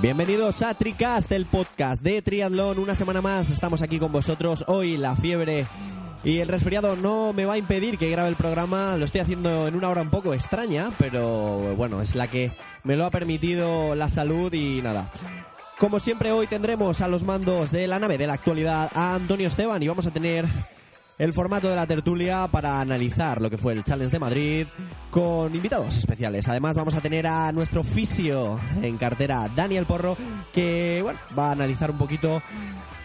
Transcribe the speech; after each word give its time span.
Bienvenidos 0.00 0.62
a 0.62 0.72
Tricast, 0.74 1.30
el 1.32 1.44
podcast 1.44 2.02
de 2.02 2.22
triatlón. 2.22 2.78
Una 2.78 2.94
semana 2.94 3.20
más 3.20 3.50
estamos 3.50 3.82
aquí 3.82 3.98
con 3.98 4.10
vosotros. 4.10 4.64
Hoy 4.66 4.96
la 4.96 5.14
fiebre 5.16 5.66
y 6.24 6.38
el 6.38 6.48
resfriado 6.48 6.96
no 6.96 7.32
me 7.32 7.44
va 7.44 7.54
a 7.54 7.58
impedir 7.58 7.98
que 7.98 8.08
grabe 8.08 8.28
el 8.28 8.36
programa. 8.36 8.96
Lo 8.96 9.04
estoy 9.04 9.20
haciendo 9.20 9.66
en 9.66 9.74
una 9.74 9.88
hora 9.88 10.02
un 10.02 10.10
poco 10.10 10.34
extraña, 10.34 10.92
pero 10.98 11.74
bueno, 11.76 12.00
es 12.00 12.14
la 12.14 12.26
que 12.26 12.52
me 12.84 12.96
lo 12.96 13.04
ha 13.04 13.10
permitido 13.10 13.94
la 13.96 14.08
salud 14.08 14.52
y 14.54 14.80
nada. 14.82 15.10
Como 15.78 16.00
siempre 16.00 16.32
hoy 16.32 16.48
tendremos 16.48 17.00
a 17.02 17.08
los 17.08 17.22
mandos 17.22 17.70
de 17.70 17.86
la 17.86 18.00
nave 18.00 18.18
de 18.18 18.26
la 18.26 18.32
actualidad 18.32 18.90
a 18.94 19.14
Antonio 19.14 19.46
Esteban 19.46 19.80
y 19.80 19.86
vamos 19.86 20.08
a 20.08 20.10
tener 20.10 20.44
el 21.18 21.32
formato 21.32 21.68
de 21.68 21.76
la 21.76 21.86
tertulia 21.86 22.48
para 22.50 22.80
analizar 22.80 23.40
lo 23.40 23.48
que 23.48 23.58
fue 23.58 23.74
el 23.74 23.84
Challenge 23.84 24.10
de 24.10 24.18
Madrid 24.18 24.66
con 25.12 25.54
invitados 25.54 25.96
especiales. 25.96 26.48
Además 26.48 26.74
vamos 26.74 26.96
a 26.96 27.00
tener 27.00 27.28
a 27.28 27.52
nuestro 27.52 27.84
fisio 27.84 28.58
en 28.82 28.96
cartera, 28.96 29.48
Daniel 29.54 29.86
Porro, 29.86 30.16
que 30.52 31.04
va 31.38 31.50
a 31.50 31.52
analizar 31.52 31.92
un 31.92 31.98
poquito 31.98 32.42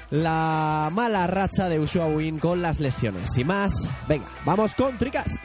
la 0.10 0.90
mala 0.92 1.28
racha 1.28 1.70
de 1.70 1.80
Ushua 1.80 2.08
Win 2.08 2.40
con 2.40 2.64
las 2.64 2.80
lesiones. 2.80 3.34
Sin 3.34 3.46
más, 3.46 3.92
venga, 4.08 4.28
vamos 4.46 4.74
con 4.74 4.98
Tricast. 4.98 5.38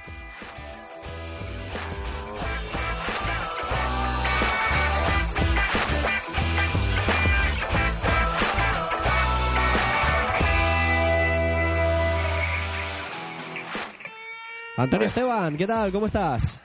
Antonio 14.79 15.09
Esteban, 15.09 15.57
¿qué 15.57 15.67
tal? 15.67 15.91
¿Cómo 15.91 16.07
estás? 16.07 16.61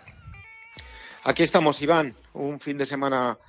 Aquí 1.24 1.42
estamos, 1.42 1.82
Iván. 1.82 2.16
Un 2.34 2.60
fin 2.60 2.78
de 2.78 2.86
semana 2.86 3.40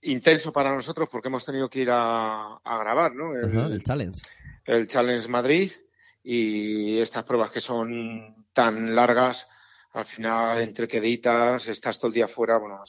intenso 0.00 0.52
para 0.52 0.74
nosotros 0.74 1.08
porque 1.08 1.28
hemos 1.28 1.44
tenido 1.44 1.70
que 1.70 1.82
ir 1.82 1.88
a, 1.92 2.58
grabar, 2.64 3.14
¿no? 3.14 3.32
El, 3.32 3.84
Challenge. 3.84 4.20
El 4.64 4.88
Challenge 4.88 5.28
Madrid 5.28 5.70
y 6.24 6.98
estas 6.98 7.22
pruebas 7.22 7.52
que 7.52 7.60
son 7.60 8.44
tan 8.52 8.92
largas, 8.92 9.48
al 9.92 10.04
final 10.04 10.60
entre 10.60 10.88
queditas, 10.88 11.68
estás 11.68 12.00
todo 12.00 12.08
el 12.08 12.14
día 12.14 12.26
fuera, 12.26 12.58
bueno, 12.58 12.82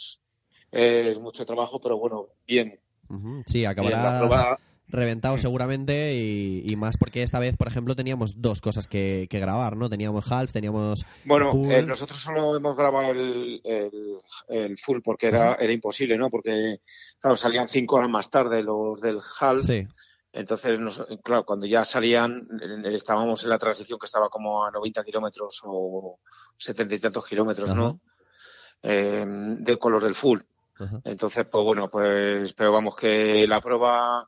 es, 0.71 1.19
mucho 1.19 1.45
trabajo, 1.45 1.79
pero 1.79 1.99
bueno, 1.99 2.29
bien. 2.47 2.79
Sí, 3.45 3.65
acabarás 3.65 4.57
reventado 4.93 5.37
seguramente 5.37 6.13
y, 6.15 6.75
más 6.77 6.97
porque 6.97 7.23
esta 7.23 7.39
vez, 7.39 7.57
por 7.57 7.67
ejemplo, 7.67 7.95
teníamos 7.95 8.41
dos 8.41 8.61
cosas 8.61 8.87
que, 8.87 9.27
grabar, 9.29 9.75
¿no? 9.75 9.89
Teníamos 9.89 10.31
half, 10.31 10.51
teníamos 10.51 11.05
Bueno, 11.25 11.51
eh, 11.71 11.83
nosotros 11.83 12.19
solo 12.19 12.55
hemos 12.55 12.77
grabado 12.77 13.11
el, 13.11 13.61
el, 14.47 14.77
full 14.77 14.99
porque 15.03 15.27
era, 15.27 15.55
era 15.55 15.73
imposible, 15.73 16.17
¿no? 16.17 16.29
Porque, 16.29 16.79
claro, 17.19 17.35
salían 17.35 17.67
cinco 17.67 17.95
horas 17.97 18.09
más 18.09 18.29
tarde 18.29 18.63
los 18.63 19.01
del 19.01 19.19
half. 19.39 19.61
Sí. 19.61 19.87
Entonces, 20.31 20.79
claro, 21.23 21.45
cuando 21.45 21.67
ya 21.67 21.85
salían, 21.85 22.47
estábamos 22.85 23.43
en 23.43 23.49
la 23.49 23.59
transición 23.59 23.99
que 23.99 24.07
estaba 24.07 24.29
como 24.29 24.65
a 24.65 24.71
90 24.71 25.03
kilómetros 25.03 25.61
o 25.63 26.19
70 26.57 26.95
y 26.95 26.99
tantos 26.99 27.25
kilómetros, 27.25 27.75
¿no? 27.75 27.99
Eh, 28.81 29.25
de 29.27 29.77
color 29.77 30.03
del 30.03 30.15
full. 30.15 30.41
Entonces, 31.03 31.45
pues 31.45 31.63
bueno, 31.63 31.87
pues, 31.87 32.53
pero 32.53 32.71
vamos, 32.71 32.95
que 32.95 33.47
la 33.47 33.61
prueba 33.61 34.27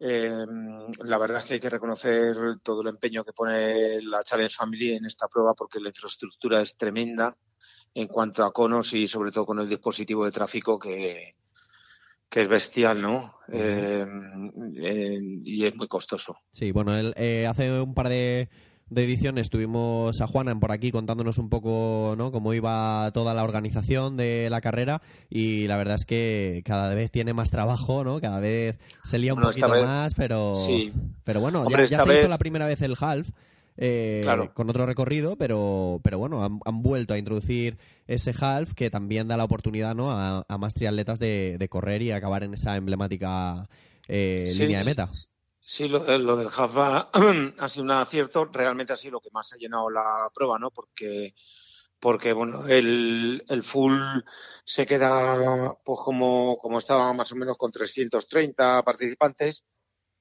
eh, 0.00 0.46
la 1.04 1.18
verdad 1.18 1.38
es 1.38 1.44
que 1.44 1.54
hay 1.54 1.60
que 1.60 1.70
reconocer 1.70 2.34
todo 2.62 2.80
el 2.80 2.88
empeño 2.88 3.22
que 3.22 3.34
pone 3.34 4.00
la 4.02 4.22
Challenge 4.22 4.54
Family 4.54 4.92
en 4.94 5.04
esta 5.04 5.28
prueba 5.28 5.52
porque 5.54 5.78
la 5.78 5.90
infraestructura 5.90 6.62
es 6.62 6.76
tremenda 6.76 7.36
en 7.92 8.08
cuanto 8.08 8.44
a 8.44 8.52
conos 8.52 8.94
y 8.94 9.06
sobre 9.06 9.30
todo 9.30 9.44
con 9.44 9.58
el 9.58 9.68
dispositivo 9.68 10.24
de 10.24 10.30
tráfico 10.30 10.78
que, 10.78 11.34
que 12.30 12.42
es 12.42 12.48
bestial, 12.48 13.02
¿no? 13.02 13.34
Eh, 13.48 14.06
y 15.44 15.66
es 15.66 15.76
muy 15.76 15.88
costoso. 15.88 16.36
Sí, 16.52 16.70
bueno, 16.70 16.96
él, 16.96 17.12
eh, 17.16 17.46
hace 17.46 17.80
un 17.80 17.92
par 17.92 18.08
de 18.08 18.48
de 18.90 19.04
ediciones 19.04 19.50
tuvimos 19.50 20.20
a 20.20 20.26
Juanan 20.26 20.58
por 20.58 20.72
aquí 20.72 20.90
contándonos 20.90 21.38
un 21.38 21.48
poco 21.48 22.14
¿no? 22.18 22.32
cómo 22.32 22.52
iba 22.54 23.10
toda 23.14 23.34
la 23.34 23.44
organización 23.44 24.16
de 24.16 24.48
la 24.50 24.60
carrera 24.60 25.00
y 25.30 25.68
la 25.68 25.76
verdad 25.76 25.94
es 25.94 26.04
que 26.04 26.62
cada 26.64 26.92
vez 26.94 27.10
tiene 27.10 27.32
más 27.32 27.50
trabajo, 27.50 28.02
¿no? 28.02 28.20
Cada 28.20 28.40
vez 28.40 28.78
se 29.04 29.18
lía 29.18 29.32
un 29.32 29.40
poquito 29.40 29.68
más, 29.68 30.14
pero, 30.14 30.56
pero 31.24 31.40
bueno, 31.40 31.68
ya, 31.86 32.00
se 32.00 32.18
hizo 32.18 32.28
la 32.28 32.38
primera 32.38 32.66
vez 32.66 32.82
el 32.82 32.96
half. 33.00 33.30
Eh, 33.82 34.26
con 34.52 34.68
otro 34.68 34.84
recorrido, 34.84 35.36
pero, 35.36 36.00
pero 36.02 36.18
bueno, 36.18 36.44
han, 36.44 36.82
vuelto 36.82 37.14
a 37.14 37.18
introducir 37.18 37.78
ese 38.06 38.34
half 38.38 38.74
que 38.74 38.90
también 38.90 39.26
da 39.28 39.38
la 39.38 39.44
oportunidad 39.44 39.94
¿no? 39.94 40.10
a, 40.10 40.44
más 40.58 40.74
triatletas 40.74 41.18
de, 41.18 41.66
correr 41.70 42.02
y 42.02 42.10
acabar 42.10 42.42
en 42.42 42.52
esa 42.52 42.76
emblemática 42.76 43.70
eh, 44.06 44.52
línea 44.58 44.80
de 44.80 44.84
meta. 44.84 45.08
Sí, 45.72 45.86
lo, 45.86 46.00
lo 46.18 46.36
del 46.36 46.50
Jaffa 46.50 47.10
ha 47.58 47.68
sido 47.68 47.84
un 47.84 47.92
acierto, 47.92 48.44
realmente 48.46 48.92
ha 48.92 48.96
sido 48.96 49.12
lo 49.12 49.20
que 49.20 49.30
más 49.30 49.52
ha 49.52 49.56
llenado 49.56 49.88
la 49.88 50.28
prueba, 50.34 50.58
¿no? 50.58 50.72
Porque, 50.72 51.32
porque 52.00 52.32
bueno, 52.32 52.66
el, 52.66 53.44
el 53.48 53.62
full 53.62 53.96
se 54.64 54.84
queda 54.84 55.76
pues 55.84 56.00
como, 56.04 56.58
como 56.58 56.80
estaba 56.80 57.12
más 57.12 57.30
o 57.30 57.36
menos 57.36 57.56
con 57.56 57.70
330 57.70 58.82
participantes 58.82 59.64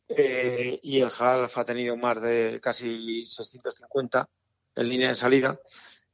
eh, 0.07 0.79
y 0.83 0.99
el 0.99 1.09
half 1.17 1.57
ha 1.57 1.65
tenido 1.65 1.97
más 1.97 2.21
de 2.21 2.59
casi 2.61 3.25
650 3.25 4.29
en 4.75 4.87
línea 4.87 5.09
de 5.09 5.15
salida. 5.15 5.59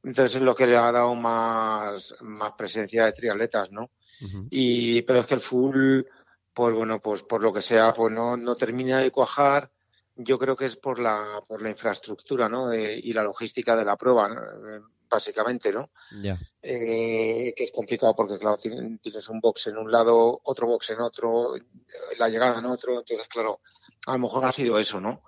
Entonces 0.02 0.36
es 0.36 0.42
lo 0.42 0.56
que 0.56 0.66
le 0.66 0.78
ha 0.78 0.90
dado 0.90 1.14
más, 1.14 2.14
más 2.22 2.52
presencia 2.56 3.04
de 3.04 3.12
triatletas, 3.12 3.70
¿no? 3.70 3.90
y, 4.48 5.02
pero 5.02 5.20
es 5.20 5.26
que 5.26 5.34
el 5.34 5.40
full 5.40 6.04
pues 6.56 6.74
bueno, 6.74 6.98
pues 7.00 7.22
por 7.22 7.42
lo 7.42 7.52
que 7.52 7.60
sea, 7.60 7.92
pues 7.92 8.10
no, 8.10 8.34
no 8.38 8.56
termina 8.56 9.00
de 9.00 9.10
cuajar. 9.10 9.70
Yo 10.14 10.38
creo 10.38 10.56
que 10.56 10.64
es 10.64 10.76
por 10.76 10.98
la, 10.98 11.42
por 11.46 11.60
la 11.60 11.68
infraestructura, 11.68 12.48
¿no? 12.48 12.72
y 12.74 13.12
la 13.12 13.22
logística 13.22 13.76
de 13.76 13.84
la 13.84 13.96
prueba, 13.96 14.26
eh, 14.32 14.80
básicamente, 15.06 15.70
¿no? 15.70 15.90
Ya. 16.22 16.38
Eh, 16.62 17.52
que 17.54 17.64
es 17.64 17.70
complicado 17.70 18.16
porque, 18.16 18.38
claro, 18.38 18.56
tienes 18.56 19.28
un 19.28 19.38
box 19.38 19.66
en 19.66 19.76
un 19.76 19.92
lado, 19.92 20.40
otro 20.44 20.66
box 20.66 20.88
en 20.88 21.00
otro, 21.02 21.56
la 22.16 22.28
llegada 22.30 22.58
en 22.58 22.64
otro, 22.64 23.00
entonces, 23.00 23.28
claro, 23.28 23.60
a 24.06 24.12
lo 24.12 24.20
mejor 24.20 24.46
ha 24.46 24.52
sido 24.52 24.78
eso, 24.78 24.98
¿no? 24.98 25.20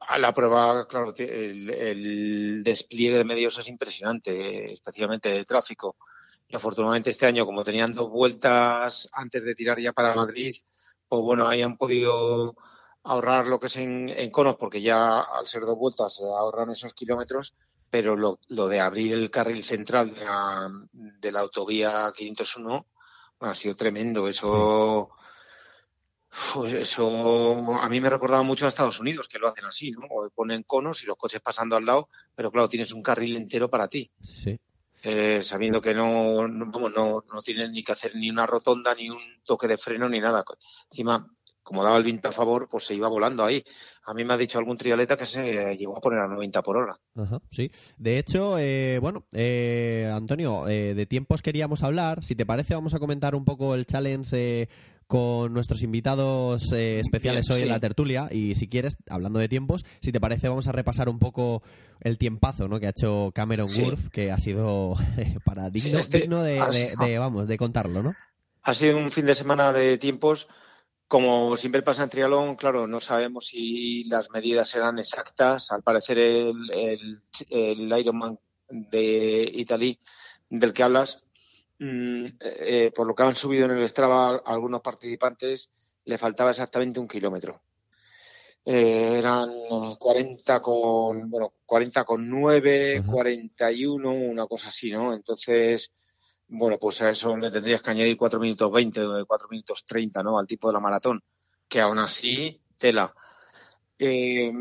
A 0.00 0.16
la 0.16 0.32
prueba, 0.32 0.88
claro, 0.88 1.12
el, 1.18 1.68
el, 1.68 2.64
despliegue 2.64 3.18
de 3.18 3.24
medios 3.24 3.58
es 3.58 3.68
impresionante, 3.68 4.72
especialmente 4.72 5.28
de 5.28 5.44
tráfico 5.44 5.96
y 6.52 6.56
afortunadamente 6.56 7.08
este 7.08 7.24
año, 7.24 7.46
como 7.46 7.64
tenían 7.64 7.94
dos 7.94 8.10
vueltas 8.10 9.08
antes 9.12 9.42
de 9.42 9.54
tirar 9.54 9.80
ya 9.80 9.94
para 9.94 10.14
Madrid, 10.14 10.54
pues 11.08 11.22
bueno, 11.22 11.48
ahí 11.48 11.62
han 11.62 11.78
podido 11.78 12.54
ahorrar 13.04 13.46
lo 13.46 13.58
que 13.58 13.68
es 13.68 13.76
en, 13.76 14.30
conos, 14.30 14.56
porque 14.56 14.82
ya 14.82 15.20
al 15.20 15.46
ser 15.46 15.62
dos 15.62 15.78
vueltas 15.78 16.14
se 16.14 16.24
ahorran 16.24 16.68
esos 16.68 16.92
kilómetros, 16.92 17.54
pero 17.88 18.16
lo, 18.16 18.38
lo 18.48 18.68
de 18.68 18.80
abrir 18.80 19.14
el 19.14 19.30
carril 19.30 19.64
central 19.64 20.14
de 20.14 20.26
la, 20.26 20.70
de 20.92 21.32
la 21.32 21.40
autovía 21.40 22.12
501 22.14 22.86
ha 23.40 23.54
sido 23.54 23.74
tremendo. 23.74 24.28
Eso, 24.28 25.08
pues 26.52 26.74
eso 26.74 27.80
a 27.80 27.88
mí 27.88 27.98
me 27.98 28.10
recordaba 28.10 28.42
mucho 28.42 28.66
a 28.66 28.68
Estados 28.68 29.00
Unidos, 29.00 29.26
que 29.26 29.38
lo 29.38 29.48
hacen 29.48 29.64
así, 29.64 29.90
¿no? 29.90 30.02
O 30.10 30.28
ponen 30.28 30.64
conos 30.64 31.02
y 31.02 31.06
los 31.06 31.16
coches 31.16 31.40
pasando 31.40 31.76
al 31.76 31.86
lado, 31.86 32.10
pero 32.34 32.52
claro, 32.52 32.68
tienes 32.68 32.92
un 32.92 33.02
carril 33.02 33.36
entero 33.36 33.70
para 33.70 33.88
ti. 33.88 34.10
Sí, 34.20 34.36
sí 34.36 34.60
eh, 35.02 35.42
sabiendo 35.42 35.80
que 35.80 35.94
no, 35.94 36.46
no, 36.46 36.88
no, 36.88 37.24
no 37.32 37.42
tienen 37.42 37.72
ni 37.72 37.82
que 37.82 37.92
hacer 37.92 38.14
ni 38.14 38.30
una 38.30 38.46
rotonda, 38.46 38.94
ni 38.94 39.10
un 39.10 39.18
toque 39.44 39.66
de 39.66 39.76
freno, 39.76 40.08
ni 40.08 40.20
nada. 40.20 40.44
Encima, 40.90 41.28
como 41.62 41.84
daba 41.84 41.96
el 41.96 42.04
viento 42.04 42.28
a 42.28 42.32
favor, 42.32 42.68
pues 42.70 42.86
se 42.86 42.94
iba 42.94 43.08
volando 43.08 43.44
ahí. 43.44 43.64
A 44.04 44.14
mí 44.14 44.24
me 44.24 44.34
ha 44.34 44.36
dicho 44.36 44.58
algún 44.58 44.76
trialeta 44.76 45.16
que 45.16 45.26
se 45.26 45.76
llegó 45.76 45.96
a 45.96 46.00
poner 46.00 46.20
a 46.20 46.28
90 46.28 46.62
por 46.62 46.76
hora. 46.76 46.98
Ajá, 47.16 47.40
sí. 47.50 47.70
De 47.96 48.18
hecho, 48.18 48.58
eh, 48.58 48.98
bueno, 49.00 49.26
eh, 49.32 50.10
Antonio, 50.12 50.68
eh, 50.68 50.94
de 50.94 51.06
tiempos 51.06 51.42
queríamos 51.42 51.82
hablar. 51.82 52.24
Si 52.24 52.34
te 52.34 52.46
parece, 52.46 52.74
vamos 52.74 52.94
a 52.94 52.98
comentar 52.98 53.34
un 53.34 53.44
poco 53.44 53.74
el 53.74 53.86
challenge 53.86 54.68
con 55.12 55.52
nuestros 55.52 55.82
invitados 55.82 56.72
eh, 56.72 56.98
especiales 56.98 57.50
hoy 57.50 57.60
en 57.60 57.68
la 57.68 57.80
tertulia 57.80 58.28
y 58.30 58.54
si 58.54 58.66
quieres, 58.66 58.96
hablando 59.10 59.40
de 59.40 59.46
tiempos, 59.46 59.84
si 60.00 60.10
te 60.10 60.20
parece 60.20 60.48
vamos 60.48 60.68
a 60.68 60.72
repasar 60.72 61.10
un 61.10 61.18
poco 61.18 61.62
el 62.00 62.16
tiempazo 62.16 62.66
¿no? 62.66 62.80
que 62.80 62.86
ha 62.86 62.94
hecho 62.96 63.30
Cameron 63.34 63.68
sí. 63.68 63.84
que 64.10 64.32
ha 64.32 64.38
sido 64.38 64.94
para 65.44 65.68
digno, 65.68 65.98
este 65.98 66.20
digno 66.20 66.42
de, 66.42 67.18
vamos, 67.18 67.46
de 67.46 67.58
contarlo, 67.58 68.02
¿no? 68.02 68.14
Ha 68.62 68.72
sido 68.72 68.96
un 68.96 69.10
fin 69.10 69.26
de 69.26 69.34
semana 69.34 69.74
de 69.74 69.98
tiempos. 69.98 70.48
Como 71.08 71.58
siempre 71.58 71.82
pasa 71.82 72.04
en 72.04 72.08
trialón, 72.08 72.56
claro, 72.56 72.86
no 72.86 72.98
sabemos 72.98 73.48
si 73.48 74.04
las 74.04 74.30
medidas 74.30 74.70
serán 74.70 74.98
exactas. 74.98 75.72
Al 75.72 75.82
parecer 75.82 76.16
el, 76.16 76.70
el, 76.72 77.20
el 77.50 77.98
Ironman 77.98 78.38
de 78.70 79.52
Italy 79.56 79.98
del 80.48 80.72
que 80.72 80.84
hablas 80.84 81.22
Mm, 81.84 82.26
eh, 82.38 82.92
por 82.94 83.08
lo 83.08 83.14
que 83.14 83.24
han 83.24 83.34
subido 83.34 83.64
en 83.64 83.72
el 83.72 83.88
Strava 83.88 84.36
algunos 84.36 84.82
participantes, 84.82 85.72
le 86.04 86.16
faltaba 86.16 86.50
exactamente 86.50 87.00
un 87.00 87.08
kilómetro. 87.08 87.60
eh, 88.64 89.16
eran 89.18 89.50
40 89.98 90.62
con, 90.62 91.28
bueno, 91.28 91.54
40 91.66 92.04
con 92.04 92.28
9, 92.30 93.02
41, 93.04 94.12
una 94.12 94.46
cosa 94.46 94.68
así, 94.68 94.92
¿no? 94.92 95.12
Entonces, 95.12 95.90
bueno, 96.46 96.78
pues 96.78 97.02
a 97.02 97.10
eso 97.10 97.36
le 97.36 97.50
tendrías 97.50 97.82
que 97.82 97.90
añadir 97.90 98.16
4 98.16 98.38
minutos 98.38 98.70
20, 98.70 99.00
4 99.26 99.48
minutos 99.50 99.84
30, 99.84 100.22
¿no? 100.22 100.38
Al 100.38 100.46
tipo 100.46 100.68
de 100.68 100.74
la 100.74 100.80
maratón, 100.80 101.20
que 101.68 101.80
aún 101.80 101.98
así, 101.98 102.60
tela. 102.78 103.12
Eh, 104.04 104.52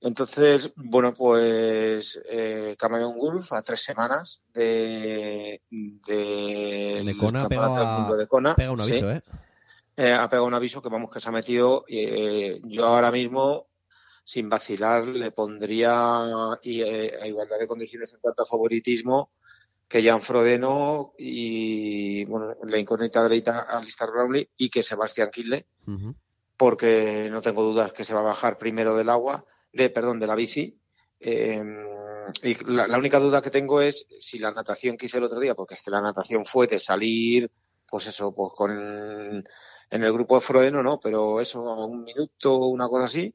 entonces, 0.00 0.72
bueno, 0.76 1.12
pues 1.12 2.20
eh, 2.30 2.76
Cameron 2.78 3.16
Wolf 3.16 3.52
a 3.52 3.62
tres 3.62 3.82
semanas 3.82 4.42
de, 4.52 5.60
de, 5.70 7.02
de 7.04 7.16
Kona 7.18 7.42
ha 7.42 7.48
pegado, 7.48 8.16
de 8.16 8.28
Kona, 8.28 8.54
pega 8.54 8.70
un 8.70 8.80
aviso, 8.80 9.10
¿eh? 9.10 9.22
¿eh? 9.96 10.12
Ha 10.12 10.28
pegado 10.28 10.46
un 10.46 10.54
aviso 10.54 10.80
que 10.80 10.88
vamos 10.88 11.10
que 11.10 11.18
se 11.18 11.28
ha 11.28 11.32
metido. 11.32 11.84
Eh, 11.88 12.60
yo 12.64 12.84
ahora 12.84 13.10
mismo, 13.10 13.66
sin 14.22 14.48
vacilar, 14.48 15.04
le 15.04 15.32
pondría 15.32 16.22
eh, 16.62 17.18
a 17.20 17.26
igualdad 17.26 17.58
de 17.58 17.66
condiciones 17.66 18.12
en 18.12 18.20
cuanto 18.20 18.44
a 18.44 18.46
favoritismo 18.46 19.30
que 19.88 20.04
Jan 20.04 20.22
Frodeno 20.22 21.12
y 21.18 22.24
bueno, 22.26 22.54
la 22.62 22.78
incógnita 22.78 23.26
de 23.28 23.42
Alistair 23.68 24.10
Brownlee 24.10 24.48
y 24.56 24.70
que 24.70 24.82
Sebastián 24.82 25.30
Kille, 25.32 25.66
porque 26.56 27.28
no 27.30 27.42
tengo 27.42 27.62
dudas 27.62 27.92
que 27.92 28.04
se 28.04 28.14
va 28.14 28.20
a 28.20 28.24
bajar 28.24 28.56
primero 28.56 28.96
del 28.96 29.08
agua, 29.08 29.44
de 29.72 29.90
perdón, 29.90 30.20
de 30.20 30.26
la 30.26 30.34
bici. 30.34 30.78
Em, 31.20 31.84
y 32.42 32.54
la, 32.72 32.98
única 32.98 33.18
duda 33.18 33.42
que 33.42 33.50
tengo 33.50 33.80
es 33.80 34.06
si 34.20 34.38
la 34.38 34.50
natación 34.50 34.96
que 34.96 35.06
hice 35.06 35.18
el 35.18 35.24
otro 35.24 35.40
día, 35.40 35.54
porque 35.54 35.74
es 35.74 35.82
que 35.82 35.90
la 35.90 36.00
natación 36.00 36.44
fue 36.44 36.66
de 36.66 36.78
salir, 36.78 37.50
pues 37.86 38.06
eso, 38.06 38.34
pues 38.34 38.52
con 38.54 39.44
en 39.90 40.02
el 40.02 40.12
grupo 40.12 40.34
de 40.34 40.40
Frodeno, 40.40 40.82
¿no? 40.82 40.98
Pero 40.98 41.40
eso, 41.40 41.62
un 41.62 42.04
minuto, 42.04 42.56
una 42.58 42.88
cosa 42.88 43.06
así. 43.06 43.34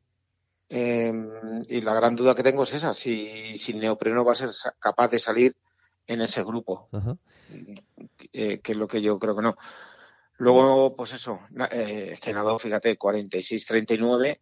Em, 0.67 1.63
y 1.67 1.81
la 1.81 1.93
gran 1.95 2.15
duda 2.15 2.35
que 2.35 2.43
tengo 2.43 2.63
es 2.63 2.73
esa, 2.73 2.93
si, 2.93 3.57
si 3.57 3.73
neopreno 3.73 4.23
va 4.23 4.33
a 4.33 4.35
ser 4.35 4.49
capaz 4.79 5.09
de 5.09 5.19
salir 5.19 5.55
en 6.05 6.21
ese 6.21 6.43
grupo, 6.43 6.89
eh, 8.33 8.59
que 8.59 8.71
es 8.71 8.77
lo 8.77 8.87
que 8.87 9.01
yo 9.01 9.17
creo 9.19 9.35
que 9.35 9.41
no. 9.41 9.55
Luego, 10.39 10.95
pues 10.95 11.11
eso, 11.13 11.41
eh, 11.69 12.17
nadó, 12.33 12.57
fíjate, 12.57 12.97
46-39. 12.97 14.39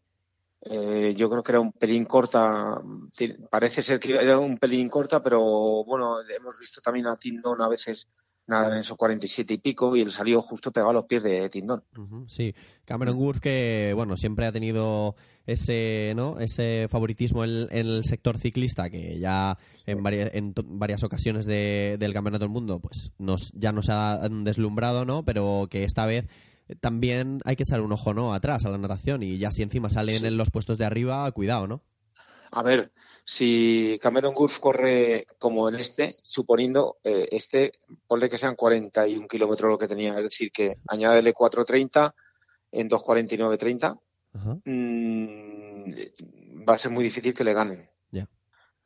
Eh, 0.62 1.16
yo 1.16 1.30
creo 1.30 1.42
que 1.42 1.52
era 1.52 1.60
un 1.60 1.72
pelín 1.72 2.06
corta, 2.06 2.82
parece 3.50 3.82
ser 3.82 4.00
que 4.00 4.14
era 4.14 4.38
un 4.38 4.60
pelín 4.60 4.90
corta, 4.90 5.24
pero 5.24 5.42
bueno, 5.86 6.18
hemos 6.22 6.58
visto 6.60 6.82
también 6.82 7.08
a 7.08 7.16
Tindon 7.16 7.62
a 7.62 7.68
veces 7.68 8.08
nada 8.48 8.74
en 8.74 8.80
esos 8.80 8.98
47 8.98 9.54
y 9.54 9.58
pico 9.58 9.96
y 9.96 10.02
él 10.02 10.12
salió 10.12 10.42
justo 10.42 10.72
pegado 10.72 10.92
a 10.92 10.94
los 10.94 11.06
pies 11.06 11.22
de 11.24 11.50
Tindón. 11.50 11.84
sí, 12.28 12.56
Cameron 12.86 13.18
Wood 13.18 13.38
que 13.38 13.92
bueno 13.94 14.18
siempre 14.18 14.46
ha 14.46 14.52
tenido 14.52 15.16
ese 15.46 16.14
no 16.16 16.40
ese 16.40 16.88
favoritismo 16.90 17.44
en, 17.44 17.68
el 17.72 18.04
sector 18.06 18.38
ciclista 18.38 18.90
que 18.90 19.20
ya 19.20 19.58
en 19.86 20.02
varias 20.02 20.32
en 20.34 20.54
varias 20.66 21.04
ocasiones 21.04 21.46
del 21.46 22.14
campeonato 22.14 22.46
del 22.46 22.54
mundo 22.54 22.80
pues 22.80 23.12
nos 23.18 23.52
ya 23.54 23.72
nos 23.72 23.90
ha 23.90 24.28
deslumbrado 24.30 25.06
no 25.06 25.24
pero 25.24 25.68
que 25.70 25.84
esta 25.84 26.06
vez 26.06 26.28
también 26.80 27.40
hay 27.46 27.56
que 27.56 27.64
echar 27.64 27.82
un 27.82 27.92
ojo 27.92 28.14
no 28.14 28.34
atrás 28.34 28.66
a 28.66 28.70
la 28.70 28.78
natación 28.78 29.24
y 29.24 29.38
ya 29.38 29.52
si 29.52 29.64
encima 29.64 29.90
salen 29.90 30.26
en 30.26 30.38
los 30.38 30.52
puestos 30.52 30.78
de 30.78 30.86
arriba 30.86 31.30
cuidado 31.32 31.68
no 31.68 31.82
a 32.52 32.64
ver 32.64 32.92
si 33.26 34.00
Cameron 34.02 34.34
Gulf 34.34 34.60
corre 34.60 35.28
como 35.38 35.68
en 35.68 35.76
este, 35.76 36.16
suponiendo 36.24 36.98
eh, 37.04 37.28
este, 37.32 37.74
ponle 38.08 38.30
que 38.30 38.38
sean 38.38 38.56
41 38.56 39.28
kilómetros 39.28 39.70
lo 39.70 39.78
que 39.78 39.88
tenía, 39.88 40.16
es 40.18 40.24
decir, 40.24 40.52
que 40.52 40.78
añádele 40.88 41.34
4.30 41.34 42.14
en 42.72 42.90
2.49.30, 42.90 44.00
mmm, 44.64 45.92
va 46.68 46.76
a 46.76 46.78
ser 46.78 46.92
muy 46.92 47.04
difícil 47.04 47.34
que 47.34 47.44
le 47.44 47.54
ganen. 47.54 47.90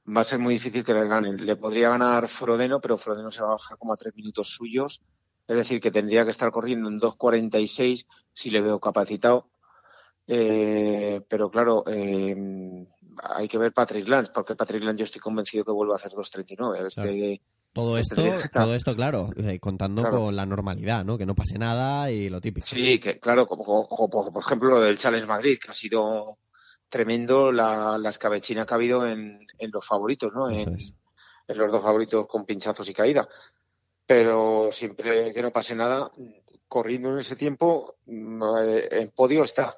Va 0.03 0.21
a 0.21 0.25
ser 0.25 0.39
muy 0.39 0.55
difícil 0.55 0.83
que 0.83 0.95
le 0.95 1.07
ganen. 1.07 1.45
Le 1.45 1.55
podría 1.55 1.89
ganar 1.89 2.27
Frodeno, 2.27 2.81
pero 2.81 2.97
Frodeno 2.97 3.29
se 3.29 3.43
va 3.43 3.49
a 3.49 3.51
bajar 3.51 3.77
como 3.77 3.93
a 3.93 3.97
3 3.97 4.15
minutos 4.15 4.47
suyos, 4.47 5.03
es 5.47 5.55
decir, 5.55 5.79
que 5.79 5.91
tendría 5.91 6.25
que 6.25 6.31
estar 6.31 6.51
corriendo 6.51 6.89
en 6.89 6.99
2.46 6.99 8.07
si 8.33 8.49
le 8.49 8.61
veo 8.61 8.79
capacitado. 8.79 9.51
Eh, 10.25 11.21
pero 11.29 11.51
claro, 11.51 11.83
eh, 11.87 12.35
hay 13.23 13.47
que 13.47 13.57
ver 13.57 13.73
Patrick 13.73 14.07
Lance, 14.07 14.31
porque 14.33 14.55
Patrick 14.55 14.83
Lance 14.83 14.99
yo 14.99 15.05
estoy 15.05 15.21
convencido 15.21 15.65
que 15.65 15.71
vuelve 15.71 15.93
a 15.93 15.97
hacer 15.97 16.11
2.39. 16.11 16.87
Este, 16.87 17.41
todo 17.73 17.97
esto, 17.97 18.21
todo 18.51 18.75
esto, 18.75 18.95
claro, 18.95 19.29
eh, 19.37 19.59
contando 19.59 20.03
con 20.09 20.35
la 20.35 20.45
normalidad, 20.45 21.05
¿no? 21.05 21.17
Que 21.17 21.25
no 21.25 21.35
pase 21.35 21.57
nada 21.57 22.11
y 22.11 22.29
lo 22.29 22.41
típico. 22.41 22.67
Sí, 22.67 22.99
que 22.99 23.19
claro, 23.19 23.47
como, 23.47 23.87
por 23.87 24.43
ejemplo 24.43 24.69
lo 24.71 24.81
del 24.81 24.97
Challenge 24.97 25.25
Madrid, 25.25 25.57
que 25.57 25.71
ha 25.71 25.73
sido 25.73 26.37
tremendo 26.89 27.51
la, 27.51 27.97
la 27.97 28.09
escabechina 28.09 28.65
que 28.65 28.73
ha 28.73 28.75
habido 28.75 29.07
en, 29.07 29.47
los 29.59 29.85
favoritos, 29.85 30.33
¿no? 30.33 30.49
En, 30.49 30.77
en, 31.47 31.57
los 31.57 31.71
dos 31.71 31.81
favoritos 31.81 32.27
con 32.27 32.45
pinchazos 32.45 32.89
y 32.89 32.93
caída. 32.93 33.27
Pero 34.05 34.69
siempre 34.73 35.33
que 35.33 35.41
no 35.41 35.51
pase 35.51 35.73
nada, 35.73 36.11
corriendo 36.67 37.11
en 37.11 37.19
ese 37.19 37.37
tiempo, 37.37 37.95
mm, 38.05 38.43
eh, 38.63 38.87
en 38.91 39.11
podio 39.11 39.43
está. 39.43 39.77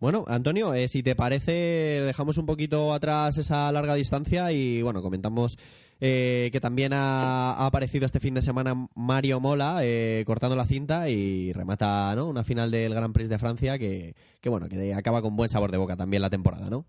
Bueno, 0.00 0.24
Antonio, 0.28 0.72
eh, 0.72 0.88
si 0.88 1.02
te 1.02 1.14
parece, 1.14 1.52
dejamos 1.52 2.38
un 2.38 2.46
poquito 2.46 2.94
atrás 2.94 3.36
esa 3.36 3.70
larga 3.70 3.92
distancia 3.92 4.50
y 4.50 4.80
bueno, 4.80 5.02
comentamos 5.02 5.58
eh, 6.00 6.48
que 6.52 6.58
también 6.58 6.94
ha, 6.94 7.66
aparecido 7.66 8.06
este 8.06 8.18
fin 8.18 8.32
de 8.32 8.40
semana 8.40 8.88
Mario 8.94 9.40
Mola 9.40 9.80
eh, 9.82 10.24
cortando 10.26 10.56
la 10.56 10.64
cinta 10.64 11.10
y 11.10 11.52
remata 11.52 12.14
¿no? 12.16 12.28
una 12.28 12.44
final 12.44 12.70
del 12.70 12.94
Gran 12.94 13.12
Prix 13.12 13.28
de 13.28 13.38
Francia 13.38 13.78
que, 13.78 14.14
que, 14.40 14.48
bueno, 14.48 14.70
que 14.70 14.94
acaba 14.94 15.20
con 15.20 15.36
buen 15.36 15.50
sabor 15.50 15.70
de 15.70 15.76
boca 15.76 15.98
también 15.98 16.22
la 16.22 16.30
temporada, 16.30 16.70
¿no? 16.70 16.86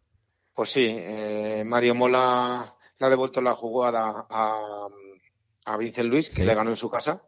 Pues 0.54 0.69
sí, 0.69 0.98
Mario 1.66 1.96
Mola 1.96 2.75
le 2.98 3.06
ha 3.06 3.10
devuelto 3.10 3.42
la 3.42 3.56
jugada 3.56 4.25
a, 4.30 4.88
a 5.66 5.78
Vincent 5.78 6.08
Luis, 6.08 6.30
que 6.30 6.46
le 6.46 6.56
ganó 6.56 6.69
en 6.69 6.78
su 6.78 6.90
casa, 6.90 7.24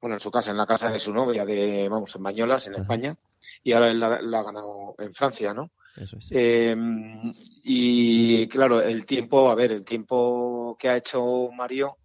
bueno, 0.00 0.16
en 0.16 0.20
su 0.20 0.30
casa, 0.30 0.52
en 0.52 0.56
la 0.56 0.66
casa 0.66 0.90
de 0.90 0.98
su 0.98 1.12
novia, 1.12 1.44
de, 1.44 1.86
vamos, 1.90 2.16
en 2.16 2.22
Bañolas, 2.22 2.66
en 2.66 2.76
España 2.76 3.18
y 3.62 3.72
ahora 3.72 3.90
él 3.90 4.00
la, 4.00 4.14
ha 4.14 4.42
ganado 4.42 4.94
en 4.98 5.14
Francia, 5.14 5.54
¿no? 5.54 5.70
Eso 5.96 6.18
es. 6.18 6.28
Em, 6.30 7.32
y 7.64 8.46
claro, 8.48 8.80
el 8.80 9.04
tiempo, 9.06 9.50
a 9.50 9.54
ver, 9.54 9.72
el 9.72 9.84
tiempo 9.84 10.76
que 10.78 10.88
ha 10.88 10.96
hecho 10.96 11.50
Mario, 11.52 11.98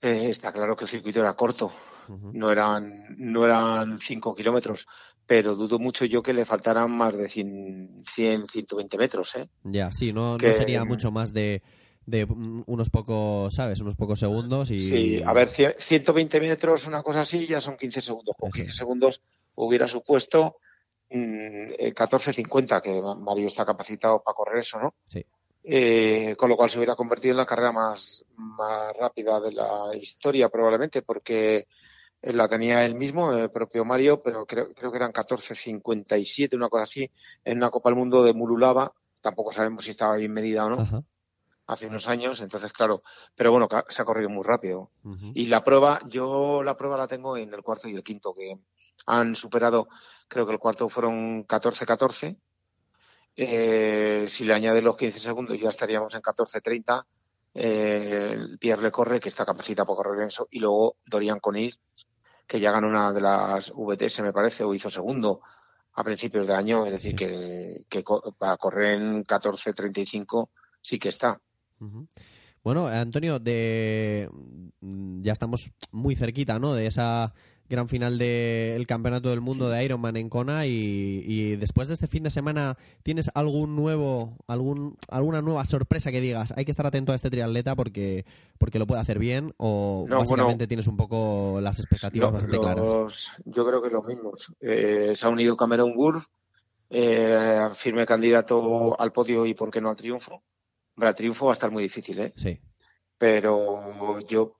eh, 0.00 0.28
está 0.28 0.52
claro 0.52 0.76
que 0.76 0.84
el 0.84 0.90
circuito 0.90 1.20
era 1.20 1.34
corto, 1.34 1.72
no 2.08 2.50
eran 2.50 3.16
no 3.18 3.44
eran 3.44 3.98
5 3.98 4.34
kilómetros, 4.34 4.86
pero 5.26 5.54
dudo 5.54 5.78
mucho 5.78 6.04
yo 6.04 6.22
que 6.22 6.32
le 6.32 6.44
faltaran 6.44 6.90
más 6.90 7.16
de 7.16 7.28
100, 7.28 8.04
100 8.06 8.48
120 8.48 8.98
metros, 8.98 9.36
¿eh? 9.36 9.48
Ya, 9.64 9.92
sí, 9.92 10.12
no, 10.12 10.38
no 10.38 10.52
sería 10.52 10.84
mucho 10.84 11.10
más 11.10 11.32
de, 11.32 11.62
de 12.06 12.24
unos 12.24 12.88
pocos, 12.88 13.54
¿sabes? 13.54 13.80
Unos 13.80 13.94
pocos 13.94 14.18
segundos 14.18 14.70
y... 14.70 14.80
Sí, 14.80 15.22
a 15.22 15.34
ver, 15.34 15.48
120 15.48 16.40
metros, 16.40 16.86
una 16.86 17.02
cosa 17.02 17.20
así, 17.20 17.46
ya 17.46 17.60
son 17.60 17.76
15 17.76 18.00
segundos. 18.00 18.34
Con 18.38 18.50
15 18.50 18.72
segundos 18.72 19.20
hubiera 19.66 19.88
supuesto 19.88 20.56
mmm, 21.10 21.68
14.50, 21.94 22.80
que 22.80 23.00
Mario 23.20 23.46
está 23.46 23.64
capacitado 23.64 24.22
para 24.22 24.34
correr 24.34 24.58
eso, 24.58 24.78
¿no? 24.78 24.94
Sí. 25.08 25.24
Eh, 25.64 26.34
con 26.36 26.48
lo 26.48 26.56
cual 26.56 26.70
se 26.70 26.78
hubiera 26.78 26.94
convertido 26.94 27.32
en 27.32 27.38
la 27.38 27.46
carrera 27.46 27.72
más, 27.72 28.24
más 28.36 28.96
rápida 28.96 29.40
de 29.40 29.52
la 29.52 29.90
historia 29.94 30.48
probablemente, 30.48 31.02
porque 31.02 31.66
la 32.22 32.48
tenía 32.48 32.84
él 32.84 32.94
mismo, 32.94 33.32
el 33.32 33.50
propio 33.50 33.84
Mario, 33.84 34.22
pero 34.22 34.46
creo, 34.46 34.72
creo 34.72 34.90
que 34.90 34.96
eran 34.96 35.12
14.57, 35.12 36.56
una 36.56 36.68
cosa 36.68 36.84
así, 36.84 37.10
en 37.44 37.58
una 37.58 37.70
Copa 37.70 37.90
del 37.90 37.98
Mundo 37.98 38.24
de 38.24 38.32
Mululava, 38.32 38.92
tampoco 39.20 39.52
sabemos 39.52 39.84
si 39.84 39.90
estaba 39.90 40.16
bien 40.16 40.32
medida 40.32 40.64
o 40.64 40.70
no. 40.70 41.04
hace 41.66 41.86
unos 41.86 42.08
años, 42.08 42.40
entonces 42.40 42.72
claro, 42.72 43.02
pero 43.36 43.52
bueno, 43.52 43.68
se 43.88 44.00
ha 44.00 44.04
corrido 44.04 44.30
muy 44.30 44.42
rápido. 44.42 44.90
Y 45.34 45.46
la 45.46 45.62
prueba, 45.62 46.00
yo 46.08 46.62
la 46.62 46.76
prueba 46.76 46.96
la 46.96 47.06
tengo 47.06 47.36
en 47.36 47.52
el 47.52 47.62
cuarto 47.62 47.88
y 47.88 47.94
el 47.94 48.02
quinto, 48.02 48.32
que 48.32 48.58
han 49.08 49.34
superado, 49.34 49.88
creo 50.28 50.46
que 50.46 50.52
el 50.52 50.58
cuarto 50.58 50.88
fueron 50.88 51.46
14-14. 51.46 52.36
Eh, 53.34 54.26
si 54.28 54.44
le 54.44 54.54
añade 54.54 54.82
los 54.82 54.96
15 54.96 55.18
segundos 55.18 55.58
ya 55.58 55.70
estaríamos 55.70 56.14
en 56.14 56.20
14-30. 56.20 57.04
Eh, 57.54 58.36
Pierre 58.60 58.82
Le 58.82 58.92
Corre, 58.92 59.18
que 59.18 59.30
está 59.30 59.46
capacitado 59.46 59.86
para 59.86 59.96
correr 59.96 60.22
en 60.22 60.28
eso, 60.28 60.46
y 60.50 60.60
luego 60.60 60.96
Dorian 61.06 61.40
Conis, 61.40 61.80
que 62.46 62.60
ya 62.60 62.70
ganó 62.70 62.88
una 62.88 63.12
de 63.12 63.20
las 63.20 63.72
VTS, 63.74 64.20
me 64.20 64.32
parece, 64.32 64.62
o 64.64 64.74
hizo 64.74 64.90
segundo 64.90 65.40
a 65.94 66.04
principios 66.04 66.46
de 66.46 66.54
año, 66.54 66.84
es 66.86 66.92
decir, 66.92 67.16
que, 67.16 68.04
para 68.36 68.56
correr 68.58 69.00
en 69.00 69.24
14-35 69.24 70.50
sí 70.82 70.98
que 70.98 71.08
está. 71.08 71.40
Bueno, 72.62 72.86
Antonio, 72.86 73.38
de 73.38 74.28
ya 74.80 75.32
estamos 75.32 75.72
muy 75.90 76.14
cerquita, 76.14 76.58
¿no? 76.58 76.74
De 76.74 76.86
esa 76.86 77.32
gran 77.68 77.88
final 77.88 78.18
del 78.18 78.86
Campeonato 78.86 79.30
del 79.30 79.40
Mundo 79.40 79.68
de 79.68 79.84
Ironman 79.84 80.16
en 80.16 80.28
Kona 80.28 80.66
y, 80.66 81.56
después 81.56 81.88
de 81.88 81.94
este 81.94 82.06
fin 82.06 82.22
de 82.22 82.30
semana 82.30 82.76
tienes 83.02 83.30
algún 83.34 83.76
nuevo 83.76 84.36
algún 84.46 84.96
alguna 85.08 85.42
nueva 85.42 85.64
sorpresa 85.64 86.10
que 86.10 86.20
digas 86.20 86.52
hay 86.56 86.64
que 86.64 86.70
estar 86.70 86.86
atento 86.86 87.12
a 87.12 87.14
este 87.14 87.30
triatleta 87.30 87.74
porque 87.74 88.24
porque 88.58 88.78
lo 88.78 88.86
puede 88.86 89.00
hacer 89.00 89.18
bien 89.18 89.54
o 89.56 90.06
básicamente 90.08 90.66
tienes 90.66 90.86
un 90.86 90.96
poco 90.96 91.60
las 91.60 91.78
expectativas 91.78 92.32
bastante 92.32 92.58
claras 92.58 93.28
yo 93.44 93.66
creo 93.66 93.82
que 93.82 93.90
los 93.90 94.04
mismos 94.04 94.52
eh, 94.60 95.12
se 95.14 95.26
ha 95.26 95.30
unido 95.30 95.56
Cameron 95.56 95.94
Wolf 95.96 96.26
eh, 96.90 97.68
firme 97.74 98.06
candidato 98.06 98.98
al 98.98 99.12
podio 99.12 99.44
y 99.44 99.54
por 99.54 99.70
qué 99.70 99.80
no 99.80 99.90
al 99.90 99.96
triunfo. 99.96 100.42
El 100.96 101.14
triunfo 101.14 101.46
va 101.46 101.52
a 101.52 101.54
estar 101.54 101.70
muy 101.70 101.82
difícil, 101.82 102.18
¿eh? 102.18 102.32
Sí. 102.36 102.60
Pero 103.18 104.20
yo 104.20 104.56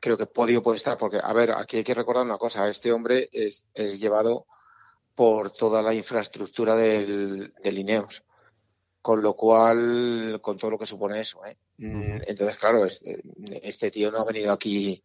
creo 0.00 0.16
que 0.16 0.26
podio 0.26 0.62
puede 0.62 0.76
estar, 0.76 0.96
porque, 0.96 1.20
a 1.22 1.32
ver, 1.32 1.52
aquí 1.52 1.78
hay 1.78 1.84
que 1.84 1.94
recordar 1.94 2.24
una 2.24 2.38
cosa, 2.38 2.68
este 2.68 2.92
hombre 2.92 3.28
es, 3.32 3.64
es 3.74 3.98
llevado 3.98 4.46
por 5.14 5.50
toda 5.50 5.82
la 5.82 5.94
infraestructura 5.94 6.76
del, 6.76 7.52
del 7.62 7.78
Ineos 7.78 8.22
con 9.08 9.22
lo 9.22 9.34
cual, 9.34 10.38
con 10.42 10.58
todo 10.58 10.72
lo 10.72 10.78
que 10.78 10.84
supone 10.84 11.20
eso. 11.20 11.44
¿eh? 11.46 11.56
Mm, 11.78 12.18
entonces, 12.26 12.58
claro, 12.58 12.84
este, 12.84 13.22
este, 13.62 13.90
tío 13.90 14.10
no 14.10 14.18
ha 14.18 14.24
venido 14.24 14.52
aquí 14.52 15.02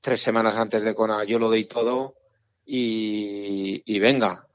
tres 0.00 0.20
semanas 0.20 0.56
antes 0.56 0.82
de 0.82 0.96
Kona, 0.96 1.22
yo 1.22 1.38
lo 1.38 1.48
doy 1.48 1.64
todo 1.64 2.16
y, 2.64 3.82
y 3.84 3.98
venga. 4.00 4.48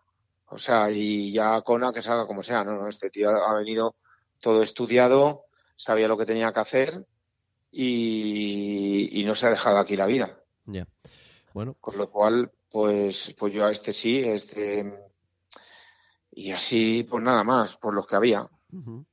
O 0.47 0.57
sea, 0.57 0.91
y 0.91 1.31
ya 1.31 1.61
Kona 1.61 1.93
que 1.93 2.01
salga 2.01 2.27
como 2.27 2.43
sea. 2.43 2.65
No, 2.65 2.75
no, 2.75 2.89
este 2.89 3.09
tío 3.09 3.29
ha 3.29 3.55
venido 3.55 3.95
todo 4.41 4.61
estudiado, 4.61 5.45
sabía 5.77 6.09
lo 6.09 6.17
que 6.17 6.25
tenía 6.25 6.51
que 6.51 6.59
hacer 6.59 7.05
y, 7.71 9.19
y 9.19 9.23
no 9.23 9.33
se 9.33 9.47
ha 9.47 9.49
dejado 9.49 9.77
aquí 9.77 9.95
la 9.95 10.05
vida. 10.05 10.37
Ya. 10.65 10.87
Bueno. 11.53 11.75
Con 11.79 11.97
lo 11.97 12.09
cual, 12.09 12.51
pues, 12.69 13.33
pues 13.37 13.53
yo 13.53 13.65
a 13.65 13.71
este 13.71 13.93
sí, 13.93 14.19
este. 14.19 14.93
Y 16.31 16.51
así, 16.51 17.05
pues 17.09 17.23
nada 17.23 17.43
más, 17.43 17.77
por 17.77 17.93
los 17.93 18.07
que 18.07 18.15
había. 18.15 18.49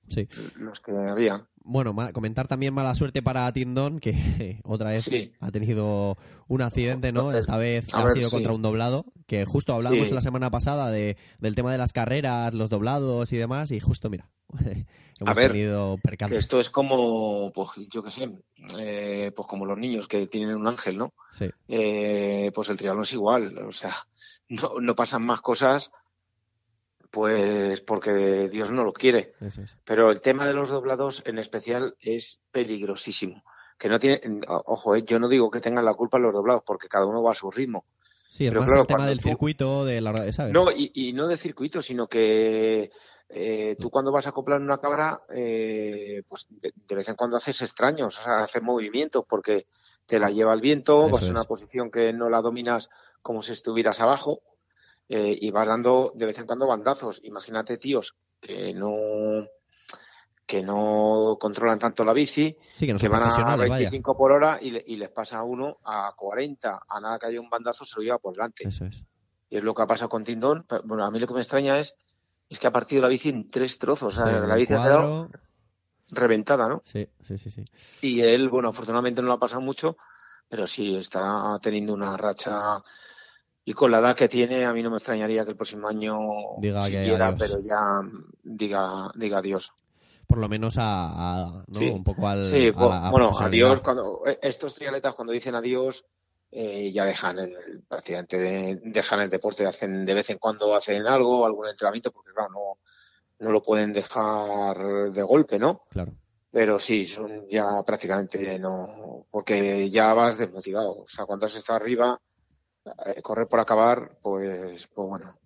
Sí. 0.08 0.28
Los 0.56 0.80
que 0.80 0.92
había. 0.92 1.48
Bueno, 1.70 1.94
comentar 2.14 2.48
también 2.48 2.72
mala 2.72 2.94
suerte 2.94 3.20
para 3.20 3.52
Tindón, 3.52 4.00
que 4.00 4.12
otra 4.64 4.88
vez 4.88 5.10
ha 5.38 5.50
tenido 5.50 6.16
un 6.46 6.62
accidente, 6.62 7.12
¿no? 7.12 7.30
Esta 7.30 7.58
vez 7.58 7.92
ha 7.92 8.08
sido 8.08 8.30
contra 8.30 8.54
un 8.54 8.62
doblado, 8.62 9.04
que 9.26 9.44
justo 9.44 9.74
hablábamos 9.74 10.10
la 10.10 10.22
semana 10.22 10.50
pasada 10.50 10.90
de, 10.90 11.18
del 11.40 11.54
tema 11.54 11.70
de 11.70 11.76
las 11.76 11.92
carreras, 11.92 12.54
los 12.54 12.70
doblados 12.70 13.34
y 13.34 13.36
demás, 13.36 13.70
y 13.70 13.80
justo, 13.80 14.08
mira, 14.08 14.30
hemos 15.20 15.36
tenido 15.36 15.98
percance. 16.02 16.38
esto 16.38 16.58
es 16.58 16.70
como, 16.70 17.52
pues 17.52 17.68
yo 17.90 18.02
qué 18.02 18.12
sé, 18.12 18.30
eh, 18.78 19.30
pues 19.36 19.46
como 19.46 19.66
los 19.66 19.76
niños 19.76 20.08
que 20.08 20.26
tienen 20.26 20.56
un 20.56 20.68
ángel, 20.68 20.96
¿no? 20.96 21.12
Sí. 21.32 21.50
Eh, 21.68 22.50
pues 22.54 22.70
el 22.70 22.78
triatlón 22.78 23.02
es 23.02 23.12
igual, 23.12 23.58
o 23.58 23.72
sea, 23.72 23.94
no, 24.48 24.80
no 24.80 24.94
pasan 24.94 25.22
más 25.22 25.42
cosas 25.42 25.90
pues 27.10 27.80
porque 27.80 28.48
Dios 28.48 28.70
no 28.70 28.84
lo 28.84 28.92
quiere. 28.92 29.34
Pero 29.84 30.10
el 30.10 30.20
tema 30.20 30.46
de 30.46 30.54
los 30.54 30.68
doblados 30.68 31.22
en 31.26 31.38
especial 31.38 31.94
es 32.00 32.40
peligrosísimo. 32.50 33.42
Que 33.78 33.88
no 33.88 33.98
tiene, 33.98 34.20
ojo, 34.46 34.96
eh, 34.96 35.04
yo 35.06 35.18
no 35.18 35.28
digo 35.28 35.50
que 35.50 35.60
tengan 35.60 35.84
la 35.84 35.94
culpa 35.94 36.18
los 36.18 36.34
doblados, 36.34 36.62
porque 36.66 36.88
cada 36.88 37.06
uno 37.06 37.22
va 37.22 37.30
a 37.30 37.34
su 37.34 37.50
ritmo. 37.50 37.84
Sí, 38.30 38.46
es 38.46 38.54
más 38.54 38.70
el 38.70 38.86
tema 38.86 39.06
del 39.06 39.20
circuito, 39.20 39.84
de 39.84 40.00
la, 40.00 40.32
¿sabes? 40.32 40.52
No, 40.52 40.66
y, 40.70 41.12
no 41.14 41.28
del 41.28 41.38
circuito, 41.38 41.80
sino 41.80 42.08
que 42.08 42.90
eh, 43.28 43.76
tú 43.78 43.88
cuando 43.88 44.12
vas 44.12 44.26
a 44.26 44.30
acoplar 44.30 44.60
una 44.60 44.78
cámara, 44.78 45.22
eh, 45.34 46.22
pues 46.28 46.46
de, 46.50 46.94
vez 46.94 47.08
en 47.08 47.14
cuando 47.14 47.36
haces 47.36 47.62
extraños, 47.62 48.18
o 48.18 48.22
sea, 48.22 48.42
haces 48.42 48.62
movimientos 48.62 49.24
porque 49.26 49.66
te 50.06 50.18
la 50.18 50.30
lleva 50.30 50.52
el 50.52 50.60
viento, 50.60 51.08
vas 51.08 51.22
en 51.22 51.30
una 51.30 51.44
posición 51.44 51.90
que 51.90 52.12
no 52.12 52.28
la 52.28 52.42
dominas 52.42 52.90
como 53.22 53.42
si 53.42 53.52
estuvieras 53.52 54.00
abajo 54.00 54.42
eh, 55.08 55.36
y 55.40 55.50
vas 55.50 55.66
dando 55.66 56.12
de 56.14 56.26
vez 56.26 56.38
en 56.38 56.46
cuando 56.46 56.66
bandazos. 56.66 57.20
Imagínate 57.24 57.78
tíos 57.78 58.14
que 58.40 58.74
no 58.74 59.46
que 60.48 60.62
no 60.62 61.36
controlan 61.38 61.78
tanto 61.78 62.06
la 62.06 62.14
bici, 62.14 62.56
que, 62.78 63.08
van 63.08 63.30
a 63.30 63.56
25 63.56 64.16
por 64.16 64.32
hora 64.32 64.58
y, 64.62 64.96
les 64.96 65.10
pasa 65.10 65.38
a 65.38 65.42
uno 65.42 65.78
a 65.84 66.14
40. 66.16 66.80
A 66.88 67.00
nada 67.00 67.18
que 67.18 67.26
haya 67.26 67.38
un 67.38 67.50
bandazo 67.50 67.84
se 67.84 67.96
lo 67.96 68.02
lleva 68.02 68.18
por 68.18 68.32
delante. 68.32 68.66
Eso 68.66 68.86
es. 68.86 69.04
Y 69.50 69.58
es 69.58 69.62
lo 69.62 69.74
que 69.74 69.82
ha 69.82 69.86
pasado 69.86 70.08
con 70.08 70.24
Tindón. 70.24 70.64
Bueno, 70.84 71.04
a 71.04 71.10
mí 71.10 71.18
lo 71.18 71.26
que 71.26 71.34
me 71.34 71.40
extraña 71.40 71.78
es, 71.78 71.94
es 72.48 72.58
que 72.58 72.66
ha 72.66 72.72
partido 72.72 73.02
la 73.02 73.08
bici 73.08 73.28
en 73.28 73.46
tres 73.46 73.76
trozos. 73.76 74.16
o 74.16 74.24
sea, 74.24 74.40
la 74.40 74.56
bici 74.56 74.72
ha 74.72 74.82
quedado 74.82 75.30
reventada, 76.10 76.66
¿no? 76.66 76.82
Sí, 76.86 77.06
sí, 77.26 77.36
sí, 77.36 77.50
sí. 77.50 77.64
Y 78.00 78.22
él, 78.22 78.48
bueno, 78.48 78.70
afortunadamente 78.70 79.20
no 79.20 79.28
lo 79.28 79.34
ha 79.34 79.38
pasado 79.38 79.60
mucho, 79.60 79.98
pero 80.48 80.66
sí 80.66 80.96
está 80.96 81.58
teniendo 81.60 81.92
una 81.92 82.16
racha 82.16 82.82
y 83.68 83.74
con 83.74 83.90
la 83.90 83.98
edad 83.98 84.16
que 84.16 84.30
tiene, 84.30 84.64
a 84.64 84.72
mí 84.72 84.82
no 84.82 84.88
me 84.88 84.96
extrañaría 84.96 85.44
que 85.44 85.50
el 85.50 85.56
próximo 85.56 85.88
año 85.88 86.16
diga 86.56 86.84
siquiera, 86.84 87.34
pero 87.38 87.60
ya 87.60 88.00
diga, 88.42 89.10
diga 89.14 89.38
adiós. 89.38 89.74
Por 90.26 90.38
lo 90.38 90.48
menos 90.48 90.76
a, 90.78 91.64
un 91.68 92.02
poco 92.02 92.26
al. 92.26 92.46
Sí, 92.46 92.70
bueno, 92.70 93.30
adiós. 93.38 93.82
Cuando, 93.82 94.22
eh, 94.26 94.38
estos 94.40 94.74
triatletas, 94.74 95.14
cuando 95.14 95.34
dicen 95.34 95.54
adiós, 95.54 96.02
eh, 96.50 96.90
ya 96.90 97.04
dejan 97.04 97.40
el, 97.40 97.82
prácticamente 97.86 98.80
dejan 98.84 99.20
el 99.20 99.28
deporte, 99.28 99.66
hacen 99.66 100.06
de 100.06 100.14
vez 100.14 100.30
en 100.30 100.38
cuando 100.38 100.74
hacen 100.74 101.06
algo, 101.06 101.44
algún 101.44 101.68
entrenamiento, 101.68 102.10
porque 102.10 102.32
claro, 102.32 102.48
no, 102.50 102.78
no 103.40 103.52
lo 103.52 103.62
pueden 103.62 103.92
dejar 103.92 105.12
de 105.12 105.22
golpe, 105.24 105.58
¿no? 105.58 105.82
Claro. 105.90 106.14
Pero 106.50 106.80
sí, 106.80 107.04
son 107.04 107.46
ya 107.50 107.82
prácticamente 107.84 108.58
no, 108.58 109.26
porque 109.30 109.90
ya 109.90 110.14
vas 110.14 110.38
desmotivado. 110.38 111.00
O 111.02 111.06
sea, 111.06 111.26
cuando 111.26 111.44
has 111.44 111.54
estado 111.54 111.76
arriba, 111.76 112.18
correr 113.22 113.48
por 113.48 113.60
acabar, 113.60 114.18
pues, 114.22 114.88
pues 114.94 115.08
bueno, 115.08 115.38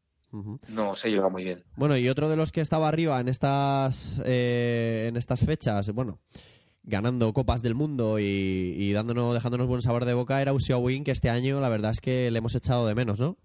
no 0.68 0.94
se 0.94 1.10
lleva 1.10 1.28
muy 1.28 1.44
bien. 1.44 1.64
Bueno, 1.76 1.96
y 1.96 2.08
otro 2.08 2.28
de 2.28 2.36
los 2.36 2.52
que 2.52 2.62
estaba 2.62 2.88
arriba 2.88 3.20
en 3.20 3.28
estas, 3.28 4.22
eh, 4.24 5.06
en 5.08 5.16
estas 5.16 5.40
fechas, 5.40 5.90
bueno, 5.92 6.20
ganando 6.82 7.32
copas 7.32 7.62
del 7.62 7.74
mundo 7.74 8.18
y, 8.18 8.92
dándonos, 8.92 9.34
dejándonos 9.34 9.66
buen 9.66 9.82
sabor 9.82 10.04
de 10.04 10.14
boca 10.14 10.40
era 10.40 10.52
Usio 10.52 10.78
Wing, 10.78 11.04
que 11.04 11.10
este 11.10 11.28
año 11.28 11.60
la 11.60 11.68
verdad 11.68 11.90
es 11.92 12.00
que 12.00 12.30
le 12.30 12.38
hemos 12.38 12.54
echado 12.54 12.86
de 12.86 12.94
menos, 12.94 13.20
¿no? 13.20 13.36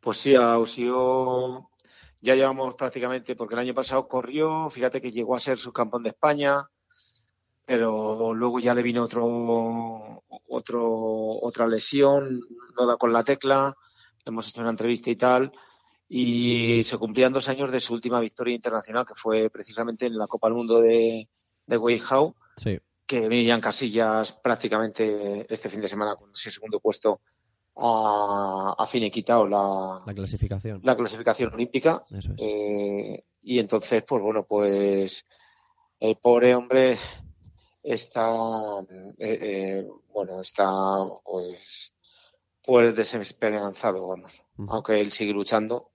Pues 0.00 0.18
sí, 0.18 0.34
a 0.34 0.58
Usio 0.58 1.68
ya 2.22 2.34
llevamos 2.34 2.74
prácticamente, 2.76 3.36
porque 3.36 3.54
el 3.54 3.60
año 3.60 3.74
pasado 3.74 4.08
corrió, 4.08 4.70
fíjate 4.70 5.02
que 5.02 5.12
llegó 5.12 5.36
a 5.36 5.40
ser 5.40 5.58
subcampeón 5.58 6.02
de 6.02 6.10
España, 6.10 6.70
pero 7.64 8.34
luego 8.34 8.60
ya 8.60 8.74
le 8.74 8.82
vino 8.82 9.02
otro, 9.02 10.22
otro, 10.48 10.82
otra 11.40 11.66
lesión, 11.66 12.40
no 12.78 12.86
da 12.86 12.96
con 12.96 13.12
la 13.12 13.24
tecla, 13.24 13.74
hemos 14.24 14.48
hecho 14.48 14.60
una 14.60 14.70
entrevista 14.70 15.10
y 15.10 15.16
tal, 15.16 15.52
y 16.08 16.82
se 16.84 16.98
cumplían 16.98 17.32
dos 17.32 17.48
años 17.48 17.72
de 17.72 17.80
su 17.80 17.94
última 17.94 18.20
victoria 18.20 18.54
internacional, 18.54 19.06
que 19.06 19.14
fue 19.14 19.50
precisamente 19.50 20.06
en 20.06 20.16
la 20.18 20.26
Copa 20.26 20.48
del 20.48 20.56
Mundo 20.56 20.80
de, 20.80 21.28
de 21.66 21.76
Weihau, 21.76 22.34
sí. 22.56 22.78
que 23.06 23.28
venían 23.28 23.60
casillas 23.60 24.32
prácticamente 24.32 25.46
este 25.52 25.70
fin 25.70 25.80
de 25.80 25.88
semana 25.88 26.16
con 26.16 26.30
ese 26.32 26.50
segundo 26.50 26.80
puesto 26.80 27.20
a, 27.76 28.74
a 28.78 28.86
finiquitado 28.86 29.46
la, 29.48 30.02
la 30.06 30.14
clasificación. 30.14 30.80
la 30.84 30.96
clasificación 30.96 31.52
olímpica. 31.54 32.02
Eh, 32.38 33.24
y 33.42 33.58
entonces 33.58 34.04
pues 34.06 34.22
bueno 34.22 34.44
pues 34.44 35.24
el 35.98 36.16
pobre 36.16 36.54
hombre 36.54 36.98
está, 37.84 38.80
eh, 38.80 39.14
eh, 39.18 39.88
bueno, 40.12 40.40
está 40.40 40.66
pues, 41.24 41.92
pues 42.64 42.96
desesperanzado, 42.96 44.08
vamos. 44.08 44.42
Aunque 44.68 45.00
él 45.00 45.12
sigue 45.12 45.32
luchando. 45.32 45.90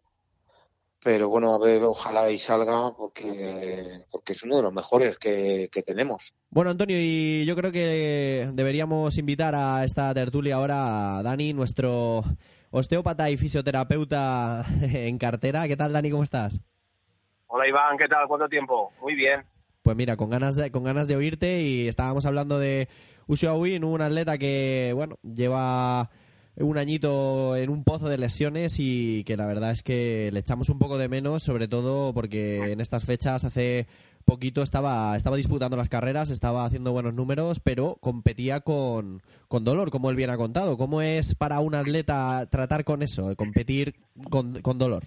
Pero 1.01 1.29
bueno, 1.29 1.53
a 1.55 1.59
ver, 1.59 1.81
ojalá 1.83 2.29
y 2.29 2.37
salga 2.37 2.91
porque, 2.93 4.03
porque 4.11 4.33
es 4.33 4.43
uno 4.43 4.57
de 4.57 4.63
los 4.63 4.73
mejores 4.73 5.17
que, 5.17 5.69
que 5.71 5.81
tenemos. 5.81 6.33
Bueno, 6.49 6.71
Antonio, 6.71 6.97
y 6.99 7.45
yo 7.45 7.55
creo 7.55 7.71
que 7.71 8.49
deberíamos 8.53 9.17
invitar 9.17 9.55
a 9.55 9.85
esta 9.85 10.13
tertulia 10.13 10.55
ahora 10.55 11.19
a 11.19 11.23
Dani, 11.23 11.53
nuestro 11.53 12.25
osteópata 12.71 13.29
y 13.29 13.37
fisioterapeuta 13.37 14.65
en 14.81 15.17
cartera. 15.17 15.69
¿Qué 15.69 15.77
tal, 15.77 15.93
Dani? 15.93 16.11
¿Cómo 16.11 16.23
estás? 16.23 16.61
Hola, 17.47 17.67
Iván. 17.67 17.97
¿Qué 17.97 18.09
tal? 18.09 18.27
¿Cuánto 18.27 18.49
tiempo? 18.49 18.91
Muy 19.01 19.15
bien. 19.15 19.45
Pues 19.89 19.97
mira, 19.97 20.17
con 20.17 20.29
ganas 20.29 20.55
de, 20.55 20.69
con 20.69 20.83
ganas 20.83 21.07
de 21.07 21.15
oírte 21.15 21.63
y 21.63 21.87
estábamos 21.87 22.27
hablando 22.27 22.59
de 22.59 22.89
Ushu 23.25 23.51
Win, 23.53 23.83
un 23.83 24.03
atleta 24.03 24.37
que, 24.37 24.91
bueno, 24.93 25.17
lleva 25.23 26.11
un 26.57 26.77
añito 26.77 27.55
en 27.55 27.71
un 27.71 27.83
pozo 27.83 28.07
de 28.07 28.19
lesiones 28.19 28.75
y 28.77 29.23
que 29.23 29.35
la 29.35 29.47
verdad 29.47 29.71
es 29.71 29.81
que 29.81 30.29
le 30.31 30.41
echamos 30.41 30.69
un 30.69 30.77
poco 30.77 30.99
de 30.99 31.09
menos, 31.09 31.41
sobre 31.41 31.67
todo 31.67 32.13
porque 32.13 32.71
en 32.71 32.81
estas 32.81 33.03
fechas 33.03 33.45
hace 33.45 33.87
poquito 34.25 34.61
estaba, 34.61 35.17
estaba 35.17 35.37
disputando 35.37 35.75
las 35.75 35.89
carreras, 35.89 36.29
estaba 36.29 36.65
haciendo 36.65 36.91
buenos 36.91 37.15
números, 37.15 37.59
pero 37.59 37.97
competía 37.99 38.59
con, 38.59 39.23
con 39.47 39.63
dolor, 39.63 39.89
como 39.89 40.11
él 40.11 40.15
bien 40.15 40.29
ha 40.29 40.37
contado. 40.37 40.77
¿Cómo 40.77 41.01
es 41.01 41.33
para 41.33 41.61
un 41.61 41.73
atleta 41.73 42.47
tratar 42.51 42.83
con 42.83 43.01
eso, 43.01 43.35
competir 43.35 43.95
con, 44.29 44.61
con 44.61 44.77
dolor? 44.77 45.05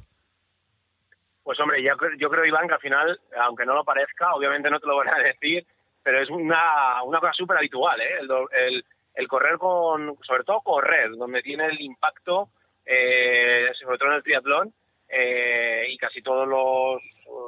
Pues 1.53 1.61
hombre, 1.61 1.83
yo, 1.83 1.93
yo 2.17 2.31
creo, 2.31 2.47
Iván, 2.47 2.67
que 2.67 2.73
al 2.73 2.81
final, 2.81 3.21
aunque 3.43 3.67
no 3.67 3.75
lo 3.75 3.85
parezca, 3.85 4.35
obviamente 4.35 4.71
no 4.71 4.81
te 4.81 4.87
lo 4.87 4.95
voy 4.95 5.07
a 5.07 5.23
decir, 5.23 5.67
pero 6.03 6.23
es 6.23 6.31
una, 6.31 7.03
una 7.03 7.21
cosa 7.21 7.35
súper 7.35 7.59
habitual, 7.59 8.01
¿eh? 8.01 8.21
El, 8.21 8.83
el, 9.15 9.29
correr 9.29 9.59
con, 9.59 10.17
sobre 10.23 10.45
todo 10.45 10.63
correr, 10.63 11.11
donde 11.11 11.43
tiene 11.43 11.67
el 11.67 11.79
impacto, 11.83 12.49
eh, 12.87 13.69
sobre 13.79 13.99
todo 13.99 14.09
en 14.09 14.15
el 14.15 14.23
triatlón, 14.23 14.73
eh, 15.11 15.89
y 15.91 15.99
casi 15.99 16.23
todos 16.23 16.49
los, 16.49 17.03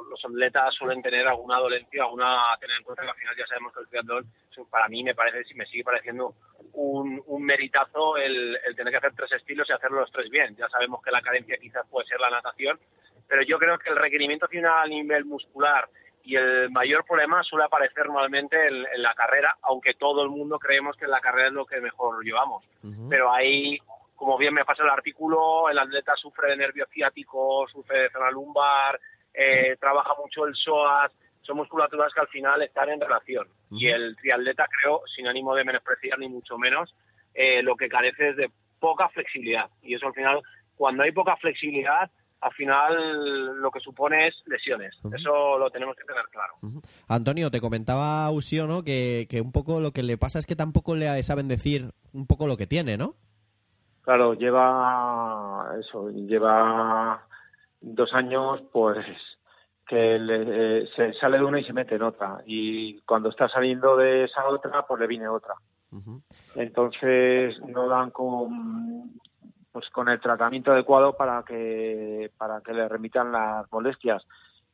los 0.07 0.23
atletas 0.23 0.71
suelen 0.75 1.01
tener 1.01 1.27
alguna 1.27 1.57
dolencia, 1.57 2.03
alguna 2.03 2.55
tener 2.59 2.77
en 2.77 2.83
cuenta 2.83 3.01
que 3.01 3.09
al 3.09 3.17
final 3.17 3.35
ya 3.35 3.47
sabemos 3.47 3.73
que 3.73 3.79
el 3.79 3.87
triatlón 3.87 4.25
para 4.69 4.87
mí 4.87 5.03
me 5.03 5.15
parece, 5.15 5.51
me 5.55 5.65
sigue 5.65 5.83
pareciendo 5.83 6.35
un, 6.73 7.23
un 7.25 7.43
meritazo 7.43 8.17
el, 8.17 8.55
el 8.67 8.75
tener 8.75 8.91
que 8.91 8.97
hacer 8.97 9.15
tres 9.15 9.31
estilos 9.31 9.67
y 9.67 9.73
hacerlos 9.73 10.01
los 10.01 10.11
tres 10.11 10.29
bien. 10.29 10.55
Ya 10.55 10.69
sabemos 10.69 11.01
que 11.01 11.09
la 11.09 11.23
cadencia 11.23 11.57
quizás 11.57 11.87
puede 11.89 12.07
ser 12.07 12.19
la 12.19 12.29
natación, 12.29 12.79
pero 13.27 13.41
yo 13.43 13.57
creo 13.57 13.77
que 13.77 13.89
el 13.89 13.97
requerimiento 13.97 14.47
final 14.47 14.73
a 14.83 14.87
nivel 14.87 15.25
muscular 15.25 15.89
y 16.23 16.35
el 16.35 16.71
mayor 16.71 17.05
problema 17.05 17.43
suele 17.43 17.65
aparecer 17.65 18.07
normalmente 18.07 18.57
en, 18.67 19.01
la 19.01 19.13
carrera, 19.13 19.55
aunque 19.61 19.93
todo 19.93 20.23
el 20.23 20.29
mundo 20.29 20.57
creemos 20.57 20.95
que 20.97 21.05
en 21.05 21.11
la 21.11 21.21
carrera 21.21 21.49
es 21.49 21.53
lo 21.53 21.65
que 21.65 21.79
mejor 21.79 22.23
llevamos. 22.23 22.65
Pero 23.09 23.31
ahí, 23.31 23.77
como 24.15 24.35
bien 24.37 24.53
me 24.53 24.65
pasa 24.65 24.83
el 24.83 24.89
artículo, 24.89 25.69
el 25.69 25.77
atleta 25.77 26.15
sufre 26.15 26.49
de 26.49 26.57
nervio 26.57 26.87
ciático, 26.87 27.67
sufre 27.67 28.03
de 28.03 28.09
zona 28.09 28.31
lumbar, 28.31 28.99
eh, 29.33 29.75
trabaja 29.79 30.13
mucho 30.19 30.45
el 30.45 30.55
psoas, 30.55 31.11
son 31.41 31.57
musculaturas 31.57 32.11
que 32.11 32.21
al 32.21 32.27
final 32.27 32.61
están 32.63 32.89
en 32.89 33.01
relación. 33.01 33.47
Y 33.69 33.87
el 33.89 34.15
triatleta, 34.15 34.67
creo, 34.81 35.01
sin 35.15 35.27
ánimo 35.27 35.53
de 35.53 35.63
menospreciar 35.63 36.17
ni 36.17 36.27
mucho 36.27 36.57
menos, 36.57 36.95
eh, 37.35 37.61
lo 37.61 37.75
que 37.75 37.87
carece 37.87 38.29
es 38.29 38.35
de 38.35 38.49
poca 38.79 39.09
flexibilidad. 39.09 39.69
Y 39.83 39.93
eso 39.93 40.07
al 40.07 40.13
final, 40.13 40.41
cuando 40.75 41.03
hay 41.03 41.11
poca 41.11 41.35
flexibilidad, 41.35 42.09
al 42.45 42.53
final 42.53 43.59
lo 43.59 43.71
que 43.71 43.79
supone 43.79 44.27
es 44.27 44.35
lesiones. 44.45 44.95
Eso 45.17 45.57
lo 45.57 45.71
tenemos 45.71 45.95
que 45.95 46.03
tener 46.03 46.25
claro. 46.29 46.53
Antonio, 47.07 47.49
te 47.49 47.59
comentaba 47.59 48.29
Usio, 48.29 48.67
¿no? 48.67 48.83
Que, 48.83 49.25
que 49.27 49.41
un 49.41 49.51
poco 49.51 49.79
lo 49.79 49.91
que 49.91 50.03
le 50.03 50.19
pasa 50.19 50.37
es 50.37 50.45
que 50.45 50.55
tampoco 50.55 50.95
le 50.95 51.23
saben 51.23 51.47
decir 51.47 51.89
un 52.13 52.27
poco 52.27 52.45
lo 52.45 52.55
que 52.55 52.67
tiene, 52.67 52.97
¿no? 52.97 53.15
Claro, 54.03 54.35
lleva 54.35 55.71
eso, 55.79 56.11
lleva 56.11 57.25
dos 57.81 58.13
años, 58.13 58.61
pues 58.71 59.03
que 59.87 60.19
le, 60.19 60.85
se 60.95 61.13
sale 61.13 61.39
de 61.39 61.45
una 61.45 61.59
y 61.59 61.63
se 61.63 61.73
mete 61.73 61.95
en 61.95 62.03
otra 62.03 62.43
y 62.45 62.99
cuando 63.01 63.29
está 63.29 63.49
saliendo 63.49 63.95
de 63.97 64.23
esa 64.25 64.47
otra 64.47 64.83
pues 64.87 64.99
le 64.99 65.05
viene 65.05 65.27
otra 65.27 65.53
entonces 66.55 67.55
no 67.67 67.87
dan 67.87 68.09
con 68.09 69.11
pues 69.75 69.89
con 69.89 70.07
el 70.07 70.21
tratamiento 70.21 70.71
adecuado 70.71 71.17
para 71.17 71.43
que 71.43 72.31
para 72.37 72.61
que 72.61 72.71
le 72.71 72.87
remitan 72.87 73.29
las 73.29 73.69
molestias. 73.73 74.25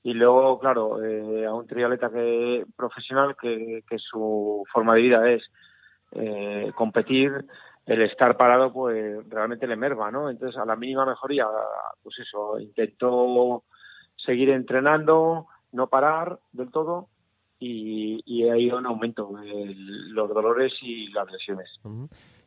Y 0.03 0.13
luego 0.13 0.59
claro 0.59 1.03
eh, 1.03 1.43
a 1.43 1.55
un 1.55 1.65
triatleta 1.65 2.11
que 2.11 2.67
profesional 2.77 3.35
que, 3.35 3.83
que 3.89 3.97
su 3.97 4.63
forma 4.71 4.93
de 4.93 5.01
vida 5.01 5.27
es 5.27 5.41
eh, 6.11 6.71
competir 6.75 7.31
el 7.87 8.03
estar 8.03 8.37
parado 8.37 8.71
pues 8.71 9.27
realmente 9.27 9.65
le 9.65 9.75
merva 9.75 10.11
no 10.11 10.29
entonces 10.29 10.55
a 10.61 10.65
la 10.65 10.75
mínima 10.75 11.03
mejoría 11.03 11.47
pues 12.03 12.19
eso 12.19 12.59
intentó 12.59 13.63
seguir 14.23 14.51
entrenando 14.51 15.47
no 15.71 15.87
parar 15.87 16.37
del 16.51 16.69
todo 16.69 17.07
y, 17.57 18.21
y 18.27 18.47
ha 18.49 18.55
ido 18.55 18.77
en 18.77 18.85
aumento 18.85 19.31
los 19.33 20.29
dolores 20.29 20.73
y 20.83 21.07
las 21.07 21.31
lesiones 21.31 21.69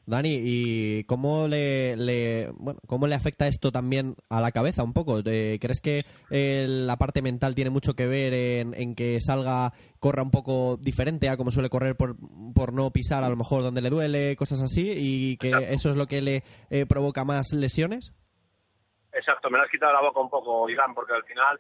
Dani, 0.06 0.38
¿y 0.42 1.04
cómo 1.04 1.49
le, 1.49 1.96
le, 1.96 2.50
bueno, 2.56 2.78
cómo 2.87 3.06
le 3.06 3.14
afecta 3.14 3.46
esto 3.46 3.73
también 3.73 4.16
a 4.28 4.40
la 4.40 4.52
cabeza 4.52 4.84
un 4.84 4.92
poco? 4.92 5.20
Eh, 5.25 5.58
¿Crees 5.61 5.80
que 5.80 6.04
eh, 6.30 6.66
la 6.68 6.96
parte 6.96 7.23
mental 7.23 7.54
tiene 7.54 7.70
mucho 7.70 7.94
que 7.94 8.06
ver 8.06 8.34
en, 8.34 8.94
que 8.94 9.18
salga, 9.20 9.73
corra 10.00 10.23
un 10.23 10.30
poco 10.30 10.76
diferente 10.76 11.30
a 11.30 11.38
como 11.38 11.50
suele 11.50 11.70
correr 11.70 11.96
por, 11.96 12.16
por 12.54 12.75
no 12.75 12.90
pisar 12.90 13.25
a 13.25 13.30
lo 13.30 13.37
mejor 13.37 13.62
donde 13.62 13.80
le 13.80 13.88
duele, 13.88 14.37
cosas 14.37 14.61
así, 14.61 14.92
y 14.94 15.37
que 15.38 15.52
eso 15.70 15.88
es 15.88 15.96
lo 15.96 16.06
que 16.06 16.20
le 16.20 16.42
eh, 16.70 16.84
provoca 16.87 17.25
más 17.25 17.52
lesiones? 17.54 18.12
Exacto, 19.12 19.49
me 19.49 19.56
lo 19.56 19.64
has 19.64 19.70
quitado 19.70 19.92
la 19.92 20.02
boca 20.02 20.20
un 20.20 20.30
poco, 20.30 20.68
Iván, 20.68 20.94
porque 20.94 21.14
al 21.14 21.25
final 21.25 21.58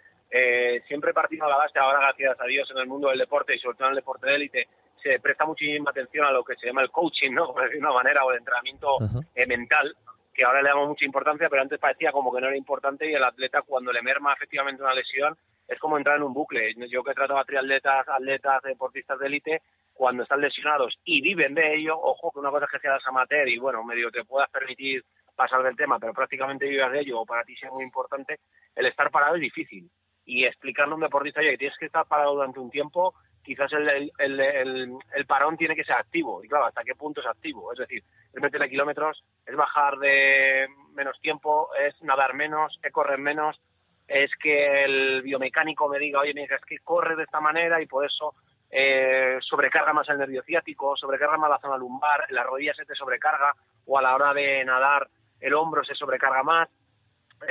siempre 0.88 1.14
partimos 1.14 1.48
la 1.48 1.56
base, 1.56 1.78
ahora 1.78 2.00
gracias 2.00 2.40
a 2.40 2.44
Dios 2.44 2.68
en 2.72 2.78
el 2.78 2.88
mundo 2.88 3.08
del 3.08 3.20
deporte 3.20 3.54
y 3.54 3.58
sobre 3.60 3.76
todo 3.76 3.86
en 3.86 3.92
el 3.92 4.00
deporte 4.00 4.26
de 4.26 4.34
élite, 4.34 4.68
se 5.04 5.20
presta 5.20 5.44
muchísima 5.44 5.90
atención 5.90 6.24
a 6.24 6.32
lo 6.32 6.42
que 6.42 6.56
se 6.56 6.66
llama 6.66 6.80
el 6.80 6.90
coaching, 6.90 7.32
¿no? 7.32 7.52
Por 7.52 7.64
decir 7.64 7.78
de 7.78 7.86
una 7.86 7.92
manera, 7.92 8.24
o 8.24 8.30
el 8.30 8.38
entrenamiento 8.38 8.96
eh, 9.34 9.46
mental, 9.46 9.94
que 10.32 10.44
ahora 10.44 10.62
le 10.62 10.70
damos 10.70 10.88
mucha 10.88 11.04
importancia, 11.04 11.48
pero 11.50 11.60
antes 11.60 11.78
parecía 11.78 12.10
como 12.10 12.34
que 12.34 12.40
no 12.40 12.48
era 12.48 12.56
importante 12.56 13.08
y 13.08 13.14
el 13.14 13.22
atleta 13.22 13.62
cuando 13.62 13.92
le 13.92 14.02
merma 14.02 14.32
efectivamente 14.32 14.82
una 14.82 14.94
lesión 14.94 15.36
es 15.68 15.78
como 15.78 15.98
entrar 15.98 16.16
en 16.16 16.22
un 16.22 16.32
bucle. 16.32 16.74
Yo 16.88 17.04
que 17.04 17.10
he 17.10 17.14
tratado 17.14 17.38
a 17.38 17.44
triatletas, 17.44 18.08
atletas, 18.08 18.62
deportistas 18.62 19.18
de 19.18 19.26
élite, 19.26 19.62
cuando 19.92 20.24
están 20.24 20.40
lesionados 20.40 20.94
y 21.04 21.20
viven 21.20 21.54
de 21.54 21.76
ello, 21.76 21.96
ojo 21.96 22.32
que 22.32 22.40
una 22.40 22.50
cosa 22.50 22.64
es 22.64 22.72
que 22.72 22.80
seas 22.80 23.06
amateur 23.06 23.48
y 23.48 23.58
bueno, 23.58 23.84
medio 23.84 24.10
te 24.10 24.24
puedas 24.24 24.50
permitir 24.50 25.04
pasar 25.36 25.62
del 25.62 25.76
tema, 25.76 25.98
pero 25.98 26.14
prácticamente 26.14 26.66
vivas 26.66 26.92
de 26.92 27.00
ello 27.00 27.20
o 27.20 27.26
para 27.26 27.44
ti 27.44 27.54
sea 27.56 27.70
muy 27.70 27.84
importante, 27.84 28.40
el 28.74 28.86
estar 28.86 29.10
parado 29.10 29.36
es 29.36 29.40
difícil. 29.40 29.88
Y 30.26 30.44
explicarle 30.44 30.92
a 30.92 30.94
un 30.94 31.02
deportista, 31.02 31.40
oye, 31.40 31.58
tienes 31.58 31.76
que 31.78 31.86
estar 31.86 32.06
parado 32.06 32.34
durante 32.34 32.60
un 32.60 32.70
tiempo, 32.70 33.14
quizás 33.42 33.70
el, 33.72 34.10
el, 34.18 34.40
el, 34.40 35.26
parón 35.26 35.56
tiene 35.56 35.76
que 35.76 35.84
ser 35.84 35.96
activo. 35.96 36.42
Y 36.42 36.48
claro, 36.48 36.66
¿hasta 36.66 36.82
qué 36.82 36.94
punto 36.94 37.20
es 37.20 37.26
activo? 37.26 37.72
Es 37.72 37.78
decir, 37.78 38.02
es 38.32 38.42
meterle 38.42 38.70
kilómetros, 38.70 39.22
es 39.46 39.54
bajar 39.54 39.98
de 39.98 40.66
menos 40.94 41.20
tiempo, 41.20 41.68
es 41.74 41.94
nadar 42.02 42.34
menos, 42.34 42.78
es 42.82 42.92
correr 42.92 43.18
menos, 43.18 43.60
es 44.08 44.30
que 44.42 44.84
el 44.84 45.22
biomecánico 45.22 45.88
me 45.88 45.98
diga, 45.98 46.20
oye, 46.20 46.32
mira, 46.34 46.56
es 46.56 46.64
que 46.64 46.78
corre 46.78 47.16
de 47.16 47.24
esta 47.24 47.40
manera 47.40 47.80
y 47.80 47.86
por 47.86 48.04
eso 48.04 48.34
eh, 48.70 49.38
sobrecarga 49.40 49.92
más 49.92 50.08
el 50.08 50.18
nervio 50.18 50.42
ciático, 50.42 50.96
sobrecarga 50.96 51.36
más 51.36 51.50
la 51.50 51.58
zona 51.58 51.76
lumbar, 51.76 52.26
la 52.30 52.42
rodilla 52.42 52.74
se 52.74 52.84
te 52.84 52.94
sobrecarga 52.94 53.52
o 53.86 53.98
a 53.98 54.02
la 54.02 54.14
hora 54.14 54.34
de 54.34 54.64
nadar 54.64 55.08
el 55.40 55.54
hombro 55.54 55.84
se 55.84 55.94
sobrecarga 55.94 56.42
más, 56.42 56.68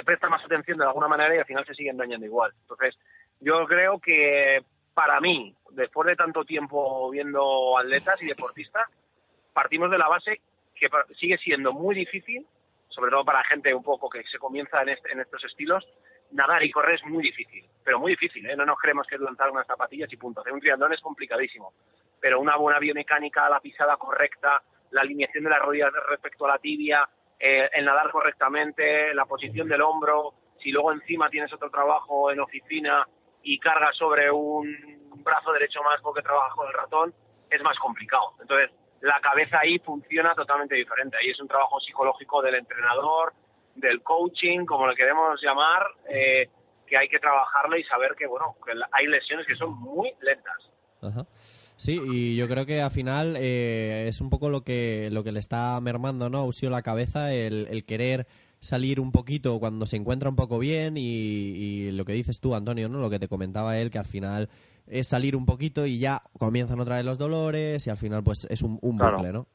presta 0.03 0.29
más 0.29 0.43
atención 0.43 0.77
de 0.77 0.85
alguna 0.85 1.07
manera 1.07 1.35
y 1.35 1.39
al 1.39 1.45
final 1.45 1.65
se 1.65 1.75
siguen 1.75 1.97
dañando 1.97 2.25
igual. 2.25 2.51
Entonces, 2.61 2.97
yo 3.39 3.65
creo 3.65 3.99
que 3.99 4.63
para 4.93 5.19
mí, 5.19 5.55
después 5.71 6.07
de 6.07 6.15
tanto 6.15 6.45
tiempo 6.45 7.09
viendo 7.09 7.77
atletas 7.77 8.21
y 8.21 8.27
deportistas, 8.27 8.87
partimos 9.53 9.91
de 9.91 9.97
la 9.97 10.07
base 10.07 10.41
que 10.75 10.89
sigue 11.19 11.37
siendo 11.37 11.73
muy 11.73 11.95
difícil, 11.95 12.45
sobre 12.89 13.11
todo 13.11 13.25
para 13.25 13.43
gente 13.43 13.73
un 13.73 13.83
poco 13.83 14.09
que 14.09 14.23
se 14.23 14.37
comienza 14.37 14.81
en, 14.81 14.89
este, 14.89 15.11
en 15.11 15.19
estos 15.19 15.43
estilos, 15.43 15.87
nadar 16.31 16.63
y 16.63 16.71
correr 16.71 16.95
es 16.95 17.05
muy 17.05 17.23
difícil, 17.23 17.65
pero 17.83 17.99
muy 17.99 18.11
difícil, 18.11 18.45
¿eh? 18.49 18.55
no 18.55 18.65
nos 18.65 18.77
creemos 18.77 19.07
que 19.07 19.15
es 19.15 19.21
lanzar 19.21 19.49
unas 19.51 19.67
zapatillas 19.67 20.11
y 20.11 20.17
punto. 20.17 20.41
Hacer 20.41 20.53
un 20.53 20.59
triatlón 20.59 20.93
es 20.93 21.01
complicadísimo, 21.01 21.73
pero 22.19 22.39
una 22.39 22.55
buena 22.57 22.79
biomecánica, 22.79 23.49
la 23.49 23.59
pisada 23.59 23.97
correcta, 23.97 24.61
la 24.91 25.01
alineación 25.01 25.43
de 25.43 25.49
las 25.49 25.59
rodillas 25.59 25.91
respecto 26.09 26.45
a 26.45 26.49
la 26.49 26.57
tibia, 26.59 27.07
eh, 27.39 27.69
el 27.73 27.85
nadar 27.85 28.11
correctamente, 28.11 29.13
la 29.13 29.25
posición 29.25 29.67
del 29.67 29.81
hombro, 29.81 30.33
si 30.61 30.71
luego 30.71 30.91
encima 30.91 31.29
tienes 31.29 31.51
otro 31.53 31.69
trabajo 31.69 32.31
en 32.31 32.39
oficina 32.39 33.07
y 33.41 33.59
carga 33.59 33.91
sobre 33.93 34.31
un 34.31 34.75
brazo 35.23 35.51
derecho 35.51 35.81
más 35.83 36.01
porque 36.01 36.21
trabaja 36.21 36.55
con 36.55 36.67
el 36.67 36.73
ratón, 36.73 37.13
es 37.49 37.61
más 37.61 37.77
complicado. 37.79 38.33
Entonces, 38.39 38.71
la 39.01 39.19
cabeza 39.21 39.59
ahí 39.59 39.79
funciona 39.79 40.33
totalmente 40.33 40.75
diferente. 40.75 41.17
Ahí 41.17 41.29
es 41.29 41.39
un 41.39 41.47
trabajo 41.47 41.79
psicológico 41.81 42.41
del 42.41 42.55
entrenador, 42.55 43.33
del 43.75 44.01
coaching, 44.01 44.65
como 44.65 44.87
le 44.87 44.95
queremos 44.95 45.41
llamar, 45.41 45.85
eh, 46.09 46.49
que 46.87 46.97
hay 46.97 47.09
que 47.09 47.19
trabajarle 47.19 47.79
y 47.79 47.83
saber 47.83 48.15
que, 48.15 48.27
bueno, 48.27 48.55
que 48.65 48.71
hay 48.91 49.07
lesiones 49.07 49.45
que 49.45 49.55
son 49.55 49.73
muy 49.73 50.13
lentas. 50.21 50.71
Sí, 51.83 51.99
y 52.01 52.37
yo 52.37 52.47
creo 52.47 52.65
que 52.65 52.81
al 52.81 52.91
final 52.91 53.35
eh, 53.37 54.05
es 54.07 54.21
un 54.21 54.29
poco 54.29 54.49
lo 54.49 54.61
que, 54.61 55.09
lo 55.11 55.25
que 55.25 55.33
le 55.33 55.41
está 55.41 55.77
mermando 55.81 56.29
¿no? 56.29 56.37
a 56.37 56.45
Usio 56.45 56.69
la 56.69 56.81
cabeza, 56.81 57.33
el, 57.33 57.67
el 57.69 57.83
querer 57.83 58.25
salir 58.61 59.01
un 59.01 59.11
poquito 59.11 59.59
cuando 59.59 59.85
se 59.85 59.97
encuentra 59.97 60.29
un 60.29 60.37
poco 60.37 60.59
bien 60.59 60.93
y, 60.95 61.91
lo 61.91 62.05
que 62.05 62.13
dices 62.13 62.39
tú, 62.39 62.55
Antonio, 62.55 62.87
¿no? 62.87 62.99
Lo 62.99 63.09
que 63.09 63.19
te 63.19 63.27
comentaba 63.27 63.77
él, 63.77 63.91
que 63.91 63.99
al 63.99 64.05
final 64.05 64.47
es 64.87 65.09
salir 65.09 65.35
un 65.35 65.45
poquito 65.45 65.85
y 65.85 65.99
ya 65.99 66.21
comienzan 66.39 66.79
otra 66.79 66.95
vez 66.95 67.03
los 67.03 67.17
dolores 67.17 67.85
y 67.85 67.89
al 67.89 67.97
final 67.97 68.23
pues 68.23 68.47
es 68.49 68.61
un, 68.61 68.79
bucle, 68.79 69.33
¿no? 69.33 69.45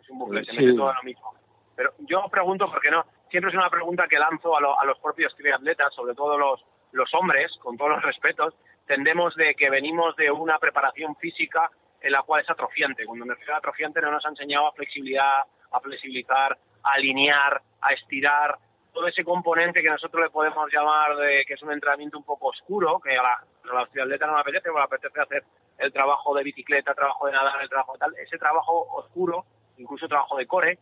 Es 0.00 0.08
un 0.08 0.20
bucle, 0.20 0.42
se 0.46 0.54
mete 0.54 0.72
todo 0.72 0.94
lo 0.94 1.02
mismo. 1.02 1.34
Pero 1.76 1.92
yo 2.08 2.26
pregunto, 2.30 2.70
porque 2.70 2.90
no, 2.90 3.04
siempre 3.30 3.50
es 3.50 3.54
una 3.54 3.68
pregunta 3.68 4.06
que 4.08 4.18
lanzo 4.18 4.56
a, 4.56 4.60
a 4.80 4.86
los 4.86 4.98
propios 5.00 5.36
triatletas, 5.36 5.94
sobre 5.94 6.14
todo 6.14 6.38
los, 6.38 6.64
los 6.92 7.12
hombres, 7.12 7.52
con 7.60 7.76
todos 7.76 7.90
los 7.90 8.02
respetos, 8.02 8.54
tendemos 8.88 9.34
de 9.36 9.54
que 9.54 9.70
venimos 9.70 10.16
de 10.16 10.30
una 10.30 10.58
preparación 10.58 11.14
física 11.16 11.70
en 12.00 12.12
la 12.12 12.22
cual 12.22 12.42
es 12.42 12.50
atrofiante. 12.50 13.04
Cuando 13.04 13.26
me 13.26 13.34
refiero 13.34 13.54
a 13.54 13.58
atrofiante 13.58 14.00
no 14.00 14.10
nos 14.10 14.24
ha 14.24 14.30
enseñado 14.30 14.66
a 14.66 14.72
flexibilidad, 14.72 15.42
a 15.70 15.80
flexibilizar, 15.80 16.58
a 16.82 16.92
alinear, 16.92 17.60
a 17.82 17.92
estirar, 17.92 18.58
todo 18.92 19.06
ese 19.06 19.22
componente 19.22 19.82
que 19.82 19.90
nosotros 19.90 20.24
le 20.24 20.30
podemos 20.30 20.72
llamar 20.72 21.16
de 21.16 21.44
que 21.46 21.54
es 21.54 21.62
un 21.62 21.70
entrenamiento 21.70 22.18
un 22.18 22.24
poco 22.24 22.48
oscuro, 22.48 22.98
que 22.98 23.16
a 23.16 23.22
la, 23.22 23.34
a 23.34 23.74
la 23.74 23.88
no 23.94 24.06
le 24.06 24.40
apetece, 24.40 24.62
pero 24.62 24.78
le 24.78 24.84
apetece 24.84 25.20
hacer 25.20 25.44
el 25.78 25.92
trabajo 25.92 26.34
de 26.34 26.42
bicicleta, 26.42 26.90
el 26.90 26.96
trabajo 26.96 27.26
de 27.26 27.32
nadar, 27.32 27.62
el 27.62 27.68
trabajo 27.68 27.92
de 27.92 27.98
tal, 27.98 28.14
ese 28.18 28.38
trabajo 28.38 28.88
oscuro, 28.96 29.44
incluso 29.76 30.08
trabajo 30.08 30.36
de 30.36 30.46
core, 30.46 30.78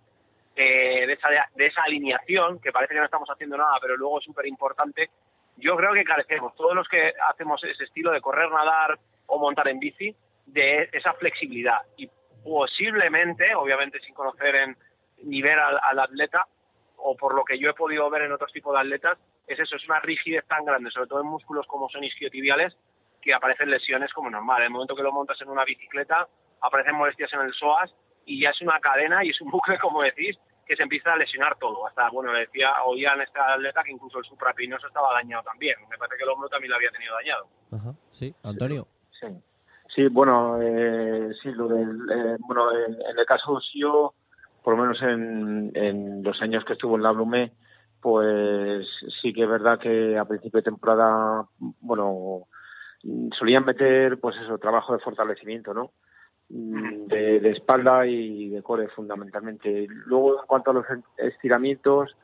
eh, 0.55 1.07
de, 1.07 1.13
esa, 1.13 1.29
de 1.55 1.67
esa 1.67 1.83
alineación, 1.83 2.61
que 2.61 2.73
parece 2.73 2.95
que 2.95 3.01
no 3.01 3.05
estamos 3.05 3.29
haciendo 3.29 3.59
nada, 3.59 3.77
pero 3.83 3.97
luego 3.97 4.21
es 4.21 4.25
súper 4.25 4.47
importante, 4.47 5.11
yo 5.57 5.77
creo 5.77 5.93
que 5.93 6.05
carecemos, 6.05 6.55
todos 6.55 6.75
los 6.75 6.89
que 6.89 7.13
hacemos 7.31 7.63
ese 7.65 7.85
estilo 7.85 8.11
de 8.13 8.21
correr, 8.21 8.51
nadar 8.51 8.99
o 9.27 9.39
montar 9.39 9.69
en 9.69 9.79
bici, 9.79 10.15
de 10.47 10.89
esa 10.93 11.13
flexibilidad. 11.15 11.79
Y 11.97 12.09
posiblemente, 12.45 13.55
obviamente 13.55 14.01
sin 14.01 14.15
conocer 14.15 14.55
en, 14.55 14.77
nivel 15.23 15.59
al, 15.59 15.79
al, 15.83 15.99
atleta, 15.99 16.47
o 16.97 17.17
por 17.17 17.35
lo 17.35 17.45
que 17.45 17.59
yo 17.59 17.71
he 17.71 17.75
podido 17.75 18.09
ver 18.11 18.23
en 18.23 18.33
otros 18.33 18.53
tipos 18.53 18.75
de 18.75 18.81
atletas, 18.81 19.19
es 19.47 19.59
eso, 19.59 19.77
es 19.77 19.89
una 19.89 20.01
rigidez 20.01 20.45
tan 20.47 20.65
grande, 20.65 20.91
sobre 20.91 21.09
todo 21.09 21.21
en 21.21 21.27
músculos 21.27 21.67
como 21.67 21.89
son 21.89 22.05
isquiotibiales, 22.05 22.77
que 23.23 23.35
aparecen 23.35 23.71
lesiones 23.71 24.13
como 24.13 24.31
normal. 24.31 24.59
En 24.59 24.67
el 24.67 24.71
momento 24.71 24.95
que 24.95 25.03
lo 25.03 25.13
montas 25.13 25.41
en 25.41 25.49
una 25.49 25.65
bicicleta, 25.65 26.29
aparecen 26.61 26.95
molestias 26.95 27.33
en 27.33 27.41
el 27.41 27.55
psoas 27.55 27.95
y 28.25 28.41
ya 28.41 28.51
es 28.51 28.61
una 28.61 28.79
cadena 28.81 29.25
y 29.25 29.31
es 29.31 29.41
un 29.41 29.51
bucle, 29.51 29.79
como 29.79 30.03
decís, 30.03 30.37
que 30.67 30.77
se 30.77 30.83
empieza 30.83 31.13
a 31.13 31.17
lesionar 31.17 31.57
todo. 31.59 31.87
Hasta, 31.87 32.11
bueno, 32.11 32.33
le 32.33 32.41
decía, 32.41 32.73
oían 32.85 33.21
esta 33.21 33.55
atleta 33.55 33.83
que 33.85 33.93
incluso 33.93 34.19
el 34.19 34.25
suprapinoso 34.25 34.87
estaba 34.89 35.13
dañado 35.13 35.45
también. 35.45 35.77
Me 35.89 35.97
parece 35.97 36.17
que 36.17 36.25
el 36.25 36.31
hombro 36.31 36.49
también 36.49 36.71
lo 36.71 36.77
había 36.77 36.91
tenido 36.91 37.15
dañado. 37.15 37.47
Ajá, 37.73 37.95
sí, 38.11 38.35
Antonio. 38.43 38.87
Sí, 39.21 39.27
sí 39.95 40.09
bueno, 40.09 40.61
eh, 40.61 41.33
sí, 41.43 41.51
lo 41.53 41.69
del, 41.69 41.97
eh, 42.11 42.37
bueno, 42.41 42.73
en, 42.73 43.19
el 43.19 43.27
caso 43.27 43.61
yo, 43.75 44.15
por 44.63 44.77
lo 44.77 44.83
menos 44.83 45.01
en, 45.03 45.71
en 45.75 46.23
los 46.23 46.43
años 46.43 46.65
que 46.65 46.73
estuvo 46.73 46.97
en 46.97 47.03
la 47.03 47.13
Blume, 47.13 47.53
pues 48.01 48.87
sí 49.23 49.33
que 49.33 49.43
es 49.43 49.49
verdad 49.49 49.79
que 49.79 50.19
a 50.19 50.25
principio 50.25 50.59
de 50.59 50.71
temporada, 50.71 51.47
bueno, 51.81 52.47
solían 53.39 53.65
meter, 53.65 54.19
pues 54.21 54.37
eso, 54.37 54.59
trabajo 54.59 54.93
de 54.93 55.01
fortalecimiento, 55.01 55.73
¿no? 55.75 55.93
Mm, 56.49 57.07
de, 57.07 57.51
espalda 57.51 58.07
y 58.07 58.51
de 58.51 58.63
core 58.63 58.89
fundamentalmente. 58.89 59.87
Luego, 59.89 60.41
en 60.41 60.47
cuanto 60.47 60.71
a 60.71 60.75
los 60.75 60.87
estiramientos, 61.17 62.17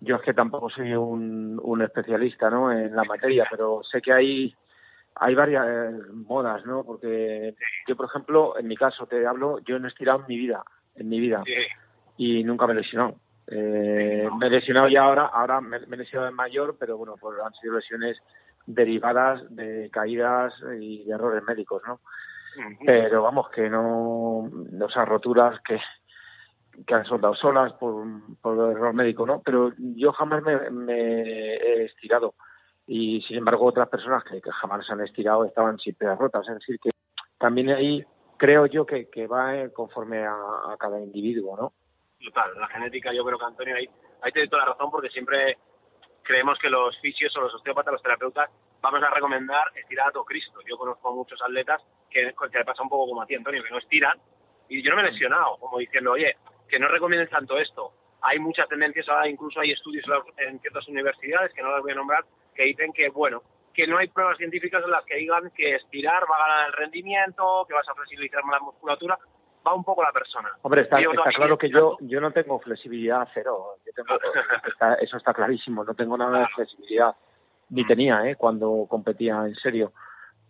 yo 0.00 0.16
es 0.16 0.22
que 0.22 0.34
tampoco 0.34 0.70
soy 0.70 0.92
un, 0.94 1.60
un 1.62 1.82
especialista 1.82 2.50
¿no? 2.50 2.72
en 2.72 2.94
la 2.94 3.04
materia, 3.04 3.46
pero 3.48 3.82
sé 3.84 4.00
que 4.00 4.12
hay, 4.12 4.54
hay 5.14 5.34
varias 5.34 5.66
eh, 5.68 5.98
modas, 6.12 6.64
¿no? 6.66 6.82
Porque 6.84 7.54
yo, 7.86 7.96
por 7.96 8.06
ejemplo, 8.06 8.58
en 8.58 8.66
mi 8.66 8.76
caso, 8.76 9.06
te 9.06 9.24
hablo, 9.24 9.60
yo 9.60 9.78
no 9.78 9.86
he 9.86 9.90
estirado 9.90 10.20
en 10.20 10.26
mi 10.26 10.36
vida, 10.36 10.64
en 10.96 11.08
mi 11.08 11.20
vida, 11.20 11.42
y 12.16 12.42
nunca 12.42 12.66
me 12.66 12.72
he 12.72 12.76
lesionado. 12.76 13.16
Eh, 13.46 14.28
me 14.38 14.46
he 14.48 14.50
lesionado 14.50 14.88
ya 14.88 15.02
ahora, 15.02 15.26
ahora 15.26 15.60
me, 15.60 15.76
he 15.76 15.96
lesionado 15.96 16.28
en 16.28 16.34
mayor, 16.34 16.76
pero 16.78 16.96
bueno, 16.96 17.14
pues 17.20 17.38
han 17.44 17.54
sido 17.54 17.76
lesiones 17.76 18.18
derivadas 18.66 19.42
de 19.54 19.88
caídas 19.90 20.52
y 20.78 21.04
de 21.04 21.12
errores 21.12 21.42
médicos, 21.44 21.82
¿no? 21.86 22.00
Pero 22.84 23.22
vamos, 23.22 23.48
que 23.50 23.68
no, 23.68 24.50
esas 24.88 25.08
roturas 25.08 25.60
que, 25.62 25.78
que 26.86 26.94
han 26.94 27.04
soltado 27.04 27.34
solas 27.34 27.72
por, 27.74 28.06
por 28.40 28.70
error 28.70 28.94
médico, 28.94 29.26
¿no? 29.26 29.42
Pero 29.44 29.72
yo 29.78 30.12
jamás 30.12 30.42
me, 30.42 30.92
he 30.92 31.84
estirado 31.84 32.34
y 32.86 33.20
sin 33.22 33.38
embargo 33.38 33.66
otras 33.66 33.88
personas 33.88 34.24
que, 34.24 34.40
jamás 34.50 34.86
se 34.86 34.92
han 34.92 35.02
estirado 35.02 35.44
estaban 35.44 35.78
siempre 35.78 36.14
rotas, 36.14 36.48
es 36.48 36.54
decir, 36.54 36.78
que 36.80 36.90
también 37.38 37.70
ahí 37.70 38.04
creo 38.36 38.66
yo 38.66 38.86
que, 38.86 39.08
que 39.10 39.26
va 39.26 39.56
eh, 39.56 39.72
conforme 39.72 40.24
a, 40.26 40.76
cada 40.78 41.00
individuo, 41.00 41.56
¿no? 41.56 41.72
Total, 42.24 42.50
la 42.58 42.66
genética 42.68 43.12
yo 43.12 43.24
creo 43.24 43.38
que 43.38 43.44
Antonio 43.44 43.76
ahí, 43.76 43.88
ahí 44.22 44.32
te 44.32 44.40
doy 44.40 44.48
toda 44.48 44.64
la 44.64 44.72
razón 44.72 44.90
porque 44.90 45.10
siempre 45.10 45.58
creemos 46.28 46.58
que 46.58 46.68
los 46.68 46.94
fisios 47.00 47.34
o 47.38 47.40
los 47.40 47.54
osteópatas, 47.54 47.92
los 47.94 48.02
terapeutas, 48.02 48.50
vamos 48.82 49.02
a 49.02 49.08
recomendar 49.08 49.72
estirar 49.74 50.08
a 50.08 50.12
todo 50.12 50.26
Cristo. 50.26 50.60
Yo 50.68 50.76
conozco 50.76 51.08
a 51.08 51.14
muchos 51.14 51.40
atletas 51.40 51.82
que, 52.10 52.34
que 52.52 52.58
le 52.58 52.64
pasa 52.66 52.82
un 52.82 52.90
poco 52.90 53.08
como 53.08 53.22
a 53.22 53.26
ti, 53.26 53.34
Antonio, 53.34 53.64
que 53.64 53.70
no 53.70 53.78
estiran. 53.78 54.18
Y 54.68 54.82
yo 54.82 54.90
no 54.90 54.96
me 54.96 55.08
he 55.08 55.10
lesionado, 55.10 55.56
como 55.56 55.78
diciendo, 55.78 56.12
oye, 56.12 56.36
que 56.68 56.78
no 56.78 56.86
recomienden 56.88 57.30
tanto 57.30 57.56
esto. 57.56 57.92
Hay 58.20 58.38
muchas 58.38 58.68
tendencias, 58.68 59.08
ahora 59.08 59.26
incluso 59.26 59.58
hay 59.60 59.70
estudios 59.72 60.04
en 60.36 60.60
ciertas 60.60 60.86
universidades, 60.88 61.54
que 61.54 61.62
no 61.62 61.72
las 61.72 61.80
voy 61.80 61.92
a 61.92 61.94
nombrar, 61.94 62.24
que 62.54 62.64
dicen 62.64 62.92
que, 62.92 63.08
bueno, 63.08 63.42
que 63.72 63.86
no 63.86 63.96
hay 63.96 64.08
pruebas 64.08 64.36
científicas 64.36 64.84
en 64.84 64.90
las 64.90 65.06
que 65.06 65.16
digan 65.16 65.50
que 65.56 65.76
estirar 65.76 66.24
va 66.30 66.36
a 66.36 66.48
ganar 66.48 66.66
el 66.66 66.72
rendimiento, 66.74 67.64
que 67.66 67.74
vas 67.74 67.88
a 67.88 67.94
flexibilizar 67.94 68.44
más 68.44 68.60
la 68.60 68.66
musculatura 68.66 69.18
va 69.68 69.74
un 69.74 69.84
poco 69.84 70.02
la 70.02 70.12
persona. 70.12 70.48
Hombre, 70.62 70.82
está, 70.82 70.98
claro 71.36 71.58
que 71.58 71.70
yo 71.70 71.96
yo 72.00 72.20
no 72.20 72.32
tengo 72.32 72.58
flexibilidad 72.58 73.28
cero. 73.32 73.76
eso 75.00 75.16
está 75.16 75.32
clarísimo. 75.32 75.84
No 75.84 75.94
tengo 75.94 76.16
nada 76.16 76.40
de 76.40 76.46
flexibilidad. 76.48 77.14
Ni 77.70 77.86
tenía, 77.86 78.28
¿eh? 78.28 78.36
Cuando 78.36 78.86
competía 78.88 79.44
en 79.46 79.54
serio. 79.56 79.92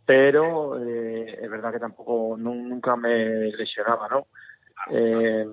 Pero 0.06 0.78
eh, 0.78 1.38
es 1.42 1.50
verdad 1.50 1.72
que 1.72 1.80
tampoco 1.80 2.36
nunca 2.38 2.96
me 2.96 3.50
lesionaba, 3.52 4.08
¿no? 4.08 4.26
Eh, 4.90 5.46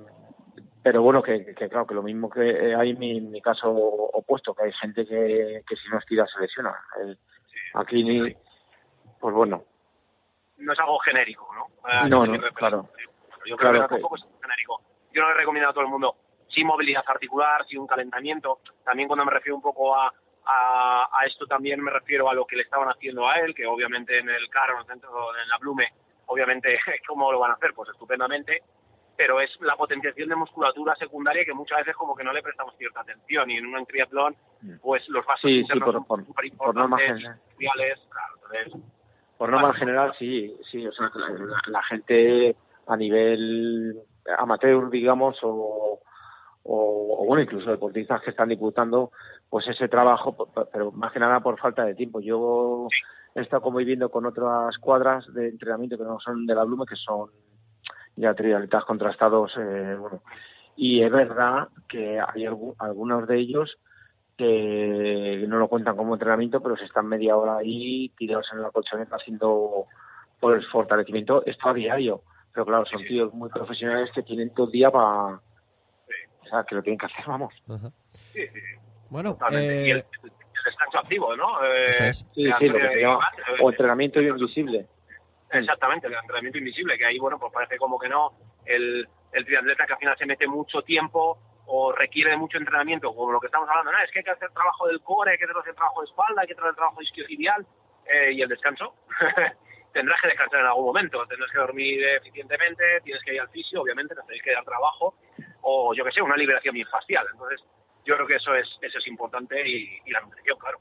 pero 0.81 1.01
bueno, 1.01 1.23
que, 1.23 1.43
claro, 1.55 1.87
que 1.87 1.95
lo 1.95 2.03
mismo 2.03 2.29
que 2.29 2.75
hay 2.75 2.91
en 2.91 2.99
mi, 3.31 3.41
caso 3.41 3.71
opuesto, 3.71 4.53
que 4.53 4.65
hay 4.65 4.71
gente 4.73 5.05
que, 5.05 5.63
que 5.67 5.75
si 5.75 5.89
no 5.89 5.97
estira 5.97 6.27
se 6.27 6.39
lesiona. 6.39 6.75
Eh, 7.01 7.15
aquí, 7.73 8.03
ni, 8.03 8.35
pues 9.19 9.35
bueno. 9.35 9.63
No 10.57 10.71
es 10.71 10.79
algo 10.79 10.99
genérico, 10.99 11.49
¿no? 11.53 12.07
no, 12.07 12.25
no, 12.25 12.41
claro. 12.53 12.87
Yo 13.45 13.57
creo 13.57 13.73
que 13.73 13.87
tampoco 13.87 14.15
es 14.15 14.25
genérico. 14.41 14.81
Yo 15.13 15.21
no 15.21 15.29
le 15.29 15.35
recomiendo 15.35 15.69
a 15.69 15.73
todo 15.73 15.83
el 15.83 15.89
mundo 15.89 16.15
sin 16.49 16.67
movilidad 16.67 17.03
articular, 17.05 17.65
sin 17.67 17.79
un 17.79 17.87
calentamiento. 17.87 18.59
También 18.83 19.07
cuando 19.07 19.25
me 19.25 19.31
refiero 19.31 19.55
un 19.55 19.61
poco 19.61 19.95
a, 19.95 20.11
a, 20.45 21.25
esto 21.27 21.45
también 21.45 21.81
me 21.81 21.91
refiero 21.91 22.29
a 22.29 22.33
lo 22.33 22.45
que 22.45 22.55
le 22.55 22.63
estaban 22.63 22.87
haciendo 22.87 23.27
a 23.27 23.39
él, 23.39 23.53
que 23.53 23.65
obviamente 23.65 24.17
en 24.17 24.29
el 24.29 24.49
carro, 24.49 24.79
en 24.81 25.49
la 25.49 25.57
Blume, 25.59 25.87
obviamente, 26.27 26.79
¿cómo 27.07 27.31
lo 27.31 27.39
van 27.39 27.51
a 27.51 27.53
hacer? 27.55 27.73
Pues 27.73 27.89
estupendamente, 27.89 28.61
pero 29.17 29.39
es 29.41 29.49
la 29.61 29.75
potenciación 29.75 30.29
de 30.29 30.35
musculatura 30.35 30.95
secundaria 30.95 31.45
que 31.45 31.53
muchas 31.53 31.79
veces 31.79 31.95
como 31.95 32.15
que 32.15 32.23
no 32.23 32.33
le 32.33 32.43
prestamos 32.43 32.75
cierta 32.77 33.01
atención 33.01 33.49
y 33.49 33.57
en 33.57 33.65
un 33.65 33.85
triatlón, 33.85 34.35
mm. 34.61 34.77
pues 34.81 35.07
los 35.09 35.25
vasos 35.25 35.49
sí, 35.49 35.63
sí, 35.63 35.79
por, 35.79 36.05
por, 36.05 36.25
por 36.57 36.75
norma 36.75 36.97
general. 36.97 37.39
por 39.37 39.49
norma 39.49 39.73
general, 39.73 40.13
sí, 40.19 40.55
sí, 40.71 40.85
o 40.85 40.91
sea, 40.91 41.11
la 41.67 41.83
gente 41.83 42.55
a 42.87 42.97
nivel 42.97 43.99
amateur, 44.37 44.89
digamos, 44.89 45.37
o, 45.43 45.99
o, 46.63 47.25
bueno, 47.25 47.43
incluso 47.43 47.69
deportistas 47.69 48.21
que 48.21 48.31
están 48.31 48.49
disputando, 48.49 49.11
pues 49.49 49.67
ese 49.67 49.87
trabajo, 49.87 50.35
pero 50.71 50.91
más 50.91 51.11
que 51.11 51.19
nada 51.19 51.39
por 51.39 51.59
falta 51.59 51.85
de 51.85 51.95
tiempo. 51.95 52.19
Yo 52.21 52.87
he 53.35 53.41
estado 53.41 53.61
conviviendo 53.61 54.09
con 54.09 54.25
otras 54.25 54.77
cuadras 54.79 55.31
de 55.33 55.49
entrenamiento 55.49 55.97
que 55.97 56.03
no 56.03 56.19
son 56.19 56.45
de 56.45 56.55
la 56.55 56.63
Blume, 56.63 56.85
que 56.87 56.95
son 56.95 57.29
ya 58.15 58.33
triatletas 58.33 58.85
contrastados, 58.85 59.51
eh, 59.57 59.95
bueno, 59.99 60.21
y 60.75 61.01
es 61.01 61.11
verdad 61.11 61.69
que 61.87 62.19
hay 62.19 62.45
algunos 62.45 63.27
de 63.27 63.37
ellos 63.37 63.77
que 64.37 65.45
no 65.47 65.57
lo 65.57 65.67
cuentan 65.67 65.95
como 65.95 66.13
entrenamiento, 66.13 66.61
pero 66.61 66.75
se 66.75 66.85
están 66.85 67.07
media 67.07 67.37
hora 67.37 67.57
ahí 67.57 68.09
tirados 68.17 68.47
en 68.51 68.61
la 68.61 68.71
colchoneta 68.71 69.15
haciendo 69.15 69.85
por 70.39 70.55
el 70.55 70.65
fortalecimiento, 70.65 71.45
esto 71.45 71.69
a 71.69 71.73
diario. 71.73 72.21
Pero 72.55 72.65
claro, 72.65 72.85
son 72.85 73.03
tíos 73.03 73.33
muy 73.33 73.49
profesionales 73.49 74.09
que 74.15 74.23
tienen 74.23 74.53
todo 74.53 74.67
el 74.67 74.71
día 74.71 74.89
para... 74.89 75.35
O 75.35 76.47
sea, 76.49 76.63
que 76.63 76.75
lo 76.75 76.81
tienen 76.81 76.97
que 76.97 77.05
hacer, 77.05 77.25
vamos. 77.27 77.53
Sí, 78.31 78.47
sí. 78.47 78.59
Bueno, 79.09 79.37
eh... 79.51 79.83
y 79.87 79.91
el, 79.91 80.05
descanso 80.63 80.99
activo, 80.99 81.35
¿no? 81.35 81.63
Eh, 81.65 82.13
sí, 82.13 82.25
sí, 82.33 82.43
lo 82.45 82.57
que 82.57 82.87
se 82.87 83.01
llama... 83.01 83.29
O 83.61 83.69
entrenamiento 83.69 84.21
invisible. 84.21 84.87
Exactamente, 85.51 86.07
el 86.07 86.13
entrenamiento 86.13 86.57
invisible, 86.57 86.97
que 86.97 87.05
ahí, 87.05 87.19
bueno, 87.19 87.37
pues 87.37 87.51
parece 87.51 87.77
como 87.77 87.99
que 87.99 88.07
no. 88.07 88.31
El, 88.65 89.05
el 89.33 89.45
triatleta 89.45 89.85
que 89.85 89.93
al 89.93 89.99
final 89.99 90.17
se 90.17 90.25
mete 90.25 90.47
mucho 90.47 90.81
tiempo 90.81 91.37
o 91.65 91.91
requiere 91.91 92.31
de 92.31 92.37
mucho 92.37 92.57
entrenamiento, 92.57 93.13
como 93.13 93.33
lo 93.33 93.39
que 93.41 93.47
estamos 93.47 93.67
hablando, 93.69 93.91
¿no? 93.91 94.01
Es 94.01 94.11
que 94.11 94.19
hay 94.19 94.25
que 94.25 94.31
hacer 94.31 94.49
trabajo 94.51 94.87
del 94.87 95.01
core, 95.01 95.31
hay 95.31 95.37
que 95.37 95.43
hacer 95.43 95.75
trabajo 95.75 96.01
de 96.01 96.07
espalda, 96.07 96.41
hay 96.41 96.47
que 96.47 96.53
hacer 96.53 96.73
trabajo 96.73 97.01
isquiotibial 97.01 97.65
eh, 98.05 98.31
y 98.31 98.41
el 98.41 98.47
descanso. 98.47 98.95
tendrás 99.95 100.19
que 100.21 100.27
descansar 100.27 100.59
en 100.59 100.65
algún 100.65 100.85
momento, 100.87 101.25
tendrás 101.25 101.49
que 101.49 101.57
dormir 101.57 102.03
eficientemente, 102.19 102.83
tienes 103.01 103.23
que 103.23 103.33
ir 103.33 103.39
al 103.39 103.47
fisio, 103.47 103.81
obviamente, 103.81 104.13
tenéis 104.13 104.43
que 104.43 104.51
dar 104.51 104.65
trabajo, 104.65 105.15
o 105.61 105.93
yo 105.95 106.03
que 106.03 106.11
sé, 106.11 106.21
una 106.21 106.35
liberación 106.35 106.75
facial. 106.91 107.25
Entonces, 107.31 107.61
yo 108.05 108.15
creo 108.15 108.27
que 108.27 108.35
eso 108.35 108.53
es 108.53 108.67
eso 108.81 108.99
es 108.99 109.07
importante 109.07 109.55
y, 109.65 110.11
la 110.11 110.19
nutrición, 110.19 110.57
claro. 110.59 110.79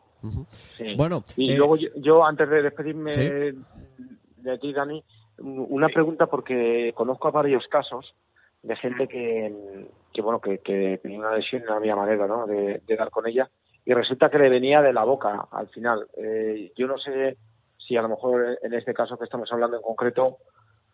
Bueno, 0.96 1.22
y 1.37 1.53
eh, 1.53 1.57
luego 1.57 1.77
yo, 1.77 2.24
antes 2.24 2.50
de 2.50 2.62
despedirme 2.62 3.12
de 3.12 4.59
ti, 4.61 4.72
Dani, 4.72 5.03
una 5.38 5.88
pregunta 5.88 6.27
porque 6.27 6.92
conozco 6.96 7.29
a 7.29 7.31
varios 7.31 7.68
casos 7.68 8.16
de 8.62 8.74
gente 8.77 9.07
que, 9.07 9.88
que 10.12 10.22
bueno, 10.22 10.40
que, 10.40 10.59
que, 10.59 10.98
tenía 11.00 11.20
una 11.20 11.37
lesión 11.37 11.62
y 11.62 11.66
no 11.66 11.74
había 11.74 11.94
manera 11.94 12.27
¿no? 12.27 12.46
de, 12.46 12.81
dar 12.98 13.11
con 13.11 13.29
ella 13.29 13.48
y 13.85 13.94
resulta 13.94 14.29
que 14.29 14.38
le 14.38 14.48
venía 14.48 14.83
de 14.83 14.92
la 14.92 15.05
boca 15.05 15.46
al 15.53 15.68
final. 15.68 16.09
Eh, 16.16 16.72
yo 16.77 16.88
no 16.88 16.98
sé 16.98 17.37
si 17.86 17.96
a 17.96 18.02
lo 18.02 18.08
mejor 18.08 18.58
en 18.62 18.74
este 18.74 18.94
caso 18.94 19.18
que 19.18 19.24
estamos 19.24 19.50
hablando 19.52 19.76
en 19.76 19.82
concreto 19.82 20.38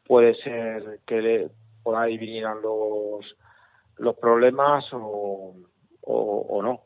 puede 0.07 0.35
ser 0.43 1.01
que 1.07 1.49
por 1.83 1.97
ahí 1.97 2.19
vinieran 2.19 2.61
los, 2.61 3.37
los 3.97 4.17
problemas 4.17 4.85
o, 4.93 5.55
o, 6.03 6.63
no. 6.63 6.81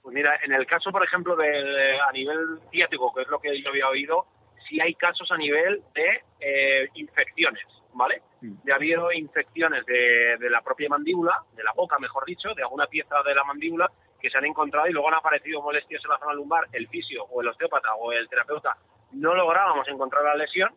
Pues 0.00 0.14
mira, 0.14 0.40
en 0.42 0.52
el 0.52 0.66
caso, 0.66 0.90
por 0.90 1.04
ejemplo, 1.04 1.36
de, 1.36 2.00
a 2.00 2.10
nivel 2.12 2.58
ciático, 2.70 3.12
que 3.14 3.22
es 3.22 3.28
lo 3.28 3.38
que 3.38 3.60
yo 3.62 3.68
había 3.68 3.88
oído, 3.88 4.26
sí 4.68 4.80
hay 4.80 4.94
casos 4.94 5.30
a 5.30 5.36
nivel 5.36 5.82
de 5.94 6.22
eh, 6.40 6.88
infecciones, 6.94 7.64
¿vale? 7.92 8.22
Mm. 8.40 8.54
Ya 8.66 8.72
ha 8.72 8.76
habido 8.76 9.12
infecciones 9.12 9.84
de, 9.86 10.36
de, 10.38 10.50
la 10.50 10.62
propia 10.62 10.88
mandíbula, 10.88 11.44
de 11.54 11.62
la 11.62 11.72
boca, 11.72 11.98
mejor 11.98 12.24
dicho, 12.24 12.54
de 12.54 12.62
alguna 12.62 12.86
pieza 12.86 13.22
de 13.24 13.34
la 13.34 13.44
mandíbula 13.44 13.90
que 14.20 14.30
se 14.30 14.38
han 14.38 14.46
encontrado 14.46 14.88
y 14.88 14.92
luego 14.92 15.08
han 15.08 15.14
aparecido 15.14 15.60
molestias 15.60 16.02
en 16.04 16.10
la 16.10 16.18
zona 16.18 16.32
lumbar, 16.32 16.66
el 16.72 16.88
fisio 16.88 17.24
o 17.24 17.42
el 17.42 17.48
osteópata 17.48 17.94
o 17.96 18.12
el 18.12 18.28
terapeuta 18.28 18.76
no 19.12 19.34
lográbamos 19.34 19.86
encontrar 19.88 20.24
la 20.24 20.34
lesión 20.34 20.70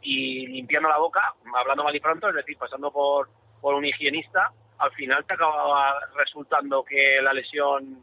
y 0.00 0.46
limpiando 0.46 0.88
la 0.88 0.98
boca, 0.98 1.34
hablando 1.54 1.84
mal 1.84 1.94
y 1.94 2.00
pronto, 2.00 2.28
es 2.28 2.34
decir, 2.34 2.56
pasando 2.56 2.90
por, 2.92 3.28
por 3.60 3.74
un 3.74 3.84
higienista, 3.84 4.52
al 4.78 4.92
final 4.92 5.24
te 5.26 5.34
acababa 5.34 5.98
resultando 6.16 6.84
que 6.84 7.20
la 7.20 7.32
lesión 7.32 8.02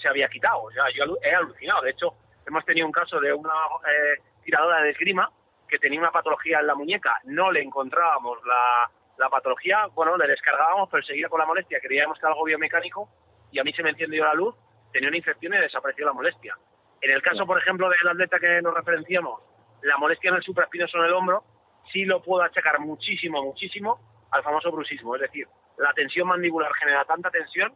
se 0.00 0.08
había 0.08 0.28
quitado. 0.28 0.62
O 0.62 0.70
sea, 0.70 0.84
yo 0.94 1.16
he 1.22 1.34
alucinado. 1.34 1.82
De 1.82 1.90
hecho, 1.90 2.14
hemos 2.46 2.64
tenido 2.64 2.86
un 2.86 2.92
caso 2.92 3.20
de 3.20 3.32
una 3.32 3.54
eh, 3.86 4.22
tiradora 4.44 4.82
de 4.82 4.90
esgrima 4.90 5.30
que 5.68 5.78
tenía 5.78 5.98
una 5.98 6.12
patología 6.12 6.60
en 6.60 6.66
la 6.66 6.74
muñeca, 6.74 7.18
no 7.24 7.50
le 7.50 7.62
encontrábamos 7.62 8.38
la, 8.44 8.90
la 9.18 9.28
patología, 9.28 9.86
bueno, 9.94 10.16
le 10.16 10.28
descargábamos, 10.28 10.88
pero 10.90 11.02
seguía 11.02 11.28
con 11.28 11.40
la 11.40 11.46
molestia, 11.46 11.80
creíamos 11.80 12.18
que 12.18 12.26
era 12.26 12.32
algo 12.32 12.44
biomecánico 12.44 13.08
y 13.50 13.58
a 13.58 13.64
mí 13.64 13.72
se 13.72 13.82
me 13.82 13.90
encendió 13.90 14.24
la 14.24 14.34
luz, 14.34 14.54
tenía 14.92 15.08
una 15.08 15.16
infección 15.16 15.54
y 15.54 15.58
desapareció 15.58 16.06
la 16.06 16.12
molestia. 16.12 16.56
En 17.04 17.10
el 17.10 17.20
caso, 17.20 17.44
por 17.44 17.58
ejemplo, 17.58 17.90
del 17.90 18.08
atleta 18.08 18.38
que 18.38 18.62
nos 18.62 18.72
referenciamos, 18.72 19.38
la 19.82 19.98
molestia 19.98 20.30
en 20.30 20.36
el 20.36 20.42
supraespinoso 20.42 20.96
en 20.96 21.04
el 21.04 21.12
hombro, 21.12 21.44
sí 21.92 22.06
lo 22.06 22.22
puedo 22.22 22.42
achacar 22.42 22.80
muchísimo, 22.80 23.42
muchísimo 23.42 24.00
al 24.30 24.42
famoso 24.42 24.72
bruxismo. 24.72 25.14
Es 25.16 25.20
decir, 25.20 25.46
la 25.76 25.92
tensión 25.92 26.28
mandibular 26.28 26.72
genera 26.80 27.04
tanta 27.04 27.30
tensión 27.30 27.74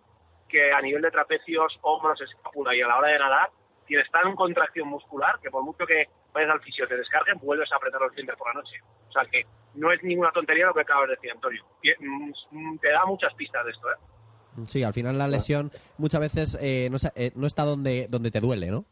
que 0.48 0.72
a 0.72 0.80
nivel 0.80 1.02
de 1.02 1.10
trapecios, 1.10 1.78
hombros, 1.82 2.18
escápula 2.22 2.74
y 2.74 2.80
a 2.80 2.88
la 2.88 2.96
hora 2.96 3.08
de 3.08 3.18
nadar, 3.18 3.50
tienes 3.86 4.10
tan 4.10 4.34
contracción 4.34 4.88
muscular 4.88 5.38
que 5.42 5.50
por 5.50 5.62
mucho 5.62 5.84
que 5.84 6.08
vayas 6.32 6.50
al 6.50 6.62
fisio 6.62 6.88
te 6.88 6.96
descarguen, 6.96 7.38
vuelves 7.38 7.70
a 7.70 7.76
apretar 7.76 8.00
los 8.00 8.14
dientes 8.14 8.34
por 8.34 8.48
la 8.48 8.62
noche. 8.62 8.76
O 9.10 9.12
sea 9.12 9.26
que 9.30 9.44
no 9.74 9.92
es 9.92 10.02
ninguna 10.02 10.30
tontería 10.30 10.64
lo 10.64 10.72
que 10.72 10.80
acabas 10.80 11.08
de 11.08 11.16
decir, 11.16 11.32
Antonio. 11.32 11.62
Mm, 12.00 12.78
te 12.78 12.92
da 12.92 13.04
muchas 13.04 13.34
pistas 13.34 13.62
de 13.66 13.72
esto, 13.72 13.90
¿eh? 13.90 14.64
Sí, 14.66 14.82
al 14.82 14.94
final 14.94 15.18
la 15.18 15.28
lesión 15.28 15.70
muchas 15.98 16.20
veces 16.22 16.58
eh, 16.62 16.88
no, 16.90 16.96
eh, 17.14 17.30
no, 17.34 17.46
está 17.46 17.64
donde, 17.64 18.08
donde 18.08 18.30
te 18.30 18.40
duele, 18.40 18.70
¿no? 18.70 18.86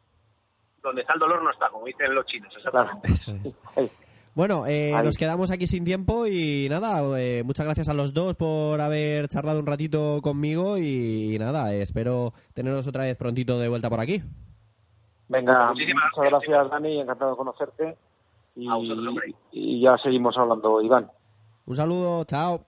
Donde 0.86 1.00
está 1.00 1.14
el 1.14 1.18
dolor 1.18 1.42
no 1.42 1.50
está, 1.50 1.68
como 1.68 1.84
dicen 1.84 2.14
los 2.14 2.24
chinos, 2.26 2.54
exactamente. 2.56 3.10
Eso 3.12 3.32
es. 3.32 3.56
Bueno, 4.36 4.66
eh, 4.68 4.92
nos 5.02 5.16
quedamos 5.16 5.50
aquí 5.50 5.66
sin 5.66 5.84
tiempo 5.84 6.28
y 6.28 6.68
nada, 6.70 7.02
eh, 7.18 7.42
muchas 7.44 7.66
gracias 7.66 7.88
a 7.88 7.94
los 7.94 8.14
dos 8.14 8.36
por 8.36 8.80
haber 8.80 9.26
charlado 9.26 9.58
un 9.58 9.66
ratito 9.66 10.20
conmigo 10.22 10.78
y, 10.78 11.36
nada, 11.40 11.74
espero 11.74 12.34
teneros 12.54 12.86
otra 12.86 13.02
vez 13.02 13.16
prontito 13.16 13.58
de 13.58 13.68
vuelta 13.68 13.90
por 13.90 13.98
aquí. 13.98 14.22
Venga, 15.28 15.72
muchas 15.72 16.30
gracias 16.30 16.70
Dani, 16.70 17.00
encantado 17.00 17.32
de 17.32 17.36
conocerte 17.36 17.96
y, 18.54 18.68
y 19.50 19.80
ya 19.80 19.96
seguimos 19.98 20.36
hablando, 20.38 20.80
Iván. 20.82 21.10
Un 21.64 21.74
saludo, 21.74 22.24
chao. 22.26 22.64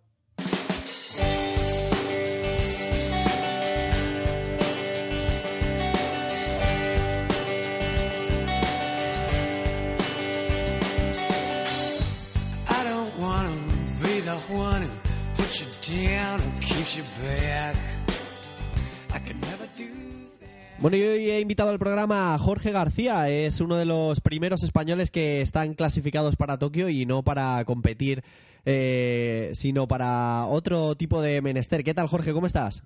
Bueno, 20.81 20.97
yo 20.99 21.13
hoy 21.13 21.31
he 21.31 21.41
invitado 21.41 21.71
al 21.71 21.79
programa 21.79 22.35
a 22.35 22.39
Jorge 22.39 22.73
García, 22.73 23.31
es 23.31 23.63
uno 23.63 23.77
de 23.77 23.87
los 23.87 24.21
primeros 24.21 24.63
españoles 24.63 25.11
que 25.11 25.41
están 25.41 25.73
clasificados 25.73 26.37
para 26.37 26.59
Tokio 26.59 26.91
y 26.91 27.07
no 27.07 27.23
para 27.23 27.65
competir, 27.65 28.23
eh, 28.67 29.51
sino 29.55 29.89
para 29.89 30.45
otro 30.45 30.95
tipo 30.95 31.23
de 31.23 31.41
menester. 31.41 31.83
¿Qué 31.83 31.95
tal, 31.95 32.07
Jorge? 32.07 32.35
¿Cómo 32.35 32.47
estás? 32.47 32.83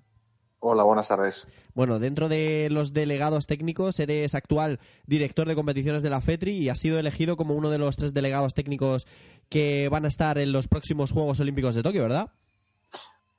Hola, 0.59 0.83
buenas 0.83 1.09
tardes. 1.09 1.49
Bueno, 1.73 1.99
dentro 1.99 2.29
de 2.29 2.69
los 2.71 2.93
delegados 2.93 3.47
técnicos, 3.47 3.99
eres 3.99 4.33
actual 4.33 4.79
director 5.07 5.45
de 5.45 5.55
competiciones 5.55 6.03
de 6.03 6.09
la 6.09 6.21
FETRI 6.21 6.53
y 6.53 6.69
has 6.69 6.79
sido 6.79 6.99
elegido 6.99 7.35
como 7.35 7.53
uno 7.53 7.69
de 7.69 7.79
los 7.79 7.97
tres 7.97 8.13
delegados 8.13 8.53
técnicos 8.53 9.07
que 9.49 9.89
van 9.89 10.05
a 10.05 10.07
estar 10.07 10.37
en 10.37 10.53
los 10.53 10.69
próximos 10.69 11.11
Juegos 11.11 11.41
Olímpicos 11.41 11.75
de 11.75 11.83
Tokio, 11.83 12.03
¿verdad? 12.03 12.31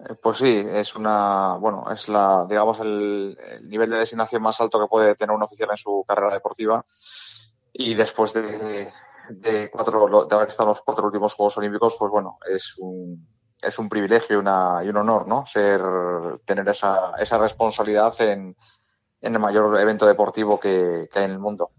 Eh, 0.09 0.15
pues 0.23 0.39
sí, 0.39 0.65
es 0.67 0.97
una, 0.97 1.57
bueno, 1.61 1.85
es 1.93 2.09
la, 2.09 2.47
digamos, 2.49 2.81
el, 2.81 3.37
nivel 3.65 3.91
de 3.91 3.99
designación 3.99 4.43
más 4.43 4.61
alto 4.61 4.81
que 4.81 4.89
puede 4.89 5.15
tener 5.15 5.35
un 5.35 5.43
oficial 5.43 5.71
en 5.71 5.77
su 5.77 6.05
carrera 6.07 6.33
deportiva. 6.33 6.85
Y 7.73 7.95
después 7.95 8.33
de, 8.33 8.93
de 9.31 9.71
cuatro, 9.71 10.27
de 10.29 10.35
haber 10.35 10.49
estado 10.49 10.71
en 10.71 10.75
los 10.75 10.83
cuatro 10.83 11.07
últimos 11.07 11.35
Juegos 11.35 11.59
Olímpicos, 11.59 11.97
pues 11.99 12.11
bueno, 12.11 12.39
es 12.49 12.77
un, 12.79 13.27
es 13.61 13.79
un 13.79 13.89
privilegio 13.89 14.37
y, 14.37 14.39
una, 14.39 14.81
y 14.85 14.89
un 14.89 14.97
honor, 14.97 15.27
¿no? 15.27 15.45
Ser, 15.47 15.81
tener 16.45 16.69
esa, 16.69 17.15
esa 17.19 17.39
responsabilidad 17.39 18.15
en, 18.21 18.57
en 19.25 19.35
el 19.35 19.41
mayor 19.41 19.81
evento 19.81 20.07
deportivo 20.07 20.61
que, 20.61 21.09
hay 21.13 21.25
en 21.25 21.31
el 21.31 21.39
mundo. 21.39 21.71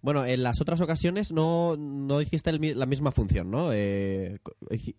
Bueno, 0.00 0.24
en 0.24 0.42
las 0.42 0.60
otras 0.60 0.80
ocasiones 0.80 1.32
no, 1.32 1.76
no 1.76 2.20
hiciste 2.20 2.52
la 2.52 2.86
misma 2.86 3.10
función, 3.10 3.50
¿no? 3.50 3.72
Eh, 3.72 4.38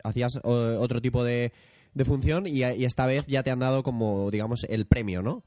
hacías 0.03 0.39
otro 0.43 1.01
tipo 1.01 1.23
de, 1.23 1.53
de 1.93 2.05
función 2.05 2.47
y, 2.47 2.63
esta 2.63 3.05
vez 3.05 3.25
ya 3.27 3.43
te 3.43 3.51
han 3.51 3.59
dado 3.59 3.83
como, 3.83 4.29
digamos, 4.31 4.65
el 4.69 4.85
premio, 4.85 5.21
¿no? 5.21 5.43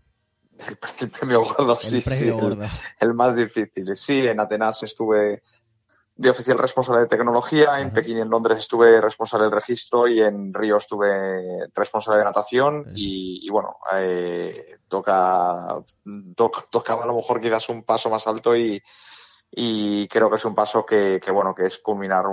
El, 1.00 1.10
premio 1.10 1.44
gordo, 1.44 1.78
sí, 1.78 2.00
sí, 2.00 2.30
El, 2.98 3.14
más 3.14 3.36
difícil. 3.36 3.94
Sí, 3.94 4.26
en 4.26 4.40
Atenas 4.40 4.82
estuve 4.82 5.42
de 6.16 6.30
oficial 6.30 6.56
responsable 6.56 7.02
de 7.02 7.08
tecnología, 7.08 7.78
en 7.80 7.92
Pekín 7.92 8.16
y 8.16 8.20
en 8.22 8.30
Londres 8.30 8.60
estuve 8.60 9.02
responsable 9.02 9.44
del 9.44 9.54
registro 9.54 10.08
y 10.08 10.22
en 10.22 10.54
Río 10.54 10.78
estuve 10.78 11.68
responsable 11.74 12.20
de 12.20 12.24
natación 12.24 12.92
y, 12.94 13.46
bueno, 13.50 13.76
eh, 13.98 14.64
toca, 14.88 15.76
tocaba 16.70 17.04
a 17.04 17.06
lo 17.06 17.16
mejor 17.16 17.38
quizás 17.38 17.68
un 17.68 17.82
paso 17.82 18.08
más 18.08 18.26
alto 18.26 18.56
y, 18.56 18.82
y 19.50 20.08
creo 20.08 20.30
que 20.30 20.36
es 20.36 20.44
un 20.44 20.54
paso 20.54 20.84
que, 20.84 21.20
bueno 21.32 21.54
que 21.54 21.66
es 21.66 21.78
culminar 21.78 22.26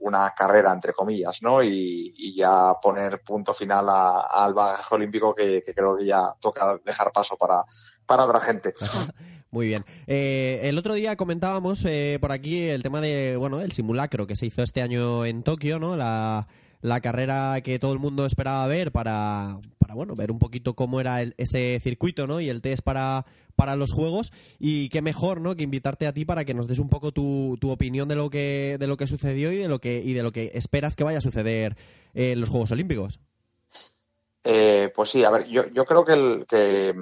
una 0.00 0.32
carrera 0.36 0.72
entre 0.72 0.92
comillas 0.92 1.42
no 1.42 1.62
y, 1.62 2.34
ya 2.36 2.74
poner 2.82 3.22
punto 3.22 3.52
final 3.52 3.86
al 3.88 4.54
bagaje 4.54 4.94
olímpico 4.94 5.34
que, 5.34 5.62
creo 5.62 5.96
que 5.96 6.06
ya 6.06 6.34
toca 6.40 6.78
dejar 6.84 7.12
paso 7.12 7.36
para 7.36 7.64
para 8.06 8.24
otra 8.24 8.40
gente 8.40 8.72
Muy 9.52 9.66
bien. 9.66 9.84
Eh, 10.06 10.60
el 10.62 10.78
otro 10.78 10.94
día 10.94 11.16
comentábamos 11.16 11.84
eh, 11.84 12.18
por 12.20 12.30
aquí 12.30 12.68
el 12.68 12.84
tema 12.84 13.00
de, 13.00 13.36
bueno, 13.36 13.60
el 13.60 13.72
simulacro 13.72 14.28
que 14.28 14.36
se 14.36 14.46
hizo 14.46 14.62
este 14.62 14.80
año 14.80 15.24
en 15.24 15.42
Tokio, 15.42 15.80
¿no? 15.80 15.96
La, 15.96 16.46
la 16.82 17.00
carrera 17.00 17.60
que 17.62 17.78
todo 17.78 17.92
el 17.92 17.98
mundo 17.98 18.26
esperaba 18.26 18.66
ver 18.66 18.92
para, 18.92 19.58
para 19.78 19.94
bueno, 19.94 20.14
ver 20.14 20.30
un 20.30 20.38
poquito 20.38 20.74
cómo 20.74 21.00
era 21.00 21.22
ese 21.36 21.78
circuito, 21.82 22.26
¿no? 22.26 22.40
Y 22.40 22.48
el 22.48 22.62
test 22.62 22.82
para, 22.82 23.26
para 23.56 23.76
los 23.76 23.92
juegos. 23.92 24.32
Y 24.58 24.88
qué 24.88 25.02
mejor, 25.02 25.40
¿no? 25.40 25.54
Que 25.56 25.64
invitarte 25.64 26.06
a 26.06 26.12
ti 26.12 26.24
para 26.24 26.44
que 26.44 26.54
nos 26.54 26.66
des 26.66 26.78
un 26.78 26.88
poco 26.88 27.12
tu, 27.12 27.56
tu 27.60 27.70
opinión 27.70 28.08
de 28.08 28.16
lo 28.16 28.30
que, 28.30 28.76
de 28.78 28.86
lo 28.86 28.96
que 28.96 29.06
sucedió 29.06 29.52
y 29.52 29.56
de 29.56 29.68
lo 29.68 29.78
que, 29.78 30.02
y 30.04 30.14
de 30.14 30.22
lo 30.22 30.32
que 30.32 30.52
esperas 30.54 30.96
que 30.96 31.04
vaya 31.04 31.18
a 31.18 31.22
suceder 31.22 31.76
en 32.14 32.40
los 32.40 32.48
Juegos 32.48 32.72
Olímpicos. 32.72 33.20
Eh, 34.44 34.90
pues 34.94 35.10
sí, 35.10 35.22
a 35.24 35.30
ver, 35.30 35.46
yo, 35.48 35.66
yo 35.68 35.84
creo 35.84 36.04
que, 36.04 36.12
el, 36.12 36.46
que, 36.48 36.94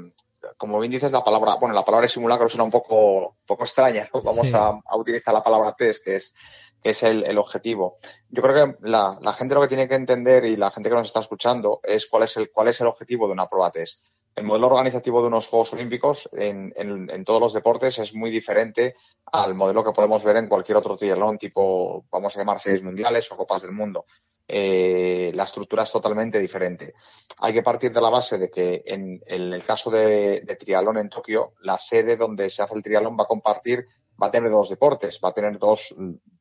como 0.57 0.81
bien 0.81 0.91
dices, 0.91 1.12
la 1.12 1.23
palabra, 1.23 1.55
bueno, 1.55 1.75
la 1.75 1.85
palabra 1.85 2.09
simulacro 2.09 2.49
suena 2.49 2.64
un 2.64 2.71
poco, 2.71 3.37
poco 3.47 3.64
extraña, 3.64 4.09
Vamos 4.12 4.53
a, 4.55 4.81
a, 4.85 4.97
utilizar 4.97 5.33
la 5.33 5.43
palabra 5.43 5.73
test, 5.73 6.05
que 6.05 6.17
es 6.17 6.35
que 6.83 6.91
es 6.91 7.03
el, 7.03 7.25
el 7.25 7.38
objetivo. 7.38 7.95
Yo 8.31 8.43
creo 8.43 8.55
que 8.55 8.77
la, 8.88 9.19
la, 9.21 9.33
gente 9.33 9.55
lo 9.55 9.61
que 9.61 9.69
tiene 9.69 9.88
que 9.88 9.95
entender 9.95 10.45
y 10.45 10.57
la 10.57 10.71
gente 10.71 10.88
que 10.88 10.95
nos 10.95 11.07
está 11.07 11.21
escuchando 11.21 11.81
es 11.83 12.07
cuál 12.07 12.25
es 12.25 12.37
el, 12.37 12.51
cuál 12.51 12.69
es 12.69 12.81
el 12.81 12.87
objetivo 12.87 13.27
de 13.27 13.33
una 13.33 13.49
prueba 13.49 13.71
test. 13.71 14.05
El 14.37 14.45
modelo 14.45 14.69
organizativo 14.69 15.21
de 15.21 15.27
unos 15.27 15.49
Juegos 15.49 15.73
Olímpicos 15.73 16.29
en, 16.33 16.73
en, 16.77 17.11
en, 17.11 17.25
todos 17.25 17.41
los 17.41 17.53
deportes 17.53 17.99
es 17.99 18.14
muy 18.14 18.31
diferente 18.31 18.95
al 19.33 19.55
modelo 19.55 19.83
que 19.83 19.91
podemos 19.91 20.23
ver 20.23 20.37
en 20.37 20.47
cualquier 20.47 20.79
otro 20.79 20.97
triatlón 20.97 21.38
tipo, 21.38 22.05
vamos 22.09 22.37
a 22.37 22.38
llamar 22.38 22.61
series 22.61 22.85
mundiales 22.85 23.31
o 23.33 23.37
copas 23.37 23.62
del 23.62 23.73
mundo. 23.73 24.05
Eh, 24.47 25.33
la 25.35 25.43
estructura 25.43 25.83
es 25.83 25.91
totalmente 25.91 26.38
diferente. 26.38 26.95
Hay 27.41 27.53
que 27.53 27.64
partir 27.64 27.93
de 27.93 28.01
la 28.01 28.11
base 28.11 28.38
de 28.38 28.49
que 28.49 28.83
en, 28.87 29.21
en 29.27 29.53
el 29.53 29.64
caso 29.64 29.91
de, 29.91 30.41
de 30.41 30.57
triatlón 30.57 30.99
en 30.99 31.09
Tokio, 31.09 31.55
la 31.62 31.77
sede 31.77 32.17
donde 32.17 32.49
se 32.49 32.62
hace 32.62 32.77
el 32.77 32.83
triatlón 32.83 33.17
va 33.19 33.25
a 33.25 33.29
compartir, 33.29 33.87
va 34.23 34.29
a 34.29 34.31
tener 34.31 34.51
dos 34.51 34.71
deportes, 34.71 35.21
va 35.23 35.31
a 35.31 35.35
tener 35.35 35.59
dos 35.59 35.95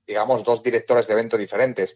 digamos, 0.07 0.43
dos 0.43 0.63
directores 0.63 1.07
de 1.07 1.13
evento 1.13 1.37
diferentes. 1.37 1.95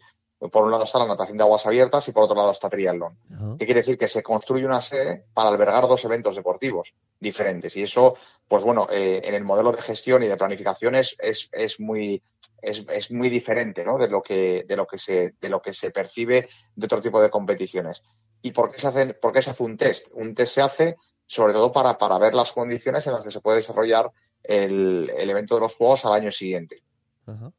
Por 0.50 0.64
un 0.64 0.72
lado 0.72 0.84
está 0.84 0.98
la 0.98 1.06
natación 1.06 1.38
de 1.38 1.44
aguas 1.44 1.66
abiertas 1.66 2.08
y 2.08 2.12
por 2.12 2.24
otro 2.24 2.36
lado 2.36 2.50
está 2.50 2.68
triatlón. 2.68 3.16
¿Qué 3.58 3.64
quiere 3.64 3.80
decir? 3.80 3.96
Que 3.96 4.08
se 4.08 4.24
construye 4.24 4.66
una 4.66 4.82
sede 4.82 5.24
para 5.32 5.48
albergar 5.48 5.86
dos 5.86 6.04
eventos 6.04 6.34
deportivos 6.34 6.94
diferentes. 7.20 7.76
Y 7.76 7.84
eso, 7.84 8.16
pues 8.48 8.64
bueno, 8.64 8.88
eh, 8.90 9.22
en 9.24 9.34
el 9.34 9.44
modelo 9.44 9.70
de 9.70 9.80
gestión 9.80 10.22
y 10.24 10.26
de 10.26 10.36
planificación 10.36 10.96
es, 10.96 11.16
es, 11.20 11.78
muy, 11.78 12.20
es, 12.60 12.84
es, 12.90 13.12
muy 13.12 13.28
diferente, 13.28 13.84
¿no? 13.84 13.98
De 13.98 14.08
lo 14.08 14.20
que, 14.20 14.64
de 14.66 14.76
lo 14.76 14.84
que 14.84 14.98
se, 14.98 15.34
de 15.40 15.48
lo 15.48 15.62
que 15.62 15.72
se 15.72 15.92
percibe 15.92 16.48
de 16.74 16.86
otro 16.86 17.00
tipo 17.00 17.22
de 17.22 17.30
competiciones. 17.30 18.02
¿Y 18.42 18.50
por 18.50 18.72
qué 18.72 18.80
se 18.80 18.88
hace, 18.88 19.14
por 19.14 19.32
qué 19.32 19.42
se 19.42 19.50
hace 19.50 19.62
un 19.62 19.76
test? 19.76 20.08
Un 20.14 20.34
test 20.34 20.54
se 20.54 20.60
hace 20.60 20.96
sobre 21.28 21.52
todo 21.52 21.72
para, 21.72 21.96
para 21.96 22.18
ver 22.18 22.34
las 22.34 22.50
condiciones 22.50 23.06
en 23.06 23.14
las 23.14 23.22
que 23.22 23.30
se 23.30 23.40
puede 23.40 23.58
desarrollar 23.58 24.10
el, 24.42 25.10
el 25.16 25.30
evento 25.30 25.54
de 25.54 25.62
los 25.62 25.74
juegos 25.76 26.04
al 26.04 26.14
año 26.14 26.32
siguiente 26.32 26.82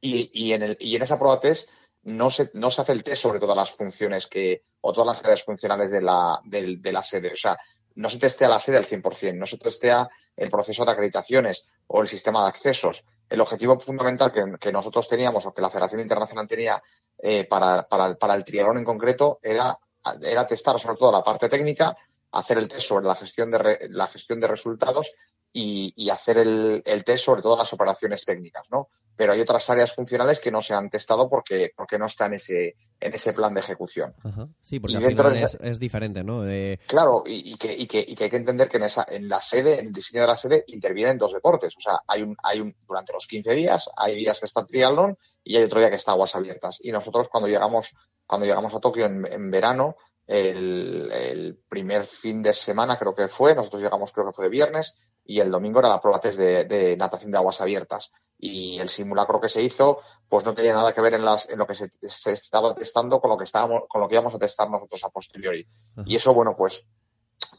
y, 0.01 0.29
y, 0.33 0.53
en 0.53 0.63
el, 0.63 0.77
y 0.79 0.95
en 0.95 1.01
esa 1.01 1.17
prueba 1.17 1.39
test 1.39 1.69
no 2.03 2.29
se, 2.29 2.51
no 2.53 2.69
se 2.69 2.81
hace 2.81 2.91
el 2.91 3.03
test 3.03 3.21
sobre 3.21 3.39
todas 3.39 3.55
las 3.55 3.71
funciones 3.71 4.27
que, 4.27 4.63
o 4.81 4.91
todas 4.91 5.15
las 5.15 5.23
áreas 5.23 5.43
funcionales 5.43 5.91
de 5.91 6.01
la, 6.01 6.39
de, 6.43 6.77
de 6.77 6.91
la 6.91 7.03
sede. 7.03 7.31
O 7.33 7.37
sea, 7.37 7.57
no 7.95 8.09
se 8.09 8.19
testea 8.19 8.49
la 8.49 8.59
sede 8.59 8.77
al 8.77 8.85
100%, 8.85 9.35
no 9.35 9.45
se 9.45 9.57
testea 9.57 10.07
el 10.35 10.49
proceso 10.49 10.85
de 10.85 10.91
acreditaciones 10.91 11.67
o 11.87 12.01
el 12.01 12.07
sistema 12.07 12.41
de 12.41 12.49
accesos. 12.49 13.05
El 13.29 13.41
objetivo 13.41 13.79
fundamental 13.79 14.31
que, 14.31 14.71
nosotros 14.71 15.07
teníamos 15.07 15.45
o 15.45 15.53
que 15.53 15.61
la 15.61 15.69
Federación 15.69 16.01
Internacional 16.01 16.47
tenía 16.47 16.81
eh, 17.17 17.45
para, 17.45 17.87
para, 17.87 18.15
para, 18.15 18.35
el 18.35 18.43
triatlón 18.43 18.79
en 18.79 18.83
concreto 18.83 19.39
era, 19.41 19.77
era 20.21 20.47
testar 20.47 20.79
sobre 20.79 20.97
todo 20.97 21.11
la 21.11 21.23
parte 21.23 21.49
técnica, 21.49 21.95
hacer 22.31 22.57
el 22.57 22.67
test 22.67 22.87
sobre 22.87 23.05
la 23.05 23.15
gestión 23.15 23.51
de, 23.51 23.57
re, 23.57 23.79
la 23.89 24.07
gestión 24.07 24.39
de 24.39 24.47
resultados 24.47 25.13
y, 25.53 25.93
y 25.95 26.09
hacer 26.09 26.39
el, 26.39 26.81
el, 26.85 27.03
test 27.03 27.25
sobre 27.25 27.41
todas 27.41 27.59
las 27.59 27.73
operaciones 27.73 28.25
técnicas, 28.25 28.63
¿no? 28.71 28.89
pero 29.15 29.33
hay 29.33 29.41
otras 29.41 29.69
áreas 29.69 29.93
funcionales 29.93 30.39
que 30.39 30.51
no 30.51 30.61
se 30.61 30.73
han 30.73 30.89
testado 30.89 31.29
porque, 31.29 31.71
porque 31.75 31.99
no 31.99 32.07
está 32.07 32.25
en 32.25 32.33
ese, 32.33 32.75
en 32.99 33.13
ese 33.13 33.33
plan 33.33 33.53
de 33.53 33.59
ejecución. 33.59 34.13
Sí, 34.61 34.79
porque 34.79 34.97
al 34.97 35.05
final 35.05 35.49
es, 35.61 35.79
diferente, 35.79 36.23
¿no? 36.23 36.43
Claro, 36.87 37.23
y, 37.25 37.55
que, 37.57 37.73
y, 37.73 37.85
que, 37.85 38.03
y 38.07 38.15
que 38.15 38.25
hay 38.25 38.29
que 38.29 38.37
entender 38.37 38.69
que 38.69 38.77
en, 38.77 38.83
esa, 38.83 39.05
en 39.07 39.29
la 39.29 39.41
sede, 39.41 39.79
en 39.79 39.87
el 39.87 39.93
diseño 39.93 40.21
de 40.21 40.27
la 40.27 40.37
sede, 40.37 40.63
intervienen 40.67 41.17
dos 41.17 41.33
deportes. 41.33 41.75
O 41.77 41.79
sea, 41.79 41.99
hay 42.07 42.23
un, 42.23 42.35
hay 42.43 42.59
un, 42.59 42.75
durante 42.87 43.13
los 43.13 43.27
15 43.27 43.53
días, 43.53 43.89
hay 43.95 44.15
días 44.15 44.39
que 44.39 44.47
está 44.47 44.65
triatlón 44.65 45.17
y 45.43 45.57
hay 45.57 45.63
otro 45.63 45.79
día 45.79 45.89
que 45.89 45.97
está 45.97 46.11
aguas 46.11 46.35
abiertas. 46.35 46.79
Y 46.81 46.91
nosotros 46.91 47.29
cuando 47.29 47.47
llegamos, 47.47 47.95
cuando 48.25 48.47
llegamos 48.47 48.73
a 48.73 48.79
Tokio 48.79 49.05
en, 49.05 49.25
en 49.31 49.51
verano, 49.51 49.95
el, 50.25 51.11
el, 51.11 51.59
primer 51.67 52.05
fin 52.05 52.41
de 52.41 52.53
semana 52.53 52.97
creo 52.97 53.13
que 53.13 53.27
fue, 53.27 53.53
nosotros 53.53 53.81
llegamos 53.81 54.13
creo 54.13 54.25
que 54.27 54.31
fue 54.31 54.45
de 54.45 54.51
viernes, 54.51 54.97
y 55.25 55.39
el 55.39 55.51
domingo 55.51 55.79
era 55.79 55.89
la 55.89 56.01
prueba 56.01 56.19
test 56.19 56.39
de, 56.39 56.65
de 56.65 56.97
natación 56.97 57.31
de 57.31 57.37
aguas 57.37 57.61
abiertas. 57.61 58.11
Y 58.37 58.77
el 58.79 58.89
simulacro 58.89 59.39
que 59.39 59.47
se 59.47 59.61
hizo 59.61 59.99
pues 60.27 60.43
no 60.43 60.53
tenía 60.53 60.73
nada 60.73 60.93
que 60.93 60.99
ver 60.99 61.13
en, 61.13 61.23
las, 61.23 61.49
en 61.49 61.59
lo 61.59 61.65
que 61.65 61.75
se, 61.75 61.89
estaba 62.31 62.75
testando 62.75 63.21
con 63.21 63.29
lo 63.29 63.37
que 63.37 63.45
estábamos 63.45 63.83
con 63.87 64.01
lo 64.01 64.09
que 64.09 64.15
íbamos 64.15 64.35
a 64.35 64.39
testar 64.39 64.69
nosotros 64.69 65.03
a 65.03 65.09
posteriori. 65.09 65.65
Y 66.05 66.15
eso 66.15 66.33
bueno 66.33 66.53
pues 66.55 66.85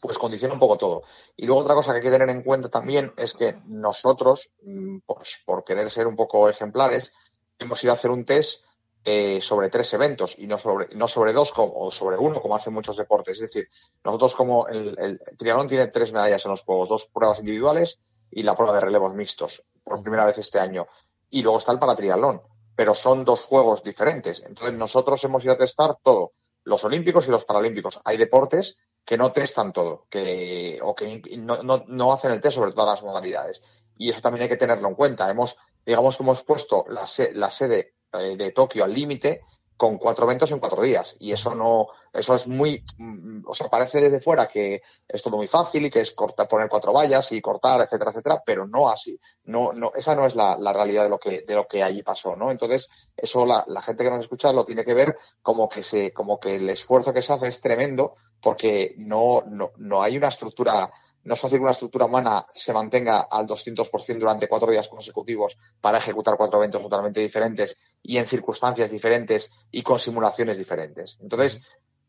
pues 0.01 0.17
condiciona 0.17 0.53
un 0.53 0.59
poco 0.59 0.77
todo. 0.77 1.03
Y 1.35 1.45
luego 1.45 1.61
otra 1.61 1.75
cosa 1.75 1.91
que 1.91 1.97
hay 1.97 2.03
que 2.03 2.11
tener 2.11 2.29
en 2.29 2.43
cuenta 2.43 2.69
también 2.69 3.13
es 3.17 3.33
que 3.33 3.59
nosotros 3.65 4.53
mm, 4.63 4.99
pues, 5.05 5.41
por 5.45 5.63
querer 5.63 5.89
ser 5.89 6.05
un 6.07 6.15
poco 6.15 6.49
ejemplares 6.49 7.13
hemos 7.57 7.83
ido 7.83 7.93
a 7.93 7.95
hacer 7.95 8.11
un 8.11 8.25
test 8.25 8.64
eh, 9.05 9.39
sobre 9.41 9.69
tres 9.69 9.93
eventos 9.93 10.37
y 10.39 10.47
no 10.47 10.57
sobre 10.57 10.87
no 10.95 11.07
sobre 11.07 11.31
dos 11.31 11.53
o 11.55 11.91
sobre 11.91 12.17
uno 12.17 12.41
como 12.41 12.55
hacen 12.55 12.73
muchos 12.73 12.97
deportes 12.97 13.35
es 13.35 13.41
decir 13.41 13.69
nosotros 14.03 14.35
como 14.35 14.67
el, 14.67 14.97
el 14.97 15.19
triatlón 15.37 15.67
tiene 15.67 15.87
tres 15.87 16.11
medallas 16.11 16.43
en 16.43 16.51
los 16.51 16.63
juegos 16.63 16.89
dos 16.89 17.05
pruebas 17.13 17.39
individuales 17.39 17.99
y 18.31 18.43
la 18.43 18.55
prueba 18.55 18.73
de 18.73 18.81
relevos 18.81 19.13
mixtos 19.15 19.63
por 19.83 20.01
primera 20.01 20.25
vez 20.25 20.37
este 20.37 20.59
año. 20.59 20.87
Y 21.29 21.41
luego 21.41 21.57
está 21.57 21.71
el 21.71 21.79
paratriatlón, 21.79 22.41
pero 22.75 22.93
son 22.93 23.23
dos 23.23 23.45
juegos 23.45 23.81
diferentes. 23.81 24.43
Entonces 24.45 24.75
nosotros 24.75 25.23
hemos 25.23 25.43
ido 25.43 25.53
a 25.53 25.57
testar 25.57 25.97
todo, 26.03 26.33
los 26.65 26.83
olímpicos 26.83 27.27
y 27.27 27.31
los 27.31 27.45
paralímpicos. 27.45 28.01
Hay 28.03 28.17
deportes 28.17 28.77
que 29.05 29.17
no 29.17 29.31
testan 29.31 29.71
todo, 29.71 30.05
que, 30.09 30.79
o 30.81 30.93
que 30.95 31.21
no, 31.37 31.85
no, 31.87 32.13
hacen 32.13 32.31
el 32.31 32.41
test 32.41 32.55
sobre 32.55 32.73
todas 32.73 32.99
las 32.99 33.03
modalidades. 33.03 33.63
Y 33.97 34.09
eso 34.09 34.21
también 34.21 34.43
hay 34.43 34.49
que 34.49 34.57
tenerlo 34.57 34.89
en 34.89 34.95
cuenta. 34.95 35.29
Hemos, 35.29 35.57
digamos 35.85 36.17
que 36.17 36.23
hemos 36.23 36.43
puesto 36.43 36.85
la, 36.89 37.05
la 37.35 37.51
sede 37.51 37.94
eh, 38.21 38.35
de 38.35 38.51
Tokio 38.51 38.83
al 38.83 38.93
límite 38.93 39.41
con 39.77 39.97
cuatro 39.97 40.25
eventos 40.25 40.51
en 40.51 40.59
cuatro 40.59 40.81
días. 40.81 41.15
Y 41.19 41.31
eso 41.33 41.53
no, 41.53 41.87
eso 42.13 42.33
es 42.35 42.47
muy, 42.47 42.83
mm, 42.97 43.41
o 43.45 43.53
sea, 43.53 43.69
parece 43.69 43.99
desde 43.99 44.19
fuera 44.19 44.47
que 44.47 44.81
es 45.07 45.21
todo 45.21 45.37
muy 45.37 45.47
fácil 45.47 45.85
y 45.85 45.89
que 45.89 45.99
es 45.99 46.13
cortar, 46.13 46.47
poner 46.47 46.69
cuatro 46.69 46.93
vallas 46.93 47.31
y 47.33 47.41
cortar, 47.41 47.81
etcétera, 47.81 48.11
etcétera, 48.11 48.43
pero 48.45 48.65
no 48.67 48.89
así. 48.89 49.19
No, 49.43 49.73
no, 49.73 49.91
esa 49.95 50.15
no 50.15 50.25
es 50.25 50.35
la, 50.35 50.57
la 50.57 50.71
realidad 50.71 51.03
de 51.03 51.09
lo 51.09 51.19
que, 51.19 51.41
de 51.41 51.55
lo 51.55 51.67
que 51.67 51.83
allí 51.83 52.03
pasó, 52.03 52.35
¿no? 52.35 52.51
Entonces, 52.51 52.89
eso 53.17 53.45
la, 53.45 53.63
la 53.67 53.81
gente 53.81 54.03
que 54.03 54.09
nos 54.09 54.21
escucha 54.21 54.53
lo 54.53 54.65
tiene 54.65 54.85
que 54.85 54.93
ver 54.93 55.17
como 55.41 55.67
que 55.67 55.83
se, 55.83 56.13
como 56.13 56.39
que 56.39 56.55
el 56.55 56.69
esfuerzo 56.69 57.13
que 57.13 57.21
se 57.21 57.33
hace 57.33 57.47
es 57.47 57.61
tremendo 57.61 58.15
porque 58.41 58.93
no, 58.97 59.43
no, 59.47 59.71
no 59.77 60.01
hay 60.01 60.17
una 60.17 60.27
estructura 60.27 60.91
no 61.25 61.33
es 61.33 61.39
fácil 61.39 61.57
que 61.57 61.63
una 61.63 61.71
estructura 61.71 62.05
humana 62.05 62.45
se 62.51 62.71
mantenga 62.71 63.21
al 63.21 63.47
200% 63.47 64.19
durante 64.19 64.47
cuatro 64.47 64.71
días 64.71 64.87
consecutivos 64.87 65.57
para 65.81 65.97
ejecutar 65.97 66.37
cuatro 66.37 66.59
eventos 66.59 66.81
totalmente 66.81 67.19
diferentes 67.19 67.77
y 68.03 68.17
en 68.17 68.27
circunstancias 68.27 68.91
diferentes 68.91 69.51
y 69.71 69.81
con 69.81 69.97
simulaciones 69.97 70.57
diferentes. 70.57 71.17
Entonces, 71.21 71.61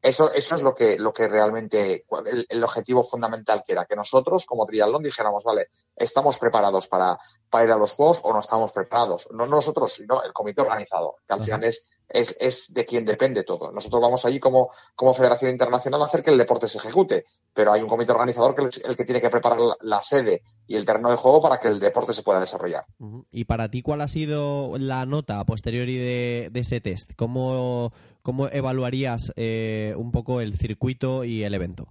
eso, 0.03 0.31
eso 0.33 0.55
es 0.55 0.63
lo 0.63 0.75
que, 0.75 0.99
lo 0.99 1.15
que 1.15 1.29
realmente, 1.29 2.05
el, 2.49 2.63
objetivo 2.63 3.03
fundamental 3.03 3.63
que 3.67 3.73
era, 3.73 3.87
que 3.87 3.97
nosotros 3.97 4.45
como 4.45 4.67
triatlón 4.67 5.03
dijéramos, 5.03 5.43
vale, 5.43 5.69
estamos 5.97 6.39
preparados 6.39 6.87
para, 6.87 7.19
para 7.49 7.65
ir 7.65 7.73
a 7.73 7.77
los 7.77 7.93
Juegos 7.93 8.21
o 8.23 8.35
no 8.35 8.41
estamos 8.41 8.71
preparados. 8.71 9.29
No 9.33 9.47
nosotros, 9.47 9.95
sino 9.95 10.23
el 10.23 10.35
comité 10.35 10.61
organizador, 10.61 11.15
que 11.27 11.35
al 11.35 11.43
final 11.43 11.65
es, 11.65 11.89
es, 12.07 12.37
es 12.39 12.73
de 12.73 12.85
quien 12.85 13.07
depende 13.07 13.45
todo. 13.45 13.73
Nosotros 13.73 14.03
vamos 14.03 14.25
allí 14.27 14.39
como, 14.39 14.71
como 14.95 15.15
Federación 15.15 15.51
Internacional 15.51 16.03
a 16.03 16.05
hacer 16.05 16.23
que 16.23 16.31
el 16.31 16.39
deporte 16.39 16.69
se 16.69 16.79
ejecute, 16.79 17.25
pero 17.57 17.73
hay 17.73 17.81
un 17.81 17.89
comité 17.89 18.13
organizador 18.13 18.55
que 18.55 18.67
es 18.67 18.85
el 18.85 18.95
que 18.95 19.05
tiene 19.05 19.21
que 19.21 19.31
preparar 19.31 19.59
la, 19.81 20.03
sede 20.03 20.43
y 20.67 20.77
el 20.77 20.85
terreno 20.85 21.11
de 21.11 21.17
juego 21.17 21.41
para 21.41 21.59
que 21.59 21.69
el 21.69 21.81
deporte 21.81 22.13
se 22.13 22.23
pueda 22.23 22.39
desarrollar. 22.39 22.85
¿Y 23.31 23.45
para 23.45 23.71
ti 23.71 23.81
cuál 23.81 24.03
ha 24.03 24.09
sido 24.09 24.77
la 24.79 25.07
nota 25.07 25.43
posterior 25.47 25.87
de, 25.87 26.51
de 26.53 26.61
ese 26.61 26.83
test? 26.83 27.13
¿Cómo, 27.17 27.95
cómo 28.23 28.49
evaluarías 28.49 29.33
eh, 29.37 29.95
un 29.97 30.13
poco 30.13 30.43
el 30.43 30.55
circuito 30.59 31.25
y 31.25 31.45
el 31.45 31.55
evento? 31.55 31.89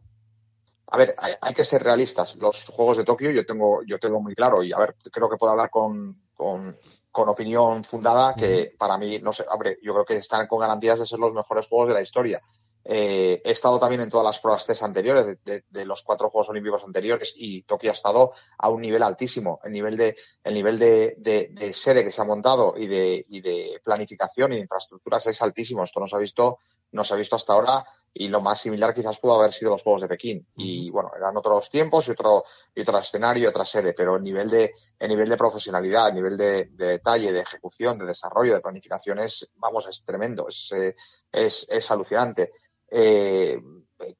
A 0.88 0.98
ver, 0.98 1.16
hay, 1.42 1.54
que 1.56 1.66
ser 1.66 1.82
realistas. 1.82 2.36
Los 2.36 2.66
Juegos 2.66 2.98
de 2.98 3.04
Tokio 3.04 3.32
yo 3.32 3.44
tengo, 3.44 3.82
yo 3.88 3.98
tengo 3.98 4.22
muy 4.22 4.36
claro 4.36 4.64
y 4.64 4.72
a 4.72 4.78
ver, 4.78 4.96
creo 5.12 5.28
que 5.28 5.38
puedo 5.38 5.52
hablar 5.52 5.72
con, 5.72 6.22
con, 6.36 6.78
con 7.12 7.28
opinión 7.28 7.84
fundada 7.84 8.36
que 8.36 8.76
para 8.78 9.00
mí, 9.00 9.18
no 9.18 9.34
sé, 9.34 9.46
hombre, 9.52 9.80
yo 9.82 9.94
creo 9.94 10.06
que 10.06 10.18
están 10.18 10.46
con 10.46 10.60
garantías 10.60 11.00
de 11.00 11.08
ser 11.08 11.18
los 11.18 11.34
mejores 11.34 11.68
Juegos 11.68 11.88
de 11.88 11.96
la 11.96 12.02
historia. 12.02 12.40
Eh, 12.88 13.42
he 13.44 13.52
estado 13.52 13.80
también 13.80 14.02
en 14.02 14.10
todas 14.10 14.26
las 14.26 14.40
pruebas 14.40 14.66
test 14.66 14.84
anteriores, 14.84 15.40
de, 15.44 15.86
los 15.86 16.04
cuatro 16.04 16.30
Juegos 16.30 16.50
Olímpicos 16.50 16.84
anteriores, 16.84 17.34
y 17.36 17.64
Tokio 17.64 17.90
ha 17.90 17.94
estado 17.94 18.34
a 18.58 18.70
un 18.70 18.82
nivel 18.82 19.02
altísimo. 19.02 19.60
El 19.64 19.72
nivel 19.72 19.98
de, 19.98 20.16
el 20.44 20.54
nivel 20.54 20.78
de, 20.78 21.16
de 21.18 21.74
sede 21.74 22.04
que 22.04 22.12
se 22.12 22.22
ha 22.22 22.26
montado 22.26 22.76
y 22.78 22.86
de, 22.88 23.26
y 23.28 23.42
de 23.42 23.82
planificación 23.84 24.54
y 24.54 24.58
de 24.58 24.62
infraestructuras 24.62 25.26
es 25.28 25.42
altísimo. 25.42 25.84
Esto 25.84 26.00
no 26.00 26.08
se 26.08 26.16
ha 26.16 26.20
visto, 26.20 26.60
no 26.92 27.04
se 27.04 27.14
ha 27.14 27.18
visto 27.18 27.36
hasta 27.36 27.54
ahora 27.54 27.86
y 28.18 28.30
lo 28.30 28.40
más 28.40 28.62
similar 28.62 28.94
quizás 28.94 29.20
pudo 29.20 29.34
haber 29.34 29.52
sido 29.52 29.72
los 29.72 29.84
Juegos 29.84 30.04
de 30.04 30.08
Pekín. 30.08 30.48
Y 30.56 30.90
bueno, 30.90 31.12
eran 31.18 31.36
otros 31.36 31.70
tiempos 31.70 32.08
y 32.08 32.12
otro, 32.12 32.46
y 32.74 32.82
otro 32.82 32.98
escenario 32.98 33.44
y 33.44 33.48
otra 33.48 33.66
sede, 33.66 33.94
pero 33.94 34.16
el 34.16 34.24
nivel 34.24 34.50
de, 34.50 34.74
el 34.98 35.10
nivel 35.10 35.28
de 35.28 35.36
profesionalidad, 35.36 36.08
el 36.08 36.16
nivel 36.16 36.38
de, 36.38 36.68
detalle, 36.68 37.34
de 37.34 37.42
ejecución, 37.42 38.00
de 38.00 38.06
desarrollo, 38.06 38.54
de 38.54 38.62
planificación 38.62 39.20
es, 39.20 39.50
vamos, 39.56 39.86
es 39.88 40.06
tremendo, 40.06 40.48
es, 40.48 40.72
eh, 40.72 40.96
es, 41.30 41.68
es 41.70 41.92
alucinante. 41.92 42.54
Eh, 42.98 43.62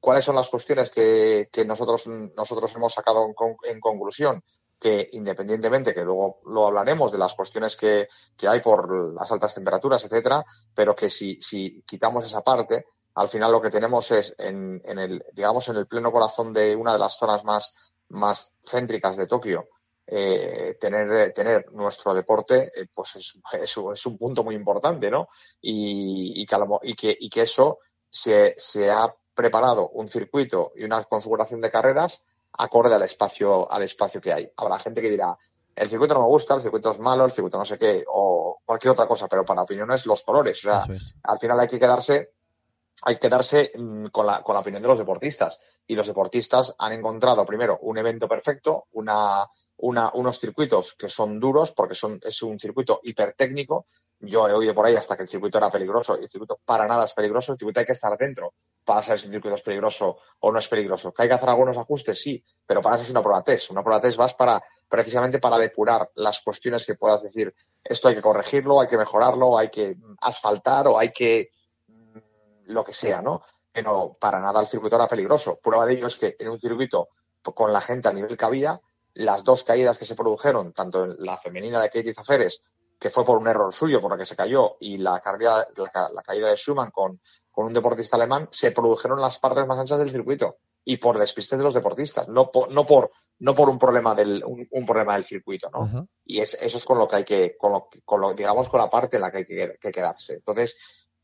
¿Cuáles 0.00 0.26
son 0.26 0.36
las 0.36 0.50
cuestiones 0.50 0.90
que, 0.90 1.48
que 1.50 1.64
nosotros, 1.64 2.06
nosotros 2.06 2.74
hemos 2.74 2.92
sacado 2.92 3.26
en, 3.62 3.80
conclusión? 3.80 4.42
que 4.78 5.08
independientemente, 5.12 5.94
que 5.94 6.04
luego 6.04 6.40
lo 6.44 6.66
hablaremos 6.66 7.10
de 7.10 7.16
las 7.16 7.32
cuestiones 7.32 7.78
que, 7.78 8.06
que 8.36 8.46
hay 8.46 8.60
por 8.60 9.14
las 9.14 9.32
altas 9.32 9.54
temperaturas, 9.54 10.04
etcétera, 10.04 10.44
pero 10.74 10.94
que 10.94 11.08
si, 11.08 11.40
si 11.40 11.80
quitamos 11.86 12.26
esa 12.26 12.42
parte, 12.42 12.84
al 13.14 13.30
final 13.30 13.52
lo 13.52 13.62
que 13.62 13.70
tenemos 13.70 14.10
es 14.10 14.34
en, 14.36 14.82
en, 14.84 14.98
el, 14.98 15.24
digamos, 15.32 15.66
en 15.70 15.76
el 15.76 15.86
pleno 15.86 16.12
corazón 16.12 16.52
de 16.52 16.76
una 16.76 16.92
de 16.92 16.98
las 16.98 17.16
zonas 17.16 17.42
más, 17.44 17.74
más 18.10 18.58
céntricas 18.60 19.16
de 19.16 19.26
Tokio, 19.26 19.66
eh, 20.06 20.76
tener, 20.78 21.32
tener 21.32 21.72
nuestro 21.72 22.12
deporte, 22.12 22.70
eh, 22.76 22.86
pues 22.94 23.16
es, 23.16 23.38
es, 23.54 24.06
un 24.06 24.18
punto 24.18 24.44
muy 24.44 24.54
importante, 24.54 25.10
¿no? 25.10 25.28
Y, 25.62 26.34
y, 26.36 26.44
que, 26.44 26.56
y, 26.82 26.94
que, 26.94 27.16
y 27.18 27.30
que 27.30 27.42
eso 27.42 27.78
se, 28.16 28.54
se 28.56 28.90
ha 28.90 29.14
preparado 29.34 29.90
un 29.90 30.08
circuito 30.08 30.72
y 30.74 30.84
una 30.84 31.04
configuración 31.04 31.60
de 31.60 31.70
carreras 31.70 32.24
acorde 32.52 32.94
al 32.94 33.02
espacio, 33.02 33.70
al 33.70 33.82
espacio 33.82 34.20
que 34.20 34.32
hay. 34.32 34.50
Habrá 34.56 34.78
gente 34.78 35.02
que 35.02 35.10
dirá, 35.10 35.36
el 35.74 35.88
circuito 35.88 36.14
no 36.14 36.20
me 36.20 36.26
gusta, 36.26 36.54
el 36.54 36.62
circuito 36.62 36.92
es 36.92 36.98
malo, 36.98 37.26
el 37.26 37.32
circuito 37.32 37.58
no 37.58 37.66
sé 37.66 37.76
qué, 37.76 38.02
o 38.08 38.60
cualquier 38.64 38.92
otra 38.92 39.06
cosa, 39.06 39.28
pero 39.28 39.44
para 39.44 39.62
opiniones 39.62 40.06
los 40.06 40.22
colores. 40.22 40.58
O 40.64 40.70
sea, 40.70 40.86
al 41.24 41.38
final 41.38 41.60
hay 41.60 41.68
que 41.68 41.78
quedarse 41.78 42.32
hay 43.02 43.18
que 43.18 43.28
darse 43.28 43.72
mm, 43.76 44.06
con, 44.06 44.24
la, 44.24 44.42
con 44.42 44.54
la 44.54 44.60
opinión 44.60 44.80
de 44.80 44.88
los 44.88 44.98
deportistas. 44.98 45.60
Y 45.86 45.94
los 45.94 46.06
deportistas 46.06 46.74
han 46.78 46.94
encontrado 46.94 47.44
primero 47.44 47.78
un 47.82 47.98
evento 47.98 48.26
perfecto, 48.26 48.86
una, 48.92 49.46
una, 49.78 50.10
unos 50.14 50.38
circuitos 50.38 50.94
que 50.94 51.08
son 51.08 51.38
duros 51.38 51.72
porque 51.72 51.94
son, 51.94 52.18
es 52.22 52.42
un 52.42 52.58
circuito 52.58 53.00
hipertécnico. 53.02 53.86
Yo 54.20 54.48
he 54.48 54.52
oído 54.52 54.74
por 54.74 54.86
ahí 54.86 54.96
hasta 54.96 55.16
que 55.16 55.24
el 55.24 55.28
circuito 55.28 55.58
era 55.58 55.70
peligroso 55.70 56.18
y 56.18 56.24
el 56.24 56.28
circuito 56.28 56.58
para 56.64 56.86
nada 56.86 57.04
es 57.04 57.12
peligroso. 57.12 57.52
El 57.52 57.58
circuito 57.58 57.80
hay 57.80 57.86
que 57.86 57.92
estar 57.92 58.16
dentro 58.16 58.54
para 58.84 59.02
saber 59.02 59.18
si 59.18 59.26
el 59.26 59.32
circuito 59.32 59.56
es 59.56 59.62
peligroso 59.62 60.18
o 60.40 60.52
no 60.52 60.58
es 60.58 60.68
peligroso. 60.68 61.12
¿Que 61.12 61.24
hay 61.24 61.28
que 61.28 61.34
hacer 61.34 61.48
algunos 61.48 61.76
ajustes? 61.76 62.20
Sí, 62.20 62.42
pero 62.64 62.80
para 62.80 62.96
eso 62.96 63.04
es 63.04 63.10
una 63.10 63.20
prueba 63.20 63.42
test. 63.42 63.70
Una 63.70 63.82
prueba 63.82 64.00
test 64.00 64.16
vas 64.16 64.34
para, 64.34 64.62
precisamente 64.88 65.38
para 65.38 65.58
depurar 65.58 66.10
las 66.14 66.40
cuestiones 66.40 66.86
que 66.86 66.94
puedas 66.94 67.22
decir, 67.22 67.54
esto 67.84 68.08
hay 68.08 68.14
que 68.14 68.22
corregirlo, 68.22 68.80
hay 68.80 68.88
que 68.88 68.96
mejorarlo, 68.96 69.58
hay 69.58 69.68
que 69.68 69.96
asfaltar 70.20 70.88
o 70.88 70.98
hay 70.98 71.10
que 71.10 71.50
lo 72.66 72.84
que 72.84 72.92
sea, 72.92 73.20
¿no? 73.20 73.42
Pero 73.72 74.16
para 74.18 74.40
nada 74.40 74.60
el 74.60 74.66
circuito 74.66 74.96
era 74.96 75.08
peligroso. 75.08 75.58
Prueba 75.62 75.84
de 75.84 75.94
ello 75.94 76.06
es 76.06 76.16
que 76.16 76.36
en 76.38 76.48
un 76.48 76.60
circuito 76.60 77.08
con 77.42 77.72
la 77.72 77.80
gente 77.80 78.08
a 78.08 78.12
nivel 78.12 78.36
que 78.36 78.44
había, 78.44 78.80
las 79.16 79.44
dos 79.44 79.64
caídas 79.64 79.98
que 79.98 80.04
se 80.04 80.14
produjeron, 80.14 80.72
tanto 80.72 81.04
en 81.04 81.16
la 81.18 81.36
femenina 81.36 81.80
de 81.80 81.90
Katie 81.90 82.14
Zaferes, 82.14 82.62
que 82.98 83.10
fue 83.10 83.24
por 83.24 83.38
un 83.38 83.48
error 83.48 83.72
suyo, 83.72 84.00
por 84.00 84.10
la 84.10 84.18
que 84.18 84.26
se 84.26 84.36
cayó, 84.36 84.76
y 84.80 84.98
la, 84.98 85.20
caída, 85.20 85.66
la, 85.76 86.22
caída 86.22 86.48
de 86.48 86.56
Schumann 86.56 86.90
con, 86.90 87.20
con 87.50 87.66
un 87.66 87.72
deportista 87.72 88.16
alemán, 88.16 88.48
se 88.50 88.72
produjeron 88.72 89.20
las 89.20 89.38
partes 89.38 89.66
más 89.66 89.78
anchas 89.78 89.98
del 89.98 90.10
circuito 90.10 90.58
y 90.84 90.98
por 90.98 91.18
despistes 91.18 91.58
de 91.58 91.64
los 91.64 91.74
deportistas, 91.74 92.28
no 92.28 92.50
por, 92.50 92.70
no 92.70 92.86
por, 92.86 93.10
no 93.38 93.54
por 93.54 93.68
un 93.68 93.78
problema 93.78 94.14
del, 94.14 94.42
un, 94.44 94.86
problema 94.86 95.14
del 95.14 95.24
circuito, 95.24 95.68
¿no? 95.70 96.08
Y 96.24 96.40
es, 96.40 96.54
eso 96.54 96.78
es 96.78 96.84
con 96.84 96.98
lo 96.98 97.08
que 97.08 97.16
hay 97.16 97.24
que, 97.24 97.56
con 97.56 97.72
lo, 97.72 97.88
con 98.04 98.20
lo, 98.20 98.34
digamos, 98.34 98.68
con 98.68 98.80
la 98.80 98.90
parte 98.90 99.16
en 99.16 99.22
la 99.22 99.30
que 99.30 99.38
hay 99.38 99.46
que, 99.46 99.78
que 99.80 99.92
quedarse. 99.92 100.34
Entonces, 100.34 100.76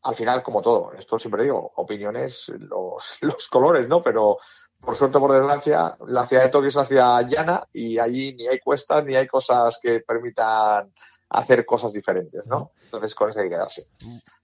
al 0.02 0.16
final, 0.16 0.42
como 0.42 0.62
todo, 0.62 0.92
esto 0.92 1.18
siempre 1.18 1.44
digo, 1.44 1.72
opiniones, 1.76 2.48
los, 2.58 3.18
los 3.20 3.48
colores, 3.48 3.88
¿no? 3.88 4.02
Pero 4.02 4.38
por 4.84 4.96
suerte, 4.96 5.18
por 5.18 5.32
desgracia, 5.32 5.96
la 6.08 6.26
ciudad 6.26 6.42
de 6.42 6.48
Tokio 6.48 6.68
es 6.68 6.76
una 6.76 6.84
ciudad 6.84 7.28
llana 7.28 7.68
y 7.72 7.98
allí 7.98 8.34
ni 8.34 8.48
hay 8.48 8.58
cuestas 8.58 9.04
ni 9.04 9.14
hay 9.14 9.28
cosas 9.28 9.78
que 9.80 10.00
permitan 10.00 10.92
hacer 11.30 11.64
cosas 11.64 11.92
diferentes, 11.92 12.46
¿no? 12.46 12.72
Entonces 12.84 13.14
con 13.14 13.30
eso 13.30 13.38
hay 13.38 13.46
que 13.46 13.54
quedarse. 13.54 13.86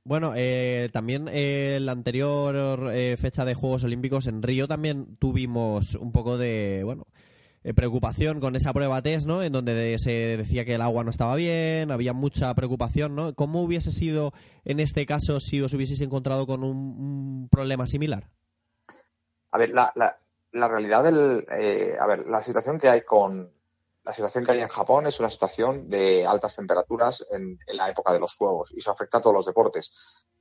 Bueno, 0.05 0.33
eh, 0.37 0.89
también 0.93 1.29
eh, 1.31 1.79
la 1.83 1.93
anterior 1.93 2.91
eh, 2.93 3.17
fecha 3.19 3.45
de 3.45 3.55
Juegos 3.55 3.85
Olímpicos 3.85 4.27
en 4.27 4.43
Río 4.43 4.69
también 4.69 5.17
tuvimos 5.17 5.97
un 5.97 6.13
poco 6.13 6.39
de, 6.39 6.83
bueno, 6.85 7.07
preocupación 7.75 8.41
con 8.41 8.57
esa 8.57 8.73
prueba 8.73 9.03
test, 9.03 9.27
¿no? 9.27 9.43
En 9.43 9.53
donde 9.53 9.99
se 9.99 10.39
decía 10.39 10.65
que 10.65 10.77
el 10.77 10.83
agua 10.83 11.05
no 11.05 11.11
estaba 11.11 11.35
bien, 11.35 11.91
había 11.91 12.13
mucha 12.13 12.55
preocupación, 12.55 13.15
¿no? 13.17 13.35
¿Cómo 13.35 13.61
hubiese 13.61 13.91
sido 13.91 14.33
en 14.65 14.81
este 14.81 15.05
caso 15.05 15.41
si 15.41 15.61
os 15.61 15.75
hubieseis 15.75 16.01
encontrado 16.01 16.47
con 16.47 16.63
un, 16.63 17.49
problema 17.51 17.87
similar? 17.87 18.31
A 19.51 19.59
ver, 19.59 19.71
la, 19.71 19.93
la, 19.95 20.17
la 20.59 20.69
realidad 20.69 21.05
del, 21.05 21.47
a 21.99 22.07
ver, 22.07 22.27
la 22.27 22.43
situación 22.43 22.79
que 22.79 22.89
hay 22.89 23.03
con 23.03 23.53
la 24.09 24.15
situación 24.15 24.47
que 24.47 24.53
hay 24.53 24.61
en 24.63 24.69
Japón 24.69 25.07
es 25.07 25.21
una 25.21 25.29
situación 25.29 25.87
de 25.87 26.27
altas 26.27 26.57
temperaturas 26.57 27.27
en, 27.31 27.59
la 27.75 27.91
época 27.91 28.11
de 28.11 28.19
los 28.19 28.37
juegos 28.37 28.73
y 28.73 28.79
eso 28.79 28.91
afecta 28.91 29.19
a 29.19 29.21
todos 29.21 29.35
los 29.37 29.45
deportes. 29.45 29.93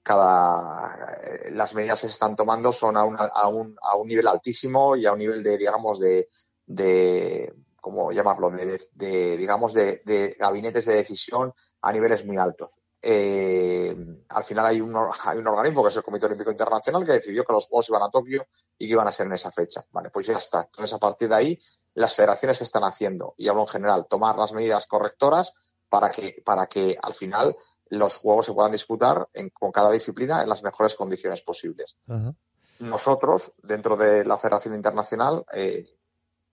Cada, 0.01 1.17
eh, 1.21 1.51
las 1.51 1.75
medidas 1.75 1.99
que 1.99 2.07
se 2.07 2.13
están 2.13 2.37
tomando 2.37 2.71
son 2.71 2.95
a 2.95 3.03
un, 3.03 3.17
a 3.19 3.47
un, 3.49 3.75
a 3.81 3.97
un 3.97 4.07
nivel 4.07 4.25
altísimo 4.25 4.95
y 4.95 5.05
a 5.05 5.11
un 5.11 5.19
nivel 5.19 5.43
de, 5.43 5.57
digamos, 5.57 5.99
de, 5.99 6.29
de 6.65 7.53
¿cómo 7.81 8.11
llamarlo? 8.13 8.49
De, 8.49 9.37
digamos, 9.37 9.73
de, 9.73 10.35
gabinetes 10.39 10.85
de 10.85 10.95
decisión 10.95 11.53
a 11.81 11.91
niveles 11.91 12.25
muy 12.25 12.37
altos. 12.37 12.79
Eh, 13.01 13.95
al 14.29 14.43
final 14.43 14.65
hay 14.65 14.81
un, 14.81 14.95
hay 15.23 15.37
un 15.37 15.47
organismo 15.47 15.83
que 15.83 15.89
es 15.89 15.97
el 15.97 16.03
Comité 16.03 16.25
Olímpico 16.25 16.51
Internacional 16.51 17.05
que 17.05 17.13
decidió 17.13 17.43
que 17.43 17.53
los 17.53 17.67
Juegos 17.67 17.89
iban 17.89 18.03
a 18.03 18.09
Tokio 18.09 18.45
y 18.77 18.87
que 18.87 18.93
iban 18.93 19.07
a 19.07 19.11
ser 19.11 19.27
en 19.27 19.33
esa 19.33 19.51
fecha. 19.51 19.85
Vale, 19.91 20.09
pues 20.09 20.27
ya 20.27 20.37
está. 20.37 20.63
Entonces, 20.63 20.93
a 20.93 20.99
partir 20.99 21.29
de 21.29 21.35
ahí, 21.35 21.61
las 21.93 22.15
federaciones 22.15 22.57
que 22.57 22.63
están 22.63 22.83
haciendo, 22.83 23.33
y 23.37 23.47
hablo 23.47 23.61
en 23.61 23.67
general, 23.67 24.07
tomar 24.09 24.37
las 24.37 24.53
medidas 24.53 24.85
correctoras 24.87 25.53
para 25.89 26.11
que, 26.11 26.41
para 26.45 26.67
que 26.67 26.97
al 27.01 27.13
final 27.13 27.55
los 27.89 28.17
juegos 28.17 28.45
se 28.45 28.53
puedan 28.53 28.71
disputar 28.71 29.27
con 29.53 29.71
cada 29.71 29.91
disciplina 29.91 30.41
en 30.41 30.49
las 30.49 30.63
mejores 30.63 30.95
condiciones 30.95 31.41
posibles. 31.41 31.95
Nosotros, 32.79 33.51
dentro 33.63 33.97
de 33.97 34.25
la 34.25 34.37
Federación 34.37 34.75
Internacional, 34.75 35.43
eh, 35.53 35.96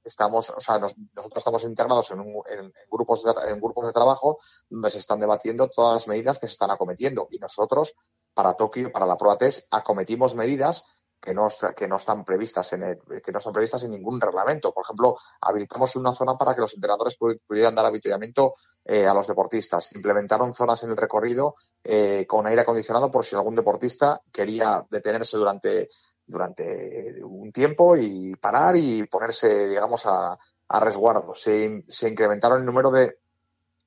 estamos, 0.04 0.50
o 0.50 0.60
sea, 0.60 0.78
nosotros 0.78 1.36
estamos 1.36 1.64
integrados 1.64 2.10
en, 2.10 2.20
en, 2.20 2.72
grupos 2.90 3.24
de, 3.24 3.32
en 3.50 3.60
grupos 3.60 3.86
de 3.86 3.92
trabajo 3.92 4.38
donde 4.68 4.90
se 4.90 4.98
están 4.98 5.20
debatiendo 5.20 5.68
todas 5.68 5.94
las 5.94 6.08
medidas 6.08 6.38
que 6.38 6.46
se 6.46 6.52
están 6.52 6.70
acometiendo. 6.70 7.28
Y 7.30 7.38
nosotros, 7.38 7.94
para 8.34 8.54
Tokio, 8.54 8.92
para 8.92 9.06
la 9.06 9.16
Prueba 9.16 9.38
Test, 9.38 9.66
acometimos 9.70 10.34
medidas 10.34 10.86
que 11.24 11.32
no, 11.32 11.48
que 11.74 11.88
no 11.88 11.96
están 11.96 12.22
previstas 12.22 12.70
en 12.74 13.00
que 13.24 13.32
no 13.32 13.38
están 13.38 13.52
previstas 13.54 13.82
en 13.84 13.92
ningún 13.92 14.20
reglamento. 14.20 14.72
Por 14.72 14.84
ejemplo, 14.84 15.16
habilitamos 15.40 15.96
una 15.96 16.14
zona 16.14 16.36
para 16.36 16.54
que 16.54 16.60
los 16.60 16.74
entrenadores 16.74 17.16
pudieran 17.16 17.74
dar 17.74 17.86
avituallamiento 17.86 18.56
eh, 18.84 19.06
a 19.06 19.14
los 19.14 19.26
deportistas. 19.26 19.94
Implementaron 19.94 20.52
zonas 20.52 20.82
en 20.82 20.90
el 20.90 20.98
recorrido 20.98 21.54
eh, 21.82 22.26
con 22.28 22.46
aire 22.46 22.60
acondicionado 22.60 23.10
por 23.10 23.24
si 23.24 23.34
algún 23.36 23.54
deportista 23.54 24.20
quería 24.30 24.84
detenerse 24.90 25.38
durante 25.38 25.88
durante 26.26 27.22
un 27.22 27.52
tiempo 27.52 27.96
y 27.96 28.34
parar 28.36 28.76
y 28.76 29.06
ponerse, 29.06 29.68
digamos, 29.68 30.06
a, 30.06 30.38
a 30.68 30.80
resguardo. 30.80 31.34
Se, 31.34 31.84
incrementaron 32.08 32.60
el 32.60 32.66
número 32.66 32.90
de, 32.90 33.18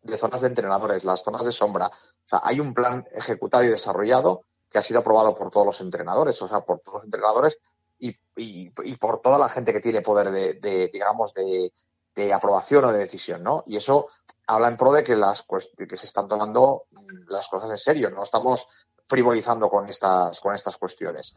de 0.02 0.18
zonas 0.18 0.42
de 0.42 0.48
entrenadores, 0.48 1.04
las 1.04 1.24
zonas 1.24 1.46
de 1.46 1.52
sombra. 1.52 1.88
O 1.88 2.28
sea, 2.28 2.42
hay 2.44 2.60
un 2.60 2.74
plan 2.74 3.06
ejecutado 3.12 3.64
y 3.64 3.70
desarrollado 3.70 4.44
que 4.70 4.78
ha 4.78 4.84
sido 4.84 5.00
aprobado 5.00 5.34
por 5.36 5.50
todos 5.50 5.66
los 5.66 5.82
entrenadores, 5.82 6.42
o 6.42 6.48
sea, 6.48 6.62
por 6.62 6.80
todos 6.80 6.96
los 6.96 7.04
entrenadores 7.06 7.58
y, 8.00 8.16
y, 8.36 8.96
por 8.98 9.22
toda 9.22 9.38
la 9.38 9.50
gente 9.50 9.74
que 9.74 9.80
tiene 9.80 10.02
poder 10.02 10.30
de, 10.32 10.54
de 10.56 10.90
digamos, 10.90 11.34
de, 11.34 11.72
aprobación 12.34 12.84
o 12.84 12.92
de 12.92 13.00
decisión, 13.00 13.44
¿no? 13.44 13.64
Y 13.68 13.78
eso 13.78 14.08
habla 14.48 14.68
en 14.70 14.78
pro 14.78 14.92
de 14.92 15.04
que 15.04 15.16
las 15.16 15.46
que 15.78 15.98
se 15.98 16.06
están 16.06 16.28
tomando 16.28 16.86
las 17.28 17.48
cosas 17.48 17.70
en 17.70 17.78
serio, 17.78 18.10
no 18.10 18.24
estamos 18.24 18.68
frivolizando 19.08 19.70
con 19.70 19.88
estas 19.88 20.40
con 20.42 20.54
estas 20.54 20.78
cuestiones. 20.78 21.36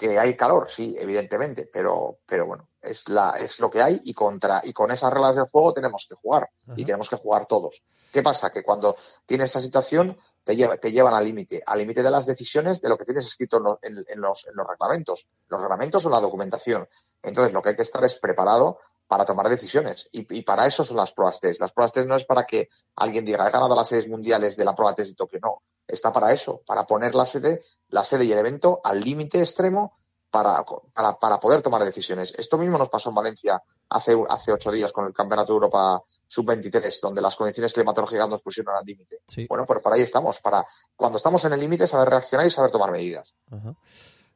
Que 0.00 0.18
hay 0.18 0.34
calor, 0.34 0.66
sí, 0.66 0.96
evidentemente, 0.98 1.68
pero 1.70 2.20
pero 2.24 2.46
bueno, 2.46 2.70
es 2.80 3.06
la 3.10 3.32
es 3.38 3.60
lo 3.60 3.70
que 3.70 3.82
hay 3.82 4.00
y 4.04 4.14
contra 4.14 4.62
y 4.64 4.72
con 4.72 4.90
esas 4.90 5.12
reglas 5.12 5.36
del 5.36 5.50
juego 5.50 5.74
tenemos 5.74 6.06
que 6.08 6.14
jugar 6.14 6.48
y 6.74 6.86
tenemos 6.86 7.10
que 7.10 7.16
jugar 7.16 7.44
todos. 7.44 7.82
¿Qué 8.10 8.22
pasa? 8.22 8.48
Que 8.48 8.62
cuando 8.62 8.96
tienes 9.26 9.50
esa 9.50 9.60
situación 9.60 10.16
te, 10.42 10.56
te 10.78 10.90
llevan 10.90 11.12
al 11.12 11.26
límite, 11.26 11.62
al 11.66 11.80
límite 11.80 12.02
de 12.02 12.10
las 12.10 12.24
decisiones 12.24 12.80
de 12.80 12.88
lo 12.88 12.96
que 12.96 13.04
tienes 13.04 13.26
escrito 13.26 13.58
en, 13.82 13.94
los, 13.94 14.46
en, 14.48 14.56
los, 14.56 14.66
reglamentos. 14.66 15.28
Los 15.48 15.60
reglamentos 15.60 16.02
son 16.02 16.12
la 16.12 16.20
documentación. 16.20 16.88
Entonces, 17.22 17.52
lo 17.52 17.60
que 17.60 17.68
hay 17.68 17.76
que 17.76 17.82
estar 17.82 18.02
es 18.04 18.18
preparado 18.18 18.78
para 19.06 19.26
tomar 19.26 19.48
decisiones. 19.50 20.08
Y, 20.12 20.42
para 20.42 20.66
eso 20.66 20.82
son 20.82 20.96
las 20.96 21.12
pruebas 21.12 21.40
test. 21.40 21.60
Las 21.60 21.72
pruebas 21.72 21.92
test 21.92 22.08
no 22.08 22.16
es 22.16 22.24
para 22.24 22.46
que 22.46 22.70
alguien 22.96 23.24
diga, 23.24 23.46
he 23.46 23.50
ganado 23.50 23.76
las 23.76 23.88
sedes 23.88 24.08
mundiales 24.08 24.56
de 24.56 24.64
la 24.64 24.74
prueba 24.74 24.94
test 24.94 25.10
de 25.10 25.16
Tokio. 25.16 25.40
No. 25.42 25.62
Está 25.90 26.12
para 26.12 26.32
eso, 26.32 26.62
para 26.66 26.84
poner 26.84 27.14
la 27.14 27.26
sede, 27.26 27.62
la 27.88 28.04
sede 28.04 28.24
y 28.24 28.32
el 28.32 28.38
evento 28.38 28.80
al 28.82 29.00
límite 29.00 29.40
extremo 29.40 29.98
para, 30.30 30.64
para, 30.94 31.18
para, 31.18 31.40
poder 31.40 31.60
tomar 31.60 31.84
decisiones. 31.84 32.32
Esto 32.38 32.56
mismo 32.56 32.78
nos 32.78 32.88
pasó 32.88 33.08
en 33.08 33.16
Valencia 33.16 33.62
hace, 33.88 34.16
hace 34.28 34.52
ocho 34.52 34.70
días 34.70 34.92
con 34.92 35.06
el 35.06 35.12
Campeonato 35.12 35.52
de 35.52 35.56
Europa 35.56 36.02
Sub-23, 36.26 37.00
donde 37.02 37.20
las 37.20 37.34
condiciones 37.34 37.72
climatológicas 37.72 38.28
nos 38.28 38.40
pusieron 38.40 38.76
al 38.76 38.84
límite. 38.84 39.18
Bueno, 39.48 39.64
pero 39.66 39.82
para 39.82 39.96
ahí 39.96 40.02
estamos, 40.02 40.40
para 40.40 40.64
cuando 40.94 41.18
estamos 41.18 41.44
en 41.44 41.52
el 41.52 41.60
límite 41.60 41.86
saber 41.86 42.08
reaccionar 42.08 42.46
y 42.46 42.50
saber 42.50 42.70
tomar 42.70 42.92
medidas. 42.92 43.34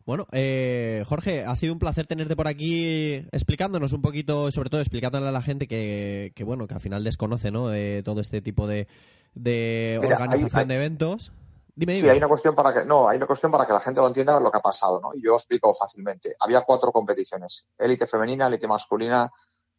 Bueno, 0.05 0.27
eh, 0.33 1.03
Jorge, 1.07 1.45
ha 1.45 1.57
sido 1.57 1.73
un 1.73 1.79
placer 1.79 2.07
tenerte 2.07 2.37
por 2.37 2.49
aquí 2.49 3.27
explicándonos 3.33 3.93
un 3.93 4.03
poquito, 4.03 4.51
sobre 4.51 4.69
todo 4.69 4.81
explicándole 4.81 5.29
a 5.29 5.33
la 5.33 5.41
gente 5.43 5.67
que, 5.67 6.33
que 6.35 6.45
bueno, 6.45 6.67
que 6.67 6.75
al 6.75 6.81
final 6.81 7.05
desconoce, 7.05 7.51
¿no? 7.51 7.73
Eh, 7.73 8.03
todo 8.05 8.21
este 8.21 8.43
tipo 8.43 8.67
de, 8.67 8.87
de 9.35 9.99
organización 10.03 10.69
de 10.69 10.75
eventos. 10.75 11.33
Dime, 11.77 11.97
Sí, 11.97 12.09
hay 12.09 12.19
una 12.19 12.29
cuestión 12.29 12.55
para 12.55 12.73
que 12.73 12.85
no, 12.85 13.09
hay 13.09 13.17
una 13.17 13.27
cuestión 13.27 13.51
para 13.51 13.67
que 13.67 13.73
la 13.73 13.81
gente 13.81 14.01
lo 14.01 14.07
entienda 14.07 14.39
lo 14.39 14.51
que 14.51 14.59
ha 14.59 14.63
pasado, 14.63 15.01
¿no? 15.01 15.15
Y 15.15 15.23
yo 15.23 15.35
explico 15.35 15.75
fácilmente. 15.75 16.37
Había 16.39 16.63
cuatro 16.63 16.93
competiciones: 16.93 17.67
élite 17.79 18.07
femenina, 18.07 18.47
élite 18.47 18.69
masculina, 18.69 19.31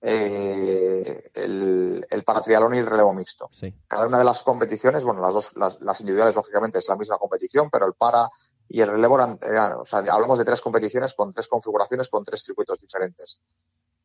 eh, 0.02 1.32
el, 1.34 2.06
el 2.10 2.24
paratrialón 2.24 2.76
y 2.76 2.80
el 2.80 2.86
relevo 2.86 3.14
mixto. 3.14 3.50
Cada 3.88 4.08
una 4.08 4.20
de 4.20 4.26
las 4.26 4.44
competiciones, 4.44 5.04
bueno, 5.04 5.22
las 5.22 5.34
dos, 5.34 5.54
las, 5.56 6.00
individuales 6.02 6.36
lógicamente 6.36 6.80
es 6.80 6.90
la 6.90 6.98
misma 6.98 7.18
competición, 7.18 7.70
pero 7.72 7.86
el 7.86 7.94
para 7.94 8.30
y 8.68 8.82
el 8.82 8.90
relevo 8.90 9.16
eran, 9.16 9.40
o 9.80 9.86
sea, 9.86 10.00
hablamos 10.12 10.38
de 10.38 10.46
tres 10.46 10.62
competiciones 10.62 11.14
con 11.14 11.34
tres 11.34 11.48
configuraciones 11.48 12.10
con 12.10 12.24
tres 12.24 12.44
circuitos 12.44 12.78
diferentes. 12.80 13.40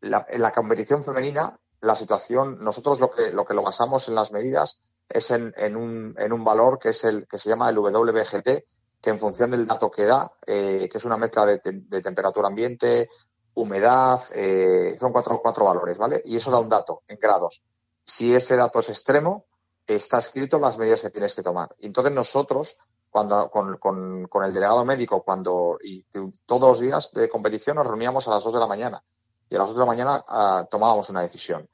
en 0.01 0.41
la 0.41 0.53
competición 0.53 1.03
femenina, 1.03 1.59
la 1.81 1.97
situación, 1.97 2.63
nosotros 2.63 3.01
lo 3.01 3.11
que 3.11 3.33
lo 3.33 3.45
que 3.45 3.55
lo 3.55 3.63
basamos 3.63 4.09
en 4.09 4.15
las 4.15 4.33
medidas 4.33 4.81
es 5.11 5.31
en, 5.31 5.53
en, 5.57 5.77
un, 5.77 6.15
en 6.19 6.33
un 6.33 6.45
valor 6.45 6.79
que 6.79 6.91
es 6.91 7.05
el 7.05 7.27
que 7.27 7.39
se 7.39 7.51
llama 7.51 7.69
el 7.69 7.79
WBGT, 7.79 8.65
que 9.01 9.11
en 9.11 9.19
función 9.19 9.51
del 9.51 9.67
dato 9.67 9.91
que 9.91 10.05
da, 10.05 10.31
eh, 10.47 10.89
que 10.91 10.99
es 10.99 11.05
una 11.05 11.17
mezcla 11.17 11.45
de, 11.47 11.61
de 11.65 12.03
temperatura 12.03 12.49
ambiente, 12.49 13.09
humedad, 13.55 14.21
eh, 14.35 14.97
son 15.01 15.13
cuatro, 15.13 15.41
cuatro 15.43 15.65
valores, 15.65 15.99
¿vale? 15.99 16.23
Y 16.25 16.37
eso 16.37 16.51
da 16.51 16.61
un 16.61 16.69
dato 16.69 17.03
en 17.09 17.19
grados. 17.19 17.63
Si 18.05 18.35
ese 18.35 18.57
dato 18.57 18.81
es 18.81 18.89
extremo, 18.89 19.47
está 19.87 20.19
escrito 20.19 20.59
las 20.59 20.79
medidas 20.79 21.03
que 21.03 21.11
tienes 21.11 21.35
que 21.35 21.43
tomar. 21.43 21.75
Entonces 21.81 22.13
nosotros, 22.13 22.79
cuando 23.11 23.51
con, 23.51 23.77
con, 23.79 24.29
con, 24.29 24.45
el 24.45 24.55
delegado 24.55 24.85
médico, 24.85 25.23
cuando 25.23 25.79
y 25.83 26.05
todos 26.47 26.69
los 26.69 26.81
días 26.81 27.11
de 27.13 27.29
competición 27.29 27.77
nos 27.77 27.87
reuníamos 27.87 28.27
a 28.29 28.33
las 28.33 28.45
dos 28.45 28.53
de 28.53 28.61
la 28.61 28.67
mañana 28.67 29.03
y 29.49 29.57
a 29.57 29.59
las 29.59 29.69
dos 29.69 29.77
de 29.77 29.81
la 29.81 29.87
mañana 29.87 30.25
ah, 30.29 30.67
tomábamos 30.71 31.09
una 31.11 31.23
decisión. 31.23 31.69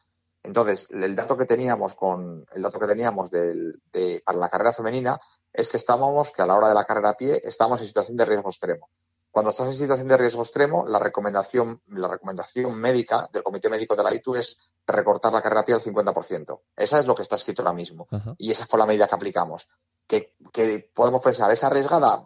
Entonces, 0.47 0.87
el 0.91 1.17
dato 1.17 1.37
que 1.37 1.45
teníamos 1.45 1.95
con 1.95 2.47
el 2.55 2.63
dato 2.63 2.79
que 2.79 2.87
teníamos 2.87 3.31
de, 3.31 4.23
para 4.25 4.39
la 4.39 4.49
carrera 4.49 4.73
femenina 4.73 5.21
es 5.53 5.69
que 5.69 5.77
estábamos, 5.77 6.31
que 6.31 6.43
a 6.43 6.47
la 6.47 6.55
hora 6.55 6.69
de 6.69 6.75
la 6.75 6.85
carrera 6.85 7.11
a 7.11 7.17
pie, 7.17 7.41
estábamos 7.43 7.81
en 7.81 7.89
situación 7.89 8.17
de 8.17 8.25
riesgo 8.25 8.49
extremo. 8.49 8.89
Cuando 9.33 9.51
estás 9.51 9.67
en 9.67 9.75
situación 9.75 10.07
de 10.07 10.17
riesgo 10.17 10.43
extremo, 10.43 10.87
la 10.87 11.01
recomendación, 11.01 11.83
la 11.89 12.09
recomendación 12.09 12.79
médica 12.79 13.29
del 13.33 13.43
Comité 13.43 13.69
Médico 13.69 13.97
de 13.97 14.05
la 14.05 14.15
ITU 14.15 14.37
es 14.37 14.57
recortar 14.87 15.33
la 15.33 15.43
carrera 15.43 15.63
a 15.63 15.65
pie 15.65 15.75
al 15.75 15.83
50%. 15.83 16.61
Esa 16.77 17.01
es 17.01 17.07
lo 17.07 17.15
que 17.15 17.23
está 17.23 17.35
escrito 17.37 17.63
ahora 17.63 17.75
mismo. 17.75 18.07
Y 18.39 18.53
esa 18.53 18.67
fue 18.67 18.79
la 18.79 18.87
medida 18.87 19.09
que 19.09 19.15
aplicamos. 19.17 19.69
Que, 20.07 20.37
que 20.53 20.91
podemos 20.95 21.21
pensar, 21.21 21.51
¿es 21.51 21.65
arriesgada? 21.65 22.25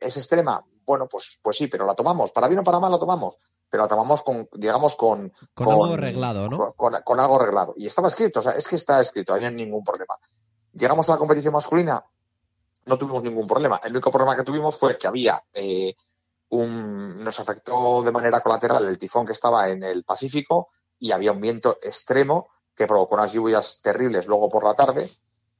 ¿Es 0.00 0.16
extrema? 0.18 0.62
Bueno, 0.84 1.08
pues, 1.08 1.40
pues 1.42 1.56
sí, 1.56 1.66
pero 1.66 1.86
la 1.86 1.94
tomamos. 1.94 2.30
Para 2.30 2.46
bien 2.46 2.60
o 2.60 2.64
para 2.64 2.78
mal 2.78 2.92
la 2.92 2.98
tomamos 2.98 3.38
pero 3.70 3.82
la 3.82 3.88
tomamos 3.88 4.22
con, 4.22 4.48
digamos, 4.54 4.96
con... 4.96 5.32
Con, 5.54 5.68
algo 5.68 5.86
arreglado, 5.86 6.48
¿no? 6.48 6.72
Con, 6.74 7.20
algo 7.20 7.40
arreglado. 7.40 7.74
Y 7.76 7.86
estaba 7.86 8.08
escrito, 8.08 8.40
o 8.40 8.42
sea, 8.42 8.52
es 8.52 8.66
que 8.66 8.76
está 8.76 9.00
escrito, 9.00 9.36
no 9.36 9.46
hay 9.46 9.54
ningún 9.54 9.84
problema. 9.84 10.14
Llegamos 10.72 11.08
a 11.08 11.12
la 11.12 11.18
competición 11.18 11.52
masculina, 11.52 12.04
no 12.86 12.98
tuvimos 12.98 13.22
ningún 13.22 13.46
problema. 13.46 13.80
El 13.84 13.92
único 13.92 14.10
problema 14.10 14.36
que 14.36 14.44
tuvimos 14.44 14.78
fue 14.78 14.96
que 14.96 15.06
había 15.06 15.42
eh, 15.52 15.94
un... 16.50 17.22
Nos 17.22 17.38
afectó 17.40 18.02
de 18.02 18.12
manera 18.12 18.40
colateral 18.40 18.86
el 18.86 18.98
tifón 18.98 19.26
que 19.26 19.32
estaba 19.32 19.68
en 19.68 19.82
el 19.82 20.04
Pacífico 20.04 20.68
y 20.98 21.12
había 21.12 21.32
un 21.32 21.40
viento 21.40 21.76
extremo 21.82 22.48
que 22.74 22.86
provocó 22.86 23.16
unas 23.16 23.32
lluvias 23.32 23.80
terribles 23.82 24.26
luego 24.26 24.48
por 24.48 24.64
la 24.64 24.74
tarde, 24.74 25.10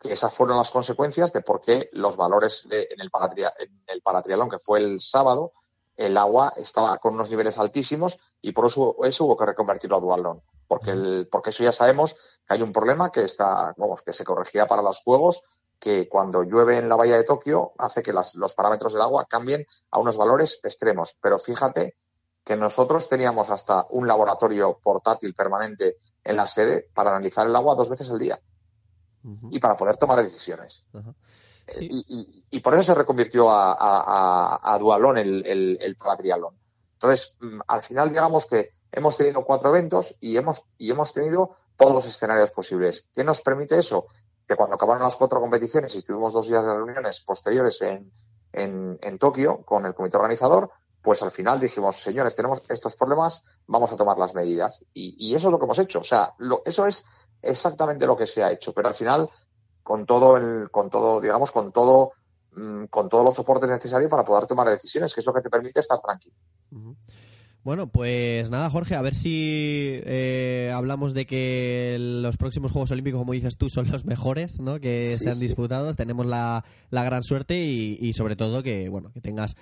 que 0.01 0.13
esas 0.13 0.33
fueron 0.33 0.57
las 0.57 0.71
consecuencias 0.71 1.33
de 1.33 1.43
por 1.43 1.61
qué 1.61 1.91
los 1.93 2.17
valores 2.17 2.67
de, 2.69 2.89
en, 2.91 3.01
el 3.01 3.11
paratria, 3.11 3.53
en 3.59 3.83
el 3.89 4.01
paratrialón, 4.01 4.49
que 4.49 4.61
fue 4.61 4.79
el 4.79 5.01
sábado, 5.01 5.53
el 5.99 6.17
agua 6.17 6.53
estaba 6.57 6.97
con 6.99 7.15
unos 7.15 7.29
niveles 7.29 7.59
altísimos 7.59 8.21
y 8.41 8.53
por 8.53 8.67
eso, 8.67 8.97
eso 9.03 9.25
hubo 9.25 9.37
que 9.37 9.47
reconvertirlo 9.47 9.97
a 9.97 10.01
dualón. 10.01 10.43
Porque, 10.69 10.93
el, 10.93 11.29
porque 11.31 11.51
eso 11.51 11.65
ya 11.65 11.73
sabemos 11.73 12.15
que 12.47 12.55
hay 12.55 12.63
un 12.63 12.73
problema 12.73 13.11
que 13.11 13.23
está, 13.23 13.75
vamos, 13.77 14.03
que 14.03 14.13
se 14.13 14.25
corregirá 14.25 14.67
para 14.67 14.81
los 14.81 15.03
juegos, 15.03 15.43
que 15.81 16.09
cuando 16.09 16.45
llueve 16.45 16.79
en 16.79 16.89
la 16.89 16.95
bahía 16.95 17.17
de 17.17 17.25
Tokio 17.25 17.73
hace 17.79 18.03
que 18.03 18.13
las, 18.13 18.37
los 18.37 18.55
parámetros 18.55 18.93
del 18.93 19.03
agua 19.03 19.27
cambien 19.29 19.67
a 19.91 19.99
unos 19.99 20.17
valores 20.17 20.61
extremos. 20.63 21.19
Pero 21.21 21.39
fíjate 21.39 21.97
que 22.45 22.57
nosotros 22.57 23.09
teníamos 23.09 23.51
hasta 23.51 23.87
un 23.91 24.07
laboratorio 24.07 24.79
portátil 24.81 25.35
permanente 25.35 25.97
en 26.23 26.37
la 26.37 26.47
sede 26.47 26.89
para 26.95 27.11
analizar 27.11 27.47
el 27.47 27.57
agua 27.57 27.75
dos 27.75 27.89
veces 27.89 28.09
al 28.11 28.19
día 28.21 28.41
y 29.51 29.59
para 29.59 29.77
poder 29.77 29.97
tomar 29.97 30.23
decisiones. 30.23 30.85
Eh, 31.77 31.89
y, 32.51 32.61
por 32.61 32.75
eso 32.75 32.83
se 32.83 32.95
reconvirtió 32.95 33.49
a, 33.51 34.77
Dualón 34.81 35.19
el, 35.19 35.45
el, 35.47 35.79
el 35.81 35.97
Entonces, 36.95 37.37
mm, 37.41 37.61
al 37.67 37.83
final, 37.83 38.09
digamos 38.09 38.47
que 38.47 38.73
hemos 38.93 39.17
tenido 39.17 39.45
cuatro 39.45 39.71
eventos 39.71 40.17
y 40.21 40.37
hemos, 40.37 40.67
y 40.79 40.91
hemos 40.91 41.13
tenido 41.13 41.57
todos 41.77 41.93
los 41.93 42.07
escenarios 42.07 42.51
posibles. 42.51 43.09
¿Qué 43.15 43.25
nos 43.25 43.41
permite 43.41 43.79
eso? 43.79 44.07
Que 44.47 44.57
cuando 44.57 44.77
acabaron 44.77 45.03
las 45.03 45.17
cuatro 45.17 45.41
competiciones 45.41 45.95
y 45.95 46.03
tuvimos 46.03 46.33
dos 46.33 46.49
días 46.49 46.65
de 46.65 46.75
reuniones 46.75 47.21
posteriores 47.21 47.81
en, 47.83 48.11
en, 48.53 48.99
en 49.01 49.19
Tokio 49.19 49.63
con 49.65 49.85
el 49.87 49.95
comité 49.95 50.17
organizador, 50.17 50.71
pues 51.03 51.23
al 51.23 51.31
final 51.31 51.61
dijimos, 51.61 51.97
señores, 51.97 52.35
tenemos 52.35 52.63
estos 52.69 52.97
problemas, 52.97 53.45
vamos 53.67 53.93
a 53.93 53.97
tomar 53.97 54.19
las 54.19 54.35
medidas. 54.35 54.81
Y, 54.93 55.15
y 55.19 55.35
eso 55.35 55.49
es 55.49 55.53
lo 55.53 55.59
que 55.59 55.65
hemos 55.65 55.79
hecho. 55.79 56.01
O 56.01 56.05
sea, 56.05 56.35
lo, 56.39 56.63
eso 56.65 56.87
es 56.87 57.05
exactamente 57.43 58.07
lo 58.07 58.17
que 58.17 58.27
se 58.27 58.43
ha 58.43 58.51
hecho. 58.51 58.73
Pero 58.73 58.89
al 58.89 58.95
final 58.95 59.31
con 59.89 60.05
todo 60.05 60.37
el, 60.37 60.71
con 60.71 60.91
todo, 60.91 61.19
digamos, 61.19 61.51
con 61.51 61.73
todo, 61.73 62.13
mm, 62.55 62.85
con 62.91 63.09
todos 63.09 63.25
los 63.25 63.35
soportes 63.35 63.71
necesarios 63.71 64.11
para 64.11 64.23
poder 64.23 64.47
tomar 64.47 64.69
decisiones, 64.69 65.15
que 65.15 65.21
es 65.23 65.27
lo 65.27 65.33
que 65.33 65.41
te 65.41 65.49
permite 65.49 65.81
estar 65.81 65.99
tranquilo. 65.99 66.35
Bueno, 67.65 67.87
pues 67.87 68.51
nada, 68.51 68.69
Jorge, 68.69 68.97
a 68.97 69.01
ver 69.01 69.15
si 69.15 70.03
eh, 70.05 70.71
hablamos 70.75 71.15
de 71.15 71.27
que 71.27 71.97
los 71.99 72.37
próximos 72.37 72.71
Juegos 72.71 72.91
Olímpicos, 72.91 73.19
como 73.19 73.33
dices 73.33 73.57
tú, 73.57 73.71
son 73.71 73.91
los 73.91 74.05
mejores 74.05 74.61
¿no? 74.61 74.79
que 74.79 75.17
se 75.17 75.31
han 75.31 75.41
disputado. 75.41 75.95
Tenemos 75.95 76.27
la, 76.27 76.67
la 76.91 77.03
gran 77.03 77.23
suerte 77.23 77.65
y, 77.65 77.97
y, 77.99 78.13
sobre 78.13 78.37
todo 78.37 78.63
que, 78.63 78.91
bueno, 78.91 79.11
que 79.15 79.23
tengas 79.23 79.57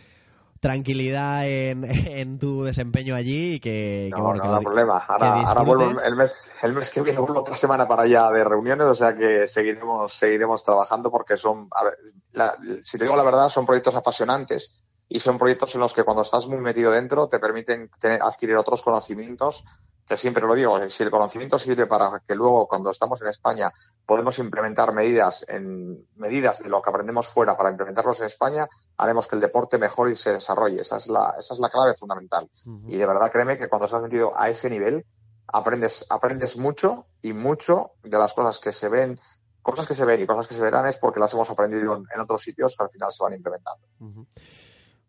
tranquilidad 0.66 1.46
en, 1.46 1.84
en, 2.08 2.38
tu 2.38 2.64
desempeño 2.64 3.14
allí 3.14 3.54
y 3.54 3.60
que, 3.60 4.10
no, 4.10 4.34
no, 4.34 4.56
hay 4.56 4.64
problema. 4.64 4.98
Ahora, 5.06 5.40
ahora 5.42 5.62
vuelvo 5.62 6.00
el 6.00 6.16
mes, 6.16 6.34
el 6.62 6.72
mes 6.72 6.90
que 6.90 7.02
viene 7.02 7.20
vuelvo 7.20 7.40
otra 7.40 7.54
semana 7.54 7.86
para 7.86 8.02
allá 8.02 8.30
de 8.30 8.42
reuniones, 8.42 8.86
o 8.86 8.94
sea 8.94 9.14
que 9.14 9.46
seguiremos, 9.46 10.12
seguiremos 10.12 10.64
trabajando 10.64 11.10
porque 11.10 11.36
son, 11.36 11.68
a 11.70 11.84
ver, 11.84 11.98
la, 12.32 12.56
si 12.82 12.98
te 12.98 13.04
digo 13.04 13.16
la 13.16 13.22
verdad, 13.22 13.48
son 13.48 13.64
proyectos 13.64 13.94
apasionantes 13.94 14.82
y 15.08 15.20
son 15.20 15.38
proyectos 15.38 15.74
en 15.76 15.82
los 15.82 15.94
que 15.94 16.02
cuando 16.02 16.22
estás 16.22 16.48
muy 16.48 16.58
metido 16.58 16.90
dentro 16.90 17.28
te 17.28 17.38
permiten 17.38 17.88
tener, 18.00 18.20
adquirir 18.22 18.56
otros 18.56 18.82
conocimientos 18.82 19.64
que 20.06 20.16
siempre 20.16 20.46
lo 20.46 20.54
digo, 20.54 20.78
si 20.88 21.02
el 21.02 21.10
conocimiento 21.10 21.58
sirve 21.58 21.86
para 21.86 22.22
que 22.26 22.34
luego 22.34 22.68
cuando 22.68 22.90
estamos 22.90 23.20
en 23.22 23.28
España 23.28 23.72
podemos 24.04 24.38
implementar 24.38 24.92
medidas 24.92 25.44
en 25.48 26.06
medidas 26.16 26.62
de 26.62 26.68
lo 26.68 26.80
que 26.80 26.90
aprendemos 26.90 27.28
fuera 27.28 27.56
para 27.56 27.70
implementarlos 27.70 28.20
en 28.20 28.26
España, 28.26 28.68
haremos 28.96 29.26
que 29.26 29.34
el 29.34 29.40
deporte 29.40 29.78
mejore 29.78 30.12
y 30.12 30.16
se 30.16 30.32
desarrolle. 30.32 30.80
Esa 30.80 30.98
es 30.98 31.08
la, 31.08 31.34
esa 31.38 31.54
es 31.54 31.60
la 31.60 31.70
clave 31.70 31.94
fundamental. 31.96 32.48
Y 32.86 32.96
de 32.96 33.06
verdad 33.06 33.30
créeme 33.32 33.58
que 33.58 33.68
cuando 33.68 33.86
estás 33.86 34.02
metido 34.02 34.32
a 34.38 34.48
ese 34.48 34.70
nivel, 34.70 35.04
aprendes, 35.48 36.06
aprendes 36.08 36.56
mucho 36.56 37.06
y 37.22 37.32
mucho 37.32 37.92
de 38.02 38.18
las 38.18 38.32
cosas 38.34 38.60
que 38.60 38.72
se 38.72 38.88
ven, 38.88 39.18
cosas 39.62 39.88
que 39.88 39.94
se 39.94 40.04
ven 40.04 40.20
y 40.20 40.26
cosas 40.26 40.46
que 40.46 40.54
se 40.54 40.62
verán 40.62 40.86
es 40.86 40.98
porque 40.98 41.18
las 41.18 41.32
hemos 41.34 41.50
aprendido 41.50 41.96
en, 41.96 42.20
otros 42.20 42.42
sitios 42.42 42.76
que 42.76 42.84
al 42.84 42.90
final 42.90 43.12
se 43.12 43.24
van 43.24 43.34
implementando. 43.34 43.86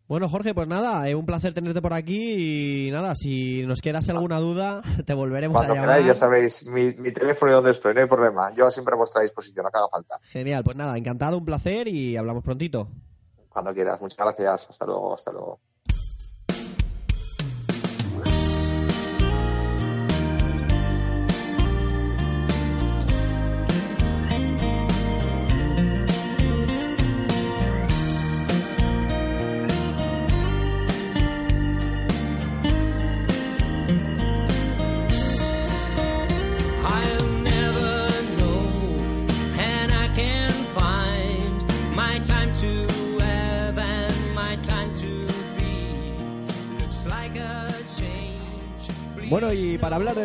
Bueno, 0.08 0.26
Jorge, 0.30 0.54
pues 0.54 0.66
nada, 0.66 1.06
es 1.06 1.14
un 1.14 1.26
placer 1.26 1.52
tenerte 1.52 1.82
por 1.82 1.92
aquí 1.92 2.86
y 2.88 2.90
nada, 2.90 3.14
si 3.14 3.62
nos 3.64 3.82
quedas 3.82 4.08
alguna 4.08 4.38
duda, 4.38 4.80
te 5.06 5.12
volveremos 5.12 5.62
a 5.62 5.74
llamar. 5.74 6.02
ya 6.02 6.14
sabéis, 6.14 6.66
mi, 6.66 6.94
teléfono 7.12 7.52
y 7.52 7.54
dónde 7.54 7.72
estoy, 7.72 7.92
no 7.92 8.00
hay 8.00 8.06
problema. 8.06 8.54
Yo 8.54 8.70
siempre 8.70 8.94
a 8.94 8.96
vuestra 8.96 9.20
disposición, 9.20 9.64
no 9.64 9.70
que 9.70 9.76
haga 9.76 9.88
falta. 9.90 10.18
Genial, 10.22 10.64
pues 10.64 10.78
nada, 10.78 10.96
encantado, 10.96 11.36
un 11.36 11.44
placer 11.44 11.88
y 11.88 12.16
hablamos 12.16 12.42
prontito. 12.42 12.88
Cuando 13.50 13.74
quieras, 13.74 14.00
muchas 14.00 14.16
gracias, 14.16 14.70
hasta 14.70 14.86
luego, 14.86 15.12
hasta 15.12 15.30
luego. 15.30 15.60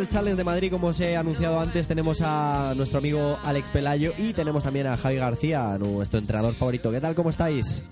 Del 0.03 0.09
Challenge 0.09 0.35
de 0.35 0.43
Madrid, 0.43 0.69
como 0.69 0.87
os 0.87 0.99
he 0.99 1.15
anunciado 1.15 1.61
antes, 1.61 1.87
tenemos 1.87 2.21
a 2.21 2.73
nuestro 2.75 2.97
amigo 2.97 3.37
Alex 3.45 3.71
Pelayo 3.71 4.11
y 4.17 4.33
tenemos 4.33 4.61
también 4.61 4.85
a 4.87 4.97
Javi 4.97 5.15
García, 5.15 5.77
nuestro 5.77 6.19
entrenador 6.19 6.53
favorito. 6.53 6.91
¿Qué 6.91 6.99
tal? 6.99 7.15
¿Cómo 7.15 7.29
estáis? 7.29 7.85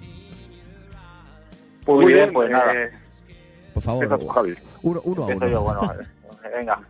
Muy, 1.88 2.14
bien, 2.14 2.34
pues 2.34 2.52
nada. 2.52 2.74
Por 3.74 3.82
favor, 3.82 4.28
Javi? 4.34 4.56
uno, 4.82 5.02
uno 5.06 5.24
a 5.24 5.26
uno. 5.28 5.48
Yo, 5.48 5.62
bueno, 5.62 5.82
venga. 6.54 6.82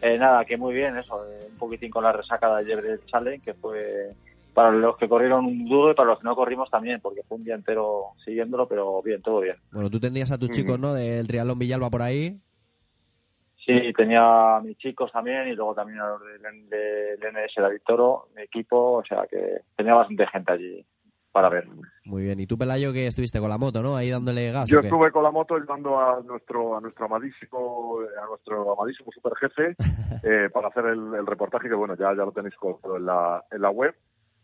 Eh, 0.00 0.16
nada, 0.16 0.46
que 0.46 0.56
muy 0.56 0.72
bien, 0.72 0.96
eso. 0.96 1.26
Eh, 1.26 1.48
un 1.50 1.58
poquitín 1.58 1.90
con 1.90 2.02
la 2.02 2.12
resacada 2.12 2.56
de 2.56 2.64
ayer 2.64 2.82
del 2.82 3.04
Challenge, 3.04 3.44
que 3.44 3.52
fue 3.52 4.14
para 4.54 4.70
los 4.70 4.96
que 4.96 5.10
corrieron 5.10 5.66
duro 5.66 5.90
y 5.90 5.94
para 5.94 6.08
los 6.08 6.20
que 6.20 6.24
no 6.24 6.34
corrimos 6.34 6.70
también, 6.70 7.00
porque 7.02 7.22
fue 7.28 7.36
un 7.36 7.44
día 7.44 7.54
entero 7.54 8.12
siguiéndolo, 8.24 8.66
pero 8.66 9.02
bien, 9.02 9.20
todo 9.20 9.40
bien. 9.40 9.56
Bueno, 9.72 9.90
tú 9.90 10.00
tendrías 10.00 10.32
a 10.32 10.38
tus 10.38 10.50
chicos, 10.50 10.80
¿no? 10.80 10.94
Del 10.94 11.26
Triatlón 11.26 11.58
Villalba 11.58 11.90
por 11.90 12.00
ahí. 12.00 12.40
Sí, 13.70 13.92
tenía 13.92 14.56
a 14.56 14.60
mis 14.60 14.76
chicos 14.78 15.12
también 15.12 15.48
y 15.48 15.54
luego 15.54 15.74
también 15.74 16.00
a 16.00 16.08
los 16.08 16.20
del 16.20 16.68
de, 16.68 17.30
NS 17.30 17.54
David 17.56 17.80
Toro, 17.86 18.28
mi 18.34 18.42
equipo, 18.42 18.94
o 18.94 19.04
sea 19.04 19.26
que 19.30 19.60
tenía 19.76 19.94
bastante 19.94 20.26
gente 20.26 20.52
allí 20.52 20.86
para 21.30 21.48
ver. 21.48 21.68
Muy 22.04 22.24
bien, 22.24 22.40
¿y 22.40 22.46
tú 22.46 22.58
Pelayo 22.58 22.92
que 22.92 23.06
estuviste 23.06 23.38
con 23.38 23.48
la 23.48 23.58
moto, 23.58 23.80
no? 23.82 23.96
Ahí 23.96 24.10
dándole 24.10 24.50
gas. 24.50 24.68
Yo 24.68 24.80
estuve 24.80 25.12
con 25.12 25.22
la 25.22 25.30
moto 25.30 25.54
ayudando 25.54 26.00
a 26.00 26.20
nuestro 26.22 26.76
a 26.76 26.80
nuestro 26.80 27.06
amadísimo 27.06 27.98
a 28.20 28.26
nuestro 28.26 28.72
amadísimo 28.72 29.12
superjefe 29.12 29.76
eh, 30.24 30.50
para 30.52 30.68
hacer 30.68 30.86
el, 30.86 31.26
reportaje 31.26 31.68
que 31.68 31.74
bueno 31.74 31.94
ya 31.94 32.08
ya 32.08 32.24
lo 32.24 32.32
tenéis 32.32 32.56
colgado 32.56 32.96
en 32.96 33.06
la 33.06 33.44
en 33.52 33.62
la 33.62 33.70
web 33.70 33.94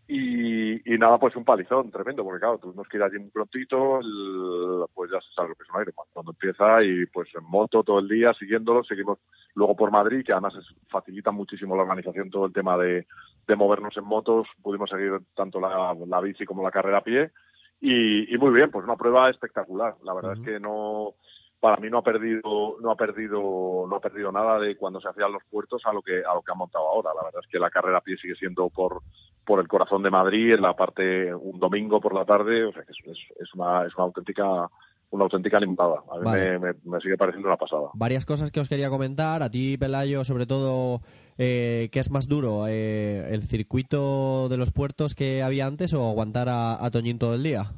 y, 0.09 0.99
nada, 0.99 1.19
pues 1.19 1.35
un 1.35 1.45
palizón 1.45 1.91
tremendo, 1.91 2.23
porque 2.23 2.39
claro, 2.39 2.59
tuvimos 2.59 2.87
que 2.89 2.97
ir 2.97 3.03
allí 3.03 3.17
un 3.17 3.31
prontito, 3.31 3.99
pues 4.95 5.11
ya 5.11 5.21
se 5.21 5.33
sabe 5.35 5.49
lo 5.49 5.55
que 5.57 5.65
es 5.65 5.71
un 5.71 5.83
Ironman, 5.83 6.07
cuando 6.13 6.31
empieza 6.33 6.83
y 6.85 7.07
pues 7.07 7.29
en 7.35 7.45
moto 7.45 7.83
todo 7.83 7.99
el 7.99 8.09
día 8.09 8.33
siguiéndolo, 8.35 8.85
seguimos 8.85 9.19
luego 9.55 9.75
por 9.75 9.91
Madrid, 9.91 10.25
que 10.25 10.33
además 10.33 10.55
facilita 10.89 11.33
muchísimo 11.33 11.75
la 11.75 11.83
organización 11.83 12.31
todo 12.31 12.47
el 12.47 12.53
tema 12.53 12.77
de, 12.79 13.07
de 13.49 13.57
movernos 13.57 13.97
en 13.97 14.05
motos, 14.05 14.47
pudimos 14.63 14.89
seguir 14.89 15.19
tanto 15.35 15.61
la, 15.61 15.97
la 16.07 16.21
bici 16.21 16.45
como 16.45 16.63
la 16.63 16.71
carrera 16.71 16.99
a 16.99 17.05
pie. 17.05 17.33
Y, 17.81 18.33
y 18.33 18.39
muy 18.39 18.53
bien, 18.53 18.71
pues 18.71 18.85
una 18.85 18.97
prueba 18.97 19.29
espectacular, 19.29 19.97
la 20.03 20.15
verdad 20.15 20.35
es 20.35 20.41
que 20.41 20.61
no 20.61 21.15
para 21.61 21.77
mí 21.79 21.89
no 21.91 21.99
ha 21.99 22.03
perdido 22.03 22.77
no 22.81 22.91
ha 22.91 22.97
perdido 22.97 23.87
no 23.89 23.97
ha 23.97 24.01
perdido 24.01 24.31
nada 24.31 24.59
de 24.59 24.77
cuando 24.77 25.01
se 25.01 25.09
hacían 25.09 25.33
los 25.33 25.43
puertos 25.51 25.83
a 25.87 25.93
lo 25.93 26.03
que 26.03 26.23
a 26.23 26.35
lo 26.35 26.43
que 26.43 26.53
ha 26.53 26.55
montado 26.55 26.87
ahora. 26.87 27.11
La 27.15 27.25
verdad 27.25 27.41
es 27.43 27.51
que 27.51 27.59
la 27.59 27.71
carrera 27.71 27.99
a 27.99 28.03
pie 28.03 28.17
sigue 28.17 28.35
siendo 28.37 28.69
por 28.71 29.03
por 29.47 29.61
el 29.61 29.69
corazón 29.69 30.03
de 30.03 30.11
Madrid 30.11 30.55
en 30.55 30.63
la 30.63 30.75
parte 30.75 31.33
un 31.35 31.59
domingo 31.59 32.01
por 32.01 32.15
la 32.15 32.25
tarde 32.25 32.65
o 32.65 32.73
sea 32.73 32.83
que 32.83 32.93
es, 32.93 33.19
es, 33.41 33.55
una 33.55 33.87
es 33.87 33.95
una 33.97 34.05
auténtica 34.05 34.69
una 35.11 35.23
auténtica 35.23 35.61
limpada. 35.61 36.03
A 36.11 36.19
mí 36.19 36.75
me, 36.85 37.01
sigue 37.01 37.17
pareciendo 37.17 37.49
una 37.49 37.57
pasada. 37.57 37.91
Varias 37.95 38.27
cosas 38.27 38.51
que 38.51 38.59
os 38.59 38.69
quería 38.69 38.91
comentar. 38.91 39.41
A 39.41 39.51
ti, 39.51 39.79
Pelayo, 39.79 40.25
sobre 40.25 40.47
todo, 40.47 41.01
eh, 41.39 41.89
¿qué 41.93 42.01
es 42.01 42.11
más 42.11 42.27
duro? 42.27 42.67
Eh, 42.67 43.29
¿El 43.31 43.45
circuito 43.45 44.49
de 44.49 44.57
los 44.57 44.73
puertos 44.73 45.15
que 45.15 45.45
había 45.45 45.67
antes 45.67 45.95
o 45.95 46.09
aguantar 46.09 46.49
a, 46.49 46.85
a 46.85 46.91
Toñín 46.91 47.21
todo 47.21 47.37
el 47.37 47.45
día? 47.45 47.71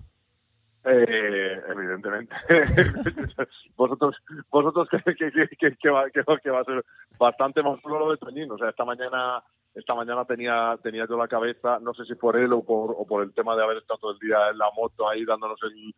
Eh, 0.84 1.60
evidentemente. 1.68 2.34
vosotros, 3.76 4.16
vosotros 4.50 4.88
que, 4.88 5.14
que, 5.14 5.30
que, 5.30 5.76
que, 5.76 5.90
va, 5.90 6.08
que, 6.10 6.50
va 6.50 6.60
a 6.60 6.64
ser 6.64 6.84
bastante 7.18 7.62
más 7.62 7.80
duro 7.82 7.98
lo 7.98 8.10
de 8.10 8.16
Toñín. 8.16 8.50
O 8.50 8.56
sea, 8.56 8.70
esta 8.70 8.84
mañana 8.84 9.42
esta 9.74 9.94
mañana 9.94 10.24
tenía 10.24 10.76
tenía 10.82 11.06
yo 11.08 11.16
la 11.16 11.28
cabeza, 11.28 11.78
no 11.80 11.94
sé 11.94 12.04
si 12.04 12.14
por 12.14 12.36
él 12.36 12.52
o 12.52 12.62
por, 12.62 12.94
o 12.98 13.06
por 13.06 13.22
el 13.22 13.32
tema 13.32 13.54
de 13.56 13.62
haber 13.62 13.78
estado 13.78 13.98
todo 13.98 14.12
el 14.12 14.18
día 14.18 14.50
en 14.50 14.58
la 14.58 14.70
moto 14.76 15.08
ahí 15.08 15.24
dándonos 15.24 15.58
el, 15.62 15.94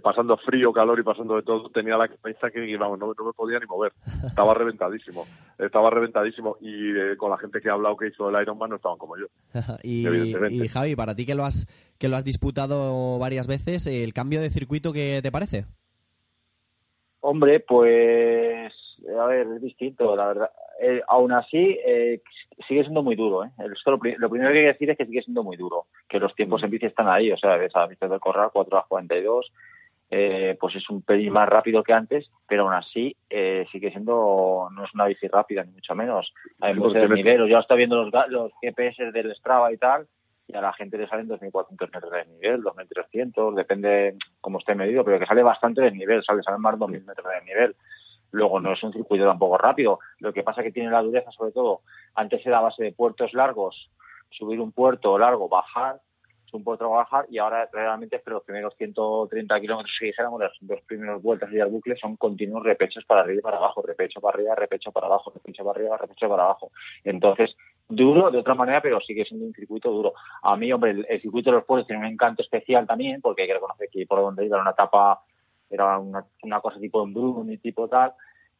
pasando 0.00 0.36
frío, 0.38 0.72
calor 0.72 0.98
y 0.98 1.02
pasando 1.02 1.36
de 1.36 1.42
todo, 1.42 1.70
tenía 1.70 1.96
la 1.96 2.08
cabeza 2.08 2.50
que 2.50 2.76
vamos, 2.76 2.98
no, 2.98 3.08
me 3.08 3.32
podía 3.32 3.58
ni 3.58 3.66
mover. 3.66 3.92
Estaba 4.26 4.54
reventadísimo. 4.54 5.26
Estaba 5.58 5.90
reventadísimo. 5.90 6.56
Y 6.60 6.90
eh, 6.96 7.16
con 7.16 7.30
la 7.30 7.38
gente 7.38 7.60
que 7.60 7.70
ha 7.70 7.72
hablado 7.72 7.96
que 7.96 8.08
hizo 8.08 8.28
el 8.28 8.42
Ironman 8.42 8.70
no 8.70 8.76
estaban 8.76 8.98
como 8.98 9.16
yo. 9.16 9.26
y, 9.82 10.68
Javi, 10.68 10.96
para 10.96 11.14
ti 11.14 11.24
que 11.24 11.34
lo 11.34 11.44
has 11.44 11.66
que 11.98 12.08
lo 12.08 12.16
has 12.16 12.24
disputado 12.24 13.18
varias 13.18 13.46
veces, 13.46 13.86
¿el 13.86 14.12
cambio 14.12 14.40
de 14.40 14.50
circuito 14.50 14.92
qué 14.92 15.20
te 15.22 15.32
parece? 15.32 15.64
Hombre, 17.20 17.58
pues, 17.60 18.72
a 19.18 19.26
ver, 19.26 19.46
es 19.46 19.62
distinto, 19.62 20.14
la 20.16 20.28
verdad. 20.28 20.50
Eh, 20.80 21.02
aún 21.08 21.32
así, 21.32 21.78
eh, 21.84 22.20
sigue 22.66 22.82
siendo 22.82 23.02
muy 23.02 23.16
duro. 23.16 23.44
¿eh? 23.44 23.50
lo, 23.58 23.98
primero 23.98 24.52
que 24.52 24.58
hay 24.58 24.64
que 24.64 24.72
decir 24.72 24.90
es 24.90 24.98
que 24.98 25.06
sigue 25.06 25.22
siendo 25.22 25.42
muy 25.42 25.56
duro, 25.56 25.86
que 26.08 26.18
los 26.18 26.34
tiempos 26.34 26.62
en 26.62 26.70
bici 26.70 26.86
están 26.86 27.08
ahí, 27.08 27.30
o 27.32 27.36
sea, 27.36 27.56
ves 27.56 27.74
a 27.74 27.86
Víctor 27.86 28.10
del 28.10 28.20
Corral 28.20 28.50
4 28.52 28.76
horas 28.76 28.88
42, 28.88 29.52
eh, 30.10 30.56
pues 30.58 30.74
es 30.76 30.88
un 30.88 31.02
pelín 31.02 31.32
más 31.32 31.48
rápido 31.48 31.82
que 31.82 31.92
antes, 31.92 32.30
pero 32.46 32.62
aún 32.62 32.74
así 32.74 33.14
eh, 33.28 33.66
sigue 33.70 33.90
siendo, 33.90 34.68
no 34.72 34.84
es 34.84 34.94
una 34.94 35.06
bici 35.06 35.28
rápida, 35.28 35.64
ni 35.64 35.72
mucho 35.72 35.94
menos. 35.94 36.32
Hay 36.60 36.74
muchos 36.74 37.10
niveles, 37.10 37.48
yo 37.48 37.58
estoy 37.58 37.78
viendo 37.78 38.04
los, 38.04 38.28
los 38.28 38.52
GPS 38.62 39.12
del 39.12 39.34
Strava 39.36 39.72
y 39.72 39.76
tal, 39.76 40.06
y 40.46 40.56
a 40.56 40.62
la 40.62 40.72
gente 40.72 40.96
le 40.96 41.06
salen 41.08 41.28
2.400 41.28 41.92
metros 41.92 42.10
de 42.10 42.24
nivel, 42.24 42.62
2.300, 42.62 43.54
depende 43.54 44.14
cómo 44.40 44.58
esté 44.58 44.74
medido, 44.74 45.04
pero 45.04 45.18
que 45.18 45.26
sale 45.26 45.42
bastante 45.42 45.82
de 45.82 45.90
nivel, 45.90 46.24
sale, 46.24 46.42
salen 46.42 46.62
más 46.62 46.78
de 46.78 46.86
2.000 46.86 47.04
metros 47.04 47.26
de 47.26 47.44
nivel. 47.44 47.76
Luego 48.30 48.60
no 48.60 48.72
es 48.72 48.82
un 48.82 48.92
circuito 48.92 49.24
tampoco 49.24 49.58
rápido. 49.58 49.98
Lo 50.18 50.32
que 50.32 50.42
pasa 50.42 50.60
es 50.60 50.66
que 50.66 50.72
tiene 50.72 50.90
la 50.90 51.02
dureza, 51.02 51.30
sobre 51.32 51.52
todo, 51.52 51.80
antes 52.14 52.44
era 52.46 52.60
base 52.60 52.84
de 52.84 52.92
puertos 52.92 53.32
largos, 53.34 53.90
subir 54.30 54.60
un 54.60 54.72
puerto 54.72 55.18
largo, 55.18 55.48
bajar, 55.48 56.00
un 56.52 56.64
puerto 56.64 56.88
bajar, 56.88 57.26
y 57.30 57.38
ahora 57.38 57.68
realmente 57.72 58.16
es 58.16 58.22
que 58.22 58.30
los 58.30 58.42
primeros 58.42 58.74
130 58.76 59.60
kilómetros, 59.60 59.94
si 59.98 60.06
dijéramos, 60.06 60.40
las 60.40 60.52
dos 60.60 60.80
primeras 60.86 61.20
vueltas 61.20 61.50
al 61.50 61.68
bucle 61.68 61.96
son 61.96 62.16
continuos 62.16 62.62
repechos 62.62 63.04
para 63.04 63.22
arriba 63.22 63.40
y 63.40 63.42
para 63.42 63.58
abajo, 63.58 63.82
repecho 63.82 64.20
para 64.20 64.36
arriba, 64.36 64.54
repecho 64.54 64.92
para 64.92 65.06
abajo, 65.06 65.32
repecho 65.34 65.64
para 65.64 65.78
arriba, 65.78 65.96
repecho 65.96 66.28
para 66.28 66.44
abajo. 66.44 66.70
Entonces, 67.04 67.54
duro 67.88 68.30
de 68.30 68.38
otra 68.38 68.54
manera, 68.54 68.80
pero 68.80 69.00
sigue 69.00 69.24
siendo 69.24 69.46
un 69.46 69.52
circuito 69.52 69.90
duro. 69.90 70.14
A 70.42 70.56
mí, 70.56 70.72
hombre, 70.72 71.04
el, 71.08 71.20
circuito 71.20 71.50
de 71.50 71.56
los 71.56 71.64
puertos 71.64 71.86
tiene 71.86 72.00
un 72.00 72.12
encanto 72.12 72.42
especial 72.42 72.86
también, 72.86 73.20
porque 73.20 73.42
hay 73.42 73.48
que 73.48 73.54
reconocer 73.54 73.88
que 73.90 74.06
por 74.06 74.20
donde 74.20 74.46
iba 74.46 74.60
una 74.60 74.70
etapa 74.70 75.20
era 75.70 75.98
una, 75.98 76.24
una 76.42 76.60
cosa 76.60 76.78
tipo 76.78 77.04
en 77.04 77.50
y 77.50 77.58
tipo 77.58 77.88
tal. 77.88 78.12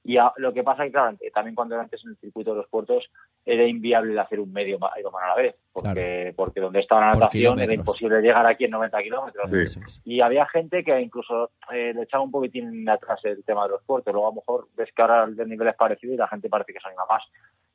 Y 0.05 0.17
lo 0.37 0.55
que 0.55 0.63
pasa 0.63 0.85
es 0.85 0.89
que, 0.89 0.93
claro, 0.93 1.19
también 1.35 1.55
cuando 1.55 1.75
era 1.75 1.85
antes 1.85 2.03
en 2.03 2.13
el 2.13 2.17
circuito 2.17 2.53
de 2.53 2.59
los 2.59 2.69
puertos 2.69 3.11
era 3.45 3.65
inviable 3.65 4.19
hacer 4.19 4.41
un 4.41 4.51
medio 4.51 4.79
Ironman 4.99 5.25
a 5.25 5.29
la 5.29 5.35
vez, 5.35 5.57
porque, 5.73 6.33
porque 6.35 6.61
donde 6.61 6.81
estaba 6.81 7.03
la 7.03 7.13
natación 7.13 7.61
era 7.61 7.75
imposible 7.75 8.23
llegar 8.23 8.47
aquí 8.47 8.65
en 8.65 8.71
90 8.71 9.03
kilómetros. 9.03 10.01
Y 10.05 10.21
había 10.21 10.47
gente 10.47 10.83
que 10.83 10.99
incluso 10.99 11.51
eh, 11.73 11.93
le 11.95 12.05
echaba 12.05 12.25
un 12.25 12.31
poquitín 12.31 12.89
atrás 12.89 13.21
el 13.25 13.45
tema 13.45 13.65
de 13.65 13.71
los 13.71 13.83
puertos. 13.83 14.13
Luego 14.13 14.29
a 14.29 14.31
lo 14.31 14.37
mejor 14.37 14.69
ves 14.77 14.89
que 14.95 15.03
ahora 15.03 15.25
el 15.25 15.49
nivel 15.49 15.69
es 15.69 15.77
parecido 15.77 16.15
y 16.15 16.17
la 16.17 16.29
gente 16.29 16.49
parece 16.49 16.73
que 16.73 16.81
se 16.81 16.89
anima 16.89 17.05
más. 17.07 17.25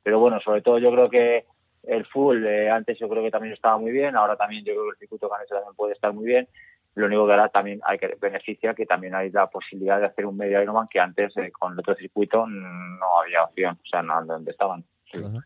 Pero 0.02 0.18
bueno, 0.18 0.40
sobre 0.40 0.62
todo 0.62 0.78
yo 0.78 0.90
creo 0.90 1.08
que 1.08 1.44
el 1.84 2.04
full, 2.06 2.44
eh, 2.46 2.68
antes 2.68 2.98
yo 2.98 3.08
creo 3.08 3.22
que 3.22 3.30
también 3.30 3.54
estaba 3.54 3.78
muy 3.78 3.92
bien, 3.92 4.16
ahora 4.16 4.36
también 4.36 4.64
yo 4.64 4.72
creo 4.72 4.84
que 4.86 4.90
el 4.90 4.98
circuito 4.98 5.28
que 5.28 5.54
también 5.54 5.74
puede 5.76 5.92
estar 5.92 6.12
muy 6.12 6.24
bien 6.24 6.48
lo 6.94 7.06
único 7.06 7.26
que 7.26 7.32
ahora 7.32 7.48
también 7.48 7.80
hay 7.84 7.98
que 7.98 8.16
beneficia 8.20 8.74
que 8.74 8.86
también 8.86 9.14
hay 9.14 9.30
la 9.30 9.48
posibilidad 9.48 9.98
de 9.98 10.06
hacer 10.06 10.26
un 10.26 10.36
medio 10.36 10.62
Ironman 10.62 10.88
que 10.88 11.00
antes 11.00 11.36
eh, 11.36 11.50
con 11.50 11.72
el 11.72 11.78
otro 11.78 11.94
circuito 11.94 12.46
no 12.46 13.20
había 13.20 13.42
opción, 13.42 13.78
o 13.82 13.88
sea, 13.88 14.02
no 14.02 14.24
donde 14.24 14.52
estaban. 14.52 14.84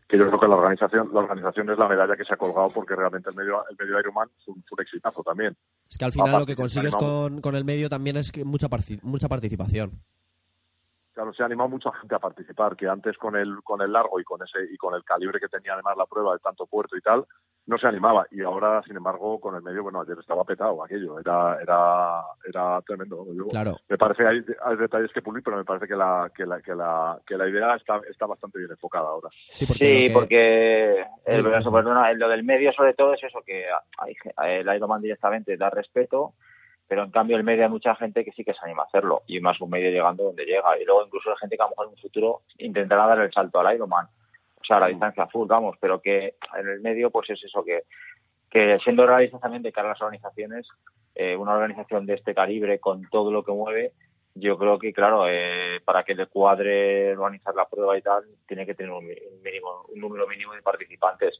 Que 0.07 0.17
yo 0.17 0.25
creo 0.27 0.39
que 0.39 0.47
la 0.47 0.55
organización, 0.55 1.09
la 1.13 1.19
organización 1.19 1.69
es 1.69 1.77
la 1.77 1.87
medalla 1.87 2.15
que 2.15 2.25
se 2.25 2.33
ha 2.33 2.37
colgado 2.37 2.69
porque 2.69 2.95
realmente 2.95 3.29
el 3.29 3.35
medio, 3.35 3.63
el 3.69 3.77
medio 3.77 3.99
Ironman 3.99 4.27
fue 4.43 4.55
un, 4.55 4.63
fue 4.67 4.83
exitazo 4.83 5.21
también. 5.21 5.55
Es 5.87 5.97
que 5.97 6.05
al 6.05 6.11
final 6.11 6.39
lo 6.39 6.45
que 6.45 6.55
consigues 6.55 6.95
con, 6.95 7.39
con, 7.39 7.55
el 7.55 7.65
medio 7.65 7.87
también 7.87 8.17
es 8.17 8.31
que 8.31 8.43
mucha, 8.43 8.67
mucha 9.03 9.27
participación. 9.27 9.91
Claro, 11.19 11.33
se 11.33 11.43
ha 11.43 11.47
animado 11.47 11.67
mucha 11.67 11.91
gente 11.99 12.15
a 12.15 12.19
participar, 12.19 12.77
que 12.77 12.87
antes 12.87 13.17
con 13.17 13.35
el, 13.35 13.61
con 13.61 13.81
el 13.81 13.91
largo 13.91 14.21
y 14.21 14.23
con 14.23 14.41
ese, 14.41 14.59
y 14.73 14.77
con 14.77 14.95
el 14.95 15.03
calibre 15.03 15.37
que 15.37 15.49
tenía 15.49 15.73
además 15.73 15.97
la 15.97 16.05
prueba 16.05 16.31
de 16.31 16.39
tanto 16.39 16.65
puerto 16.65 16.95
y 16.95 17.01
tal, 17.01 17.25
no 17.67 17.77
se 17.77 17.87
animaba. 17.87 18.25
Y 18.31 18.41
ahora 18.41 18.81
sin 18.83 18.95
embargo 18.95 19.37
con 19.37 19.53
el 19.53 19.61
medio 19.61 19.83
bueno 19.83 19.99
ayer 19.99 20.15
estaba 20.17 20.45
petado 20.45 20.81
aquello. 20.81 21.19
Era 21.19 21.57
era 21.61 22.21
era 22.47 22.81
tremendo 22.83 23.25
claro. 23.49 23.75
me 23.89 23.97
parece 23.97 24.25
hay, 24.25 24.45
hay 24.63 24.77
detalles 24.77 25.11
que 25.11 25.21
pulir 25.21 25.43
pero 25.43 25.57
me 25.57 25.65
parece 25.65 25.87
que 25.87 25.95
la 25.97 26.31
que 26.33 26.45
la 26.45 26.61
que 26.61 26.73
la 26.73 27.19
que 27.27 27.35
la 27.35 27.49
idea 27.49 27.75
está 27.75 27.99
está 28.09 28.25
bastante 28.25 28.57
bien 28.57 28.71
enfocada 28.71 29.09
ahora. 29.09 29.27
Sí 29.51 29.65
porque, 29.65 30.09
porque 30.13 31.05
el, 31.25 31.43
lo 31.43 32.29
del 32.29 32.43
medio 32.45 32.71
sobre 32.71 32.93
todo 32.93 33.13
es 33.13 33.23
eso 33.25 33.41
que 33.45 33.65
hay, 33.97 34.13
el 34.61 34.73
Ironman 34.73 35.01
directamente 35.01 35.57
da 35.57 35.69
respeto 35.69 36.35
pero 36.89 37.03
en 37.03 37.11
cambio 37.11 37.37
el 37.37 37.43
medio 37.43 37.63
hay 37.63 37.69
mucha 37.69 37.95
gente 37.95 38.25
que 38.25 38.31
sí 38.31 38.43
que 38.43 38.53
se 38.53 38.59
anima 38.63 38.81
a 38.81 38.85
hacerlo 38.87 39.21
y 39.27 39.39
más 39.39 39.61
un 39.61 39.69
medio 39.69 39.91
llegando 39.91 40.23
donde 40.23 40.43
llega. 40.43 40.75
Y 40.81 40.85
luego 40.85 41.05
incluso 41.05 41.29
hay 41.29 41.37
gente 41.37 41.55
que 41.55 41.61
a 41.61 41.65
lo 41.65 41.69
mejor 41.69 41.85
en 41.85 41.91
un 41.91 41.97
futuro 41.99 42.41
intentará 42.57 43.05
dar 43.05 43.19
el 43.19 43.31
salto 43.31 43.59
al 43.59 43.75
Ironman. 43.75 44.07
O 44.07 44.65
sea, 44.65 44.79
la 44.79 44.87
distancia 44.87 45.27
full, 45.27 45.47
vamos, 45.47 45.77
pero 45.79 46.01
que 46.01 46.33
en 46.57 46.67
el 46.67 46.81
medio, 46.81 47.11
pues 47.11 47.29
es 47.29 47.43
eso, 47.43 47.63
que, 47.63 47.83
que 48.49 48.79
siendo 48.83 49.05
realistas 49.05 49.39
también 49.39 49.61
de 49.61 49.71
cara 49.71 49.89
a 49.89 49.91
las 49.91 50.01
organizaciones, 50.01 50.67
eh, 51.13 51.35
una 51.35 51.53
organización 51.53 52.07
de 52.07 52.15
este 52.15 52.33
calibre 52.33 52.79
con 52.79 53.07
todo 53.09 53.31
lo 53.31 53.43
que 53.43 53.51
mueve, 53.51 53.93
yo 54.33 54.57
creo 54.57 54.79
que, 54.79 54.91
claro, 54.91 55.25
eh, 55.27 55.81
para 55.85 56.03
que 56.03 56.15
le 56.15 56.25
cuadre 56.25 57.15
organizar 57.15 57.53
la 57.53 57.67
prueba 57.67 57.95
y 57.99 58.01
tal, 58.01 58.23
tiene 58.47 58.65
que 58.65 58.73
tener 58.73 58.91
un, 58.91 59.05
mínimo, 59.05 59.85
un 59.89 59.99
número 59.99 60.27
mínimo 60.27 60.53
de 60.53 60.63
participantes. 60.63 61.39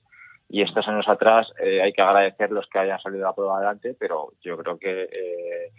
Y 0.50 0.64
estos 0.64 0.88
años 0.88 1.08
atrás 1.08 1.48
eh, 1.64 1.82
hay 1.82 1.94
que 1.94 2.02
agradecer 2.02 2.52
los 2.52 2.68
que 2.68 2.80
hayan 2.80 3.00
salido 3.00 3.22
de 3.22 3.30
la 3.30 3.36
prueba 3.36 3.58
adelante, 3.58 3.96
pero 3.98 4.34
yo 4.42 4.58
creo 4.58 4.78
que 4.78 5.04
eh, 5.04 5.72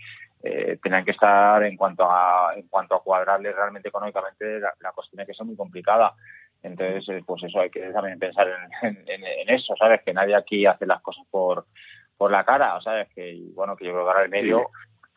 eh, 0.42 0.78
tenían 0.82 1.04
que 1.04 1.10
estar 1.10 1.62
en 1.64 1.76
cuanto 1.76 2.04
a 2.08 2.54
en 2.56 2.68
cuanto 2.68 2.94
a 2.94 3.02
cuadrarle 3.02 3.52
realmente 3.52 3.88
económicamente 3.88 4.60
la, 4.60 4.72
la 4.80 4.92
cuestión 4.92 5.26
que 5.26 5.32
es 5.32 5.40
muy 5.42 5.56
complicada 5.56 6.14
entonces, 6.62 7.08
eh, 7.08 7.22
pues 7.26 7.42
eso, 7.42 7.60
hay 7.60 7.70
que 7.70 7.80
también 7.90 8.18
pensar 8.18 8.46
en, 8.82 9.48
eso, 9.48 9.74
¿sabes? 9.78 10.02
Que 10.04 10.12
nadie 10.12 10.34
aquí 10.34 10.66
hace 10.66 10.86
las 10.86 11.00
cosas 11.00 11.24
por, 11.30 11.66
por 12.16 12.30
la 12.30 12.44
cara, 12.44 12.78
¿sabes? 12.82 13.08
Que, 13.14 13.40
bueno, 13.54 13.76
que 13.76 13.86
yo 13.86 13.92
creo 13.92 14.04
que 14.04 14.10
ahora 14.10 14.24
el 14.24 14.30
medio 14.30 14.68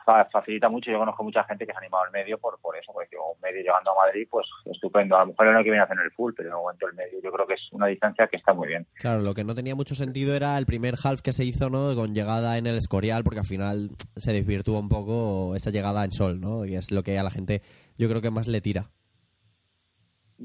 facilita 0.03 0.69
mucho. 0.69 0.91
Yo 0.91 0.99
conozco 0.99 1.23
mucha 1.23 1.43
gente 1.43 1.65
que 1.65 1.71
se 1.71 1.77
ha 1.77 1.79
animado 1.79 2.03
al 2.03 2.11
medio 2.11 2.37
por, 2.37 2.59
por 2.59 2.75
eso, 2.77 2.91
porque 2.93 3.15
un 3.15 3.39
medio 3.41 3.61
llegando 3.61 3.91
a 3.91 4.05
Madrid, 4.05 4.27
pues 4.29 4.47
estupendo. 4.65 5.15
A 5.15 5.21
lo 5.21 5.27
mejor 5.27 5.47
no 5.47 5.57
hay 5.57 5.63
que 5.63 5.69
viene 5.69 5.81
a 5.81 5.85
hacer 5.85 5.97
el 6.03 6.11
full, 6.11 6.33
pero 6.35 6.49
en 6.49 6.55
el 6.55 6.61
momento 6.61 6.87
el 6.87 6.93
medio 6.93 7.19
yo 7.21 7.31
creo 7.31 7.47
que 7.47 7.53
es 7.53 7.61
una 7.71 7.87
distancia 7.87 8.27
que 8.27 8.37
está 8.37 8.53
muy 8.53 8.67
bien. 8.67 8.85
Claro, 8.95 9.21
lo 9.21 9.33
que 9.33 9.43
no 9.43 9.55
tenía 9.55 9.75
mucho 9.75 9.95
sentido 9.95 10.35
era 10.35 10.57
el 10.57 10.65
primer 10.65 10.95
half 11.03 11.21
que 11.21 11.33
se 11.33 11.45
hizo, 11.45 11.69
¿no? 11.69 11.95
Con 11.95 12.13
llegada 12.13 12.57
en 12.57 12.67
el 12.67 12.77
Escorial, 12.77 13.23
porque 13.23 13.39
al 13.39 13.45
final 13.45 13.89
se 14.15 14.33
desvirtuó 14.33 14.79
un 14.79 14.89
poco 14.89 15.55
esa 15.55 15.71
llegada 15.71 16.03
en 16.03 16.11
sol, 16.11 16.39
¿no? 16.39 16.65
Y 16.65 16.75
es 16.75 16.91
lo 16.91 17.03
que 17.03 17.17
a 17.17 17.23
la 17.23 17.31
gente 17.31 17.61
yo 17.97 18.09
creo 18.09 18.21
que 18.21 18.31
más 18.31 18.47
le 18.47 18.61
tira. 18.61 18.89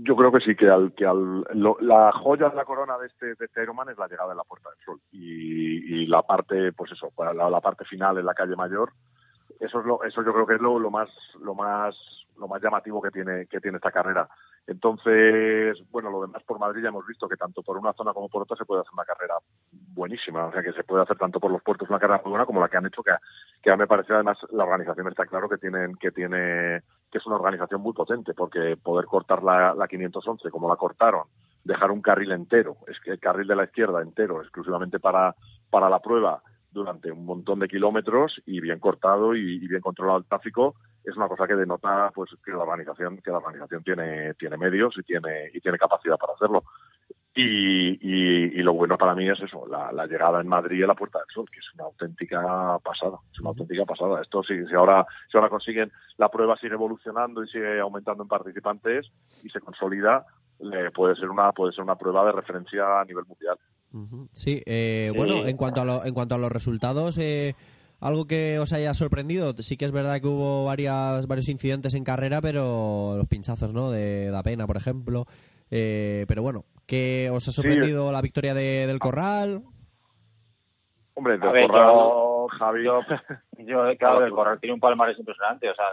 Yo 0.00 0.14
creo 0.14 0.30
que 0.30 0.40
sí, 0.40 0.54
que 0.54 0.68
al 0.68 0.92
que 0.94 1.04
al 1.04 1.42
la 1.80 2.12
joya 2.12 2.50
de 2.50 2.56
la 2.56 2.64
corona 2.64 2.98
de 2.98 3.06
este, 3.06 3.26
de 3.34 3.46
este 3.46 3.62
Ironman 3.62 3.88
es 3.88 3.98
la 3.98 4.06
llegada 4.06 4.30
de 4.30 4.36
la 4.36 4.44
Puerta 4.44 4.68
del 4.68 4.84
Sol 4.84 5.00
y, 5.10 6.02
y 6.02 6.06
la 6.06 6.22
parte, 6.22 6.72
pues 6.72 6.92
eso, 6.92 7.10
la, 7.18 7.50
la, 7.50 7.60
parte 7.60 7.84
final 7.84 8.16
en 8.18 8.26
la 8.26 8.34
calle 8.34 8.54
Mayor, 8.54 8.92
eso 9.60 9.80
es 9.80 9.86
lo, 9.86 10.02
eso 10.04 10.22
yo 10.22 10.32
creo 10.32 10.46
que 10.46 10.54
es 10.54 10.60
lo, 10.60 10.78
lo 10.78 10.90
más, 10.90 11.08
lo 11.40 11.54
más, 11.54 11.94
lo 12.36 12.48
más 12.48 12.62
llamativo 12.62 13.02
que 13.02 13.10
tiene, 13.10 13.46
que 13.46 13.60
tiene 13.60 13.76
esta 13.76 13.90
carrera. 13.90 14.28
Entonces, 14.66 15.78
bueno, 15.90 16.10
lo 16.10 16.20
demás 16.20 16.42
por 16.42 16.58
Madrid 16.58 16.82
ya 16.82 16.90
hemos 16.90 17.06
visto 17.06 17.26
que 17.26 17.36
tanto 17.36 17.62
por 17.62 17.78
una 17.78 17.94
zona 17.94 18.12
como 18.12 18.28
por 18.28 18.42
otra 18.42 18.54
se 18.56 18.66
puede 18.66 18.82
hacer 18.82 18.92
una 18.92 19.04
carrera 19.04 19.34
buenísima. 19.72 20.44
O 20.44 20.52
sea, 20.52 20.62
que 20.62 20.72
se 20.72 20.84
puede 20.84 21.02
hacer 21.02 21.16
tanto 21.16 21.40
por 21.40 21.50
los 21.50 21.62
puertos 21.62 21.88
una 21.88 21.98
carrera 21.98 22.20
muy 22.22 22.30
buena 22.30 22.44
como 22.44 22.60
la 22.60 22.68
que 22.68 22.76
han 22.76 22.86
hecho, 22.86 23.02
que, 23.02 23.12
que 23.62 23.74
me 23.76 23.86
parece 23.86 24.12
además 24.12 24.36
la 24.50 24.64
organización 24.64 25.08
está 25.08 25.24
claro 25.24 25.48
que 25.48 25.56
tienen, 25.56 25.96
que 25.96 26.10
tiene, 26.10 26.82
que 27.10 27.18
es 27.18 27.26
una 27.26 27.36
organización 27.36 27.80
muy 27.80 27.94
potente, 27.94 28.34
porque 28.34 28.76
poder 28.76 29.06
cortar 29.06 29.42
la, 29.42 29.74
la 29.74 29.88
511 29.88 30.50
como 30.50 30.68
la 30.68 30.76
cortaron, 30.76 31.24
dejar 31.64 31.90
un 31.90 32.02
carril 32.02 32.32
entero, 32.32 32.76
es 32.86 33.00
que 33.00 33.12
el 33.12 33.20
carril 33.20 33.48
de 33.48 33.56
la 33.56 33.64
izquierda 33.64 34.02
entero, 34.02 34.42
exclusivamente 34.42 35.00
para, 35.00 35.34
para 35.70 35.88
la 35.88 36.00
prueba, 36.00 36.42
durante 36.78 37.10
un 37.12 37.24
montón 37.24 37.58
de 37.58 37.68
kilómetros 37.68 38.40
y 38.46 38.60
bien 38.60 38.78
cortado 38.78 39.34
y, 39.34 39.58
bien 39.66 39.80
controlado 39.80 40.18
el 40.18 40.24
tráfico 40.24 40.76
es 41.04 41.16
una 41.16 41.28
cosa 41.28 41.46
que 41.46 41.54
denota 41.54 42.10
pues 42.14 42.30
que 42.44 42.52
la 42.52 42.58
organización 42.58 43.18
que 43.18 43.30
la 43.30 43.38
organización 43.38 43.82
tiene 43.82 44.34
tiene 44.34 44.56
medios 44.56 44.94
y 44.98 45.02
tiene 45.02 45.50
y 45.52 45.60
tiene 45.60 45.78
capacidad 45.78 46.16
para 46.16 46.32
hacerlo. 46.34 46.64
Y, 47.34 47.98
y, 48.00 48.62
lo 48.62 48.72
bueno 48.72 48.98
para 48.98 49.14
mí 49.14 49.28
es 49.28 49.40
eso 49.40 49.64
la, 49.68 50.06
llegada 50.06 50.40
en 50.40 50.48
Madrid 50.48 50.82
a 50.82 50.88
la 50.88 50.94
Puerta 50.96 51.20
del 51.20 51.28
Sol 51.32 51.48
que 51.50 51.60
es 51.60 51.74
una 51.74 51.84
auténtica 51.84 52.78
pasada 52.82 53.18
es 53.32 53.40
una 53.40 53.50
auténtica 53.50 53.84
pasada. 53.84 54.22
Esto 54.22 54.42
sí 54.42 54.66
si 54.66 54.74
ahora 54.74 55.06
si 55.30 55.36
ahora 55.36 55.50
consiguen 55.50 55.92
la 56.16 56.28
prueba 56.30 56.56
sigue 56.56 56.74
evolucionando 56.74 57.44
y 57.44 57.48
sigue 57.48 57.78
aumentando 57.78 58.22
en 58.22 58.28
participantes 58.28 59.06
y 59.42 59.50
se 59.50 59.60
consolida 59.60 60.26
puede 60.94 61.14
ser 61.16 61.30
una 61.30 61.52
puede 61.52 61.72
ser 61.72 61.84
una 61.84 61.96
prueba 61.96 62.24
de 62.26 62.32
referencia 62.32 63.00
a 63.00 63.04
nivel 63.04 63.24
mundial 63.26 63.56
Sí, 64.32 64.62
eh, 64.66 65.12
bueno, 65.16 65.46
en 65.46 65.56
cuanto 65.56 65.80
a 65.80 66.06
en 66.06 66.12
cuanto 66.12 66.34
a 66.34 66.38
los 66.38 66.52
resultados, 66.52 67.16
eh, 67.18 67.54
algo 68.00 68.26
que 68.26 68.58
os 68.58 68.72
haya 68.72 68.92
sorprendido. 68.92 69.54
Sí 69.58 69.76
que 69.76 69.86
es 69.86 69.92
verdad 69.92 70.20
que 70.20 70.26
hubo 70.26 70.66
varias 70.66 71.26
varios 71.26 71.48
incidentes 71.48 71.94
en 71.94 72.04
carrera, 72.04 72.40
pero 72.42 73.14
los 73.16 73.26
pinchazos, 73.26 73.72
¿no? 73.72 73.90
De 73.90 74.30
Da 74.30 74.42
Pena, 74.42 74.66
por 74.66 74.76
ejemplo. 74.76 75.24
Eh, 75.70 76.24
pero 76.28 76.42
bueno, 76.42 76.64
¿qué 76.86 77.30
os 77.32 77.48
ha 77.48 77.52
sorprendido 77.52 78.12
la 78.12 78.22
victoria 78.22 78.54
de, 78.54 78.86
del 78.86 78.98
Corral? 78.98 79.62
Hombre, 81.14 81.38
del 81.38 81.66
Corral, 81.66 82.48
Javi. 82.58 82.84
Yo, 82.84 83.00
claro, 83.98 84.24
el 84.24 84.32
Corral 84.32 84.60
tiene 84.60 84.74
un 84.74 84.80
palmarés 84.80 85.18
impresionante. 85.18 85.70
O 85.70 85.74
sea, 85.74 85.86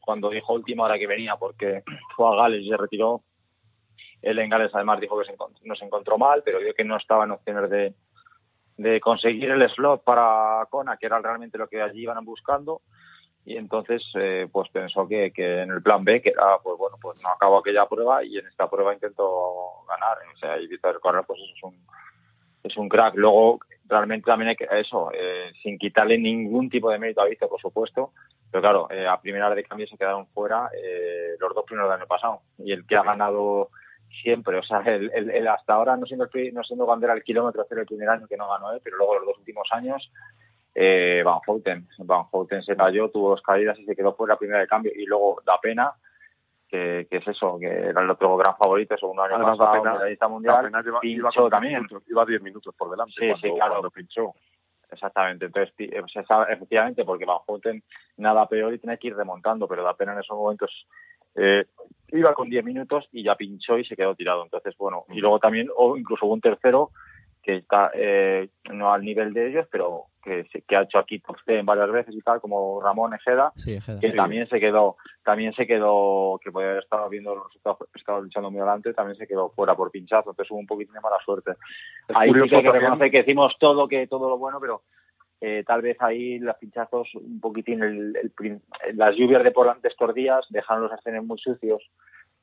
cuando 0.00 0.30
dijo 0.30 0.54
última 0.54 0.84
hora 0.84 0.98
que 0.98 1.06
venía, 1.06 1.36
porque 1.36 1.82
fue 2.16 2.28
a 2.28 2.36
Gales 2.36 2.62
y 2.62 2.68
se 2.68 2.76
retiró, 2.76 3.22
el 4.22 4.38
en 4.38 4.50
Gales 4.50 4.70
además 4.74 5.00
dijo 5.00 5.18
que 5.18 5.26
se 5.26 5.36
no 5.64 5.74
se 5.74 5.84
encontró 5.84 6.18
mal, 6.18 6.42
pero 6.44 6.58
vio 6.58 6.74
que 6.74 6.84
no 6.84 6.96
estaba 6.96 7.24
en 7.24 7.30
opciones 7.32 7.70
de, 7.70 7.94
de 8.76 9.00
conseguir 9.00 9.50
el 9.50 9.68
slot 9.70 10.04
para 10.04 10.66
Kona, 10.70 10.96
que 10.96 11.06
era 11.06 11.18
realmente 11.20 11.58
lo 11.58 11.68
que 11.68 11.82
allí 11.82 12.02
iban 12.02 12.24
buscando. 12.24 12.82
y 13.44 13.56
entonces 13.56 14.02
eh, 14.14 14.48
pues 14.52 14.68
pensó 14.70 15.06
que, 15.08 15.32
que 15.32 15.62
en 15.62 15.70
el 15.70 15.82
plan 15.82 16.04
B 16.04 16.20
que 16.20 16.30
era 16.30 16.58
pues 16.62 16.76
bueno 16.78 16.96
pues 17.00 17.20
no 17.22 17.30
acabo 17.30 17.58
aquella 17.58 17.86
prueba 17.86 18.22
y 18.24 18.38
en 18.38 18.46
esta 18.46 18.68
prueba 18.68 18.94
intento 18.94 19.84
ganar. 19.88 20.18
O 20.34 20.38
sea 20.38 20.58
y 20.58 20.66
Víctor 20.66 21.00
Correa 21.00 21.22
pues 21.22 21.40
eso 21.40 21.52
es 21.56 21.62
un 21.62 21.74
es 22.62 22.76
un 22.76 22.88
crack. 22.88 23.14
Luego 23.16 23.60
realmente 23.86 24.26
también 24.26 24.50
hay 24.50 24.56
que 24.56 24.68
eso 24.70 25.10
eh, 25.12 25.52
sin 25.62 25.78
quitarle 25.78 26.18
ningún 26.18 26.68
tipo 26.68 26.90
de 26.90 26.98
mérito 26.98 27.22
a 27.22 27.26
Víctor 27.26 27.48
por 27.48 27.60
supuesto 27.60 28.12
pero 28.50 28.62
claro 28.62 28.88
eh, 28.90 29.06
a 29.06 29.20
primera 29.20 29.46
hora 29.46 29.54
de 29.54 29.64
cambio 29.64 29.86
se 29.86 29.96
quedaron 29.96 30.26
fuera 30.28 30.70
eh, 30.74 31.36
los 31.38 31.54
dos 31.54 31.64
primeros 31.64 31.90
del 31.90 32.00
año 32.00 32.08
pasado. 32.08 32.40
Y 32.58 32.72
el 32.72 32.86
que 32.86 32.96
ha 32.96 33.02
ganado 33.02 33.70
siempre 34.22 34.58
o 34.58 34.62
sea 34.62 34.80
el, 34.80 35.10
el, 35.14 35.30
el 35.30 35.48
hasta 35.48 35.74
ahora 35.74 35.96
no 35.96 36.06
siendo 36.06 36.28
el, 36.32 36.54
no 36.54 36.62
siendo 36.62 36.86
cuando 36.86 37.06
era 37.06 37.14
el 37.14 37.22
kilómetro 37.22 37.64
cero 37.68 37.82
el 37.82 37.86
primer 37.86 38.08
año 38.08 38.26
que 38.26 38.36
no 38.36 38.48
ganó 38.48 38.72
él 38.72 38.80
pero 38.82 38.96
luego 38.96 39.14
los 39.18 39.26
dos 39.26 39.38
últimos 39.38 39.68
años 39.70 40.10
eh, 40.74 41.22
Van 41.24 41.40
Houten. 41.46 41.86
Van 41.98 42.24
Houten 42.30 42.62
se 42.62 42.76
cayó, 42.76 43.10
tuvo 43.10 43.30
dos 43.30 43.42
caídas 43.42 43.78
y 43.78 43.84
se 43.84 43.96
quedó 43.96 44.14
fuera 44.14 44.36
primera 44.36 44.60
de 44.60 44.66
cambio. 44.66 44.92
Y 44.94 45.04
luego 45.04 45.42
da 45.44 45.58
pena, 45.60 45.92
que, 46.68 47.06
que 47.10 47.16
es 47.16 47.28
eso, 47.28 47.58
que 47.58 47.66
era 47.66 48.00
el 48.00 48.10
otro 48.10 48.36
gran 48.36 48.56
favorito, 48.56 48.96
segundo 48.96 49.22
año 49.22 49.34
Además, 49.34 49.58
pasado, 49.58 49.76
da 49.76 49.82
pena, 49.82 49.94
medallista 49.94 50.28
mundial, 50.28 50.64
pena, 50.64 50.82
lleva, 50.82 51.00
pinchó 51.00 51.40
iba 51.40 51.50
también. 51.50 51.74
Minutos, 51.74 52.02
iba 52.08 52.24
10 52.24 52.42
minutos 52.42 52.74
por 52.76 52.90
delante 52.90 53.12
Sí, 53.12 53.26
cuando, 53.26 53.36
sí, 53.36 53.54
claro. 53.54 53.72
cuando 53.72 53.90
pinchó. 53.90 54.34
Exactamente, 54.92 55.46
entonces 55.46 55.72
eh, 55.78 56.02
efectivamente, 56.48 57.04
porque 57.04 57.24
Van 57.24 57.38
Houten 57.46 57.82
nada 58.16 58.46
peor 58.48 58.74
y 58.74 58.78
tiene 58.78 58.98
que 58.98 59.08
ir 59.08 59.16
remontando, 59.16 59.68
pero 59.68 59.84
da 59.84 59.94
pena 59.94 60.12
en 60.12 60.20
esos 60.20 60.36
momentos. 60.36 60.86
Eh, 61.36 61.64
iba 62.12 62.34
con 62.34 62.48
10 62.50 62.64
minutos 62.64 63.08
y 63.12 63.22
ya 63.22 63.36
pinchó 63.36 63.78
y 63.78 63.84
se 63.84 63.96
quedó 63.96 64.14
tirado. 64.14 64.42
Entonces, 64.44 64.74
bueno, 64.78 65.04
y 65.10 65.20
luego 65.20 65.38
también, 65.38 65.68
o 65.76 65.96
incluso 65.96 66.26
hubo 66.26 66.34
un 66.34 66.40
tercero 66.40 66.90
que 67.42 67.56
está 67.56 67.90
eh, 67.94 68.50
no 68.70 68.92
al 68.92 69.02
nivel 69.02 69.32
de 69.32 69.48
ellos, 69.48 69.66
pero 69.72 70.04
que, 70.22 70.44
se- 70.52 70.60
que 70.62 70.76
ha 70.76 70.82
hecho 70.82 70.98
aquí 70.98 71.20
top 71.20 71.36
10 71.46 71.64
varias 71.64 71.90
veces 71.90 72.14
y 72.14 72.20
tal, 72.20 72.38
como 72.38 72.82
Ramón 72.82 73.14
Ejeda, 73.14 73.52
Sí, 73.56 73.72
Ejeda. 73.74 73.98
que 73.98 74.10
también 74.12 74.46
se 74.48 74.60
quedó, 74.60 74.96
también 75.24 75.54
se 75.54 75.66
quedó, 75.66 76.38
que 76.44 76.52
podía 76.52 76.68
haber 76.70 76.82
estado 76.82 77.08
viendo 77.08 77.34
los 77.34 77.46
resultados, 77.46 77.78
estaba 77.94 78.20
luchando 78.20 78.50
muy 78.50 78.60
adelante, 78.60 78.92
también 78.92 79.16
se 79.16 79.26
quedó 79.26 79.48
fuera 79.50 79.74
por 79.74 79.90
pinchazo, 79.90 80.30
entonces 80.30 80.50
hubo 80.50 80.58
un 80.58 80.66
poquitín 80.66 80.92
de 80.92 81.00
mala 81.00 81.16
suerte. 81.24 81.52
Es 82.08 82.14
ahí 82.16 82.28
sí 82.30 82.48
que 82.50 82.56
hay 82.56 82.62
que 82.62 82.72
reconocer 82.72 83.10
que 83.10 83.20
hicimos 83.20 83.56
todo, 83.58 83.88
que 83.88 84.06
todo 84.06 84.28
lo 84.28 84.36
bueno, 84.36 84.58
pero 84.60 84.82
eh, 85.40 85.64
tal 85.66 85.80
vez 85.80 85.96
ahí 86.00 86.38
los 86.38 86.56
pinchazos, 86.56 87.14
un 87.14 87.40
poquitín, 87.40 88.12
las 88.94 89.16
lluvias 89.16 89.42
de, 89.42 89.50
por, 89.50 89.80
de 89.80 89.88
estos 89.88 90.14
días 90.14 90.44
dejaron 90.50 90.84
los 90.84 90.92
escenas 90.92 91.24
muy 91.24 91.38
sucios. 91.38 91.82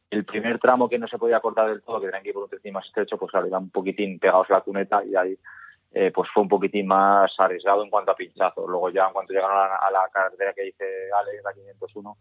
El 0.09 0.25
primer 0.25 0.57
tramo 0.59 0.89
que 0.89 0.97
no 0.97 1.07
se 1.07 1.17
podía 1.17 1.39
cortar 1.39 1.69
del 1.69 1.83
todo, 1.83 1.99
que 1.99 2.07
tenían 2.07 2.23
que 2.23 2.29
ir 2.29 2.33
por 2.33 2.43
un 2.43 2.49
tramo 2.49 2.73
más 2.73 2.87
estrecho, 2.87 3.17
pues 3.17 3.31
claro, 3.31 3.47
iban 3.47 3.63
un 3.63 3.69
poquitín 3.69 4.17
pegados 4.19 4.49
a 4.49 4.53
la 4.53 4.61
cuneta 4.61 5.03
y 5.03 5.15
ahí 5.15 5.37
eh, 5.91 6.11
pues 6.11 6.29
fue 6.33 6.43
un 6.43 6.49
poquitín 6.49 6.87
más 6.87 7.31
arriesgado 7.37 7.83
en 7.83 7.89
cuanto 7.89 8.11
a 8.11 8.15
pinchazos. 8.15 8.67
Luego 8.67 8.89
ya 8.89 9.07
en 9.07 9.13
cuanto 9.13 9.33
llegaron 9.33 9.57
a 9.57 9.67
la, 9.67 9.75
a 9.75 9.91
la 9.91 10.09
carretera 10.11 10.53
que 10.53 10.63
dice 10.63 10.85
Alex, 11.13 11.43
la 11.43 11.53
501, 11.53 12.17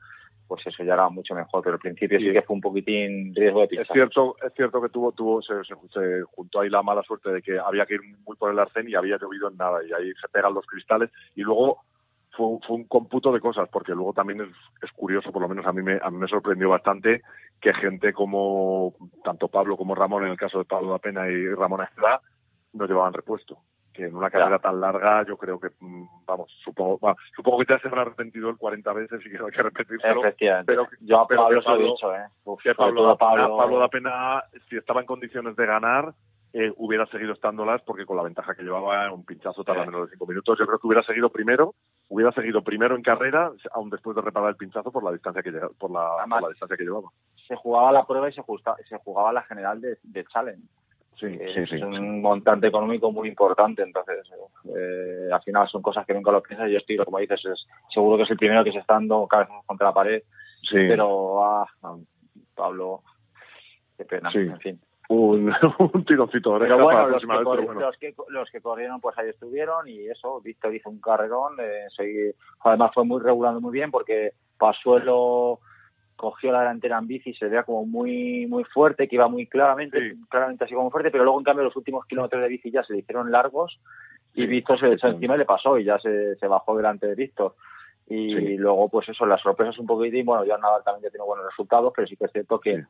pues 0.47 0.67
eso 0.67 0.83
ya 0.85 0.95
era 0.95 1.09
mucho 1.09 1.35
mejor, 1.35 1.63
pero 1.63 1.75
al 1.75 1.81
principio 1.81 2.19
sí, 2.19 2.27
Sí. 2.27 2.33
que 2.33 2.43
fue 2.43 2.55
un 2.55 2.61
poquitín 2.61 3.35
riesgo 3.35 3.67
de 3.67 3.81
Es 3.81 3.89
cierto, 3.93 4.37
es 4.45 4.53
cierto 4.55 4.81
que 4.81 4.89
tuvo, 4.89 5.13
tuvo, 5.13 5.43
se, 5.43 5.55
se, 5.65 5.75
se 5.93 6.23
juntó 6.23 6.61
ahí 6.61 6.71
la 6.71 6.83
mala 6.83 7.03
suerte 7.03 7.31
de 7.31 7.43
que 7.43 7.59
había 7.59 7.87
que 7.87 7.95
ir 7.95 8.01
muy 8.25 8.37
por 8.37 8.51
el 8.51 8.59
arcén 8.59 8.89
y 8.89 8.95
había 8.95 9.19
llovido 9.19 9.49
en 9.49 9.57
nada 9.57 9.81
y 9.85 9.93
ahí 9.93 10.13
se 10.21 10.29
pegan 10.29 10.55
los 10.55 10.67
cristales 10.67 11.11
y 11.35 11.43
luego 11.43 11.83
fue, 12.31 12.59
fue 12.67 12.77
un 12.77 12.85
cómputo 12.85 13.33
de 13.33 13.41
cosas 13.41 13.69
porque 13.71 13.93
luego 13.93 14.13
también 14.13 14.41
es, 14.43 14.49
es 14.83 14.93
curioso, 14.93 15.33
por 15.33 15.43
lo 15.43 15.49
menos 15.49 15.67
a 15.67 15.73
mí 15.73 15.83
me, 15.83 15.99
a 16.03 16.11
mí 16.11 16.19
me 16.19 16.29
sorprendió 16.29 16.69
bastante 16.69 17.23
que 17.61 17.73
gente 17.75 18.13
como 18.13 18.95
tanto 19.25 19.49
Pablo 19.49 19.77
como 19.77 19.95
Ramón, 19.95 20.25
en 20.25 20.31
el 20.33 20.37
caso 20.37 20.59
de 20.59 20.65
Pablo 20.65 20.91
da 20.91 20.99
Pena 20.99 21.29
y 21.29 21.49
Ramón 21.55 21.83
Estrada, 21.83 22.21
no 22.75 22.87
llevaban 22.87 23.15
repuesto. 23.15 23.59
Que 23.97 24.05
en 24.05 24.15
una 24.17 24.31
carrera 24.31 24.59
tan 24.59 24.81
larga, 24.81 25.25
yo 25.27 25.37
creo 25.39 25.59
que, 25.59 25.69
mm, 25.81 26.05
vamos, 26.27 26.51
supongo, 26.63 26.99
va, 26.99 27.17
supongo 27.35 27.59
que 27.61 27.65
te 27.65 27.75
has 27.75 27.85
arrepentido 27.87 28.51
el 28.51 28.57
40 28.59 28.93
veces 28.93 29.21
y 29.25 29.31
que 29.31 29.39
no 29.39 29.47
hay 29.47 29.53
que 29.53 29.63
repetírselo. 29.63 30.21
Pero- 30.67 30.87
Yo 31.01 31.21
a 31.21 31.27
pero 31.27 31.43
Pablo 31.45 31.63
se 31.63 31.69
lo 31.71 31.77
he 31.77 31.85
dicho, 31.85 32.15
¿eh? 32.15 32.27
Uf, 32.45 32.63
que 32.63 32.75
sobre 32.75 32.77
Pablo 32.93 33.01
todo 33.01 33.09
da, 33.09 33.17
pena, 33.17 33.31
Pablo- 33.43 33.57
Pablo 33.57 33.79
da 33.79 33.89
pena, 33.89 34.45
si 34.69 34.77
estaba 34.77 35.01
en 35.01 35.07
condiciones 35.07 35.57
de 35.57 35.67
ganar, 35.67 36.13
eh, 36.53 36.73
hubiera 36.77 37.07
seguido 37.07 37.33
estándolas 37.33 37.83
porque 37.83 38.07
con 38.07 38.17
la 38.17 38.23
ventaja 38.23 38.55
que 38.55 38.63
llevaba 38.63 39.11
un 39.13 39.25
pinchazo 39.25 39.63
tarda 39.65 39.83
Sí. 39.85 39.91
menos 39.91 40.07
de 40.07 40.13
cinco 40.13 40.27
minutos. 40.27 40.59
Yo 40.59 40.67
creo 40.67 40.79
que 40.79 40.87
hubiera 40.87 41.03
seguido 41.03 41.29
primero, 41.31 41.75
hubiera 42.09 42.33
seguido 42.33 42.63
primero 42.63 42.97
en 42.97 43.03
carrera, 43.03 43.51
aún 43.73 43.91
después 43.91 44.15
de 44.17 44.23
reparar 44.23 44.51
el 44.51 44.57
pinchazo 44.57 44.91
por 44.93 45.03
la 45.05 45.13
distancia 45.13 45.43
que 45.43 45.53
por 45.79 45.91
la, 45.91 46.07
Además- 46.19 46.41
por 46.41 46.49
la 46.49 46.53
distancia 46.53 46.77
que 46.77 46.85
llevaba. 46.85 47.09
se 47.49 47.57
jugaba 47.57 47.93
la 47.93 48.05
prueba 48.07 48.29
y 48.29 48.33
se, 48.33 48.43
justa- 48.43 48.77
se 48.89 48.97
jugaba 48.99 49.33
la 49.33 49.43
general 49.43 49.81
de, 49.81 49.99
de 50.03 50.25
Challenge. 50.27 50.63
Sí, 51.19 51.27
Eh, 51.27 51.53
sí, 51.55 51.61
es 51.63 51.71
sí. 51.71 51.83
un 51.83 52.21
montante 52.21 52.67
económico 52.67 53.11
muy 53.11 53.29
importante, 53.29 53.83
entonces 53.83 54.19
eh, 54.77 55.29
al 55.33 55.43
final 55.43 55.67
son 55.69 55.81
cosas 55.81 56.05
que 56.07 56.13
nunca 56.13 56.31
lo 56.31 56.43
piensas 56.43 56.71
yo 56.71 56.77
estoy, 56.79 56.99
como 56.99 57.19
dices, 57.19 57.41
es, 57.47 57.67
seguro 57.93 58.19
que 58.19 58.25
es 58.25 58.31
el 58.31 58.37
primero 58.37 58.63
que 58.63 58.73
se 58.73 58.79
está 58.79 58.95
dando 58.95 59.27
cabezas 59.27 59.65
contra 59.65 59.87
la 59.89 59.95
pared, 59.95 60.23
Sí. 60.63 60.75
pero 60.89 61.43
ah, 61.45 61.67
Pablo, 62.55 63.03
qué 63.97 64.05
pena, 64.05 64.31
en 64.35 64.59
fin. 64.59 64.81
Un, 65.09 65.49
un 65.79 66.05
de 66.05 66.67
Pero 66.67 66.83
bueno, 66.83 67.09
los 67.09 67.21
que, 67.23 67.27
vez, 67.29 67.39
pero 67.39 67.63
bueno. 67.63 67.81
los, 67.81 67.97
que, 67.97 68.15
los 68.29 68.51
que 68.51 68.61
corrieron, 68.61 69.01
pues 69.01 69.17
ahí 69.17 69.29
estuvieron 69.29 69.87
y 69.89 70.07
eso, 70.09 70.41
Víctor 70.41 70.75
hizo 70.75 70.91
un 70.91 71.01
carrerón, 71.01 71.55
eh, 71.61 71.87
seguí- 71.97 72.35
además 72.61 72.91
fue 72.93 73.05
muy 73.05 73.23
regulando 73.23 73.61
muy 73.61 73.73
bien 73.73 73.91
porque 73.91 74.33
Pasuelo 74.59 75.61
cogió 76.17 76.51
la 76.53 76.61
delantera 76.61 76.99
en 76.99 77.07
bici, 77.07 77.35
se 77.35 77.47
veía 77.49 77.63
como 77.63 77.85
muy 77.87 78.47
muy 78.47 78.65
fuerte, 78.65 79.07
que 79.07 79.17
iba 79.17 79.29
muy 79.29 79.47
claramente, 79.47 80.11
Sí. 80.13 80.21
claramente 80.29 80.65
así 80.65 80.75
como 80.75 80.91
fuerte, 80.91 81.11
pero 81.11 81.25
luego 81.25 81.39
en 81.39 81.45
cambio 81.45 81.65
los 81.65 81.77
últimos 81.77 82.05
kilómetros 82.07 82.43
de 82.43 82.49
bici 82.49 82.71
ya 82.71 82.83
se 82.83 82.93
le 82.95 83.01
hicieron 83.01 83.31
largos 83.31 83.79
y 84.35 84.43
Sí, 84.43 84.47
Víctor 84.47 84.79
se 84.81 84.87
le 84.89 84.95
echó 84.95 85.09
sí. 85.09 85.15
encima 85.15 85.35
y 85.35 85.39
le 85.39 85.45
pasó 85.45 85.79
y 85.79 85.85
ya 85.85 85.99
se, 85.99 86.37
se 86.37 86.47
bajó 86.49 86.77
delante 86.77 87.07
de 87.07 87.15
Víctor. 87.15 87.55
Y 88.09 88.57
luego, 88.57 88.89
pues 88.89 89.09
eso, 89.09 89.27
las 89.27 89.41
sorpresas 89.41 89.79
un 89.79 89.87
poquitín, 89.87 90.25
bueno, 90.27 90.45
ya 90.45 90.57
Nadal 90.59 90.85
también 90.85 91.05
ya 91.05 91.11
tiene 91.11 91.25
buenos 91.27 91.47
resultados, 91.47 91.93
pero 91.95 92.07
sí 92.07 92.17
que 92.17 92.27
es 92.27 92.33
cierto 92.33 92.61
que 92.61 92.85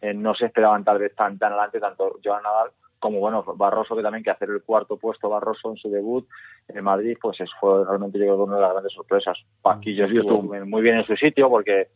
eh, 0.00 0.14
no 0.14 0.34
se 0.34 0.46
esperaban 0.46 0.82
tal 0.84 0.98
vez 0.98 1.14
tan 1.14 1.38
tan 1.38 1.52
adelante 1.52 1.78
tanto 1.80 2.18
Joan 2.24 2.42
Nadal 2.42 2.70
como 3.00 3.20
bueno 3.20 3.44
Barroso 3.56 3.94
que 3.96 4.02
también 4.02 4.24
que 4.24 4.30
hacer 4.30 4.48
el 4.50 4.62
cuarto 4.62 4.96
puesto 4.96 5.28
Barroso 5.28 5.70
en 5.70 5.76
su 5.76 5.88
debut 5.90 6.26
en 6.68 6.82
Madrid 6.84 7.16
pues 7.20 7.40
es- 7.40 7.50
fue 7.60 7.84
realmente 7.84 8.18
yo 8.18 8.24
creo 8.24 8.36
que 8.36 8.42
una 8.42 8.56
de 8.56 8.62
las 8.62 8.72
grandes 8.72 8.92
sorpresas 8.92 9.38
Paquillo 9.62 10.06
estuvo- 10.06 10.42
muy 10.42 10.82
bien 10.82 10.96
en 10.98 11.04
su 11.06 11.14
sitio 11.16 11.48
porque 11.48 11.88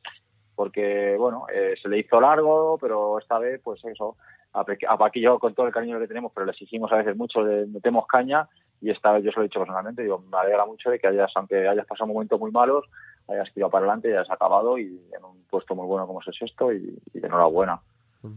porque 0.62 1.16
bueno 1.18 1.46
eh, 1.52 1.74
se 1.82 1.88
le 1.88 1.98
hizo 1.98 2.20
largo 2.20 2.78
pero 2.80 3.18
esta 3.18 3.36
vez 3.40 3.60
pues 3.64 3.84
eso 3.84 4.16
a, 4.52 4.96
Paquillo 4.96 5.40
con 5.40 5.54
todo 5.54 5.66
el 5.66 5.72
cariño 5.72 5.98
que 5.98 6.06
tenemos 6.06 6.30
pero 6.32 6.46
le 6.46 6.52
exigimos 6.52 6.92
a 6.92 6.98
veces 6.98 7.16
mucho 7.16 7.42
le 7.42 7.66
metemos 7.66 8.06
caña 8.06 8.48
y 8.80 8.90
esta 8.90 9.10
vez 9.10 9.24
yo 9.24 9.32
se 9.32 9.38
lo 9.38 9.42
he 9.42 9.48
dicho 9.48 9.58
personalmente 9.58 10.02
digo 10.02 10.22
me 10.30 10.38
alegra 10.38 10.64
mucho 10.64 10.88
de 10.88 11.00
que 11.00 11.08
hayas 11.08 11.32
aunque 11.34 11.66
hayas 11.66 11.84
pasado 11.84 12.06
momentos 12.06 12.38
muy 12.38 12.52
malos 12.52 12.84
hayas 13.28 13.52
tirado 13.52 13.72
para 13.72 13.86
adelante 13.86 14.08
y 14.08 14.12
hayas 14.12 14.30
acabado 14.30 14.78
y 14.78 14.84
en 14.84 15.24
un 15.24 15.42
puesto 15.50 15.74
muy 15.74 15.88
bueno 15.88 16.06
como 16.06 16.20
es 16.20 16.28
el 16.28 16.34
sexto 16.34 16.72
y, 16.72 16.96
y 17.12 17.18
enhorabuena 17.18 17.80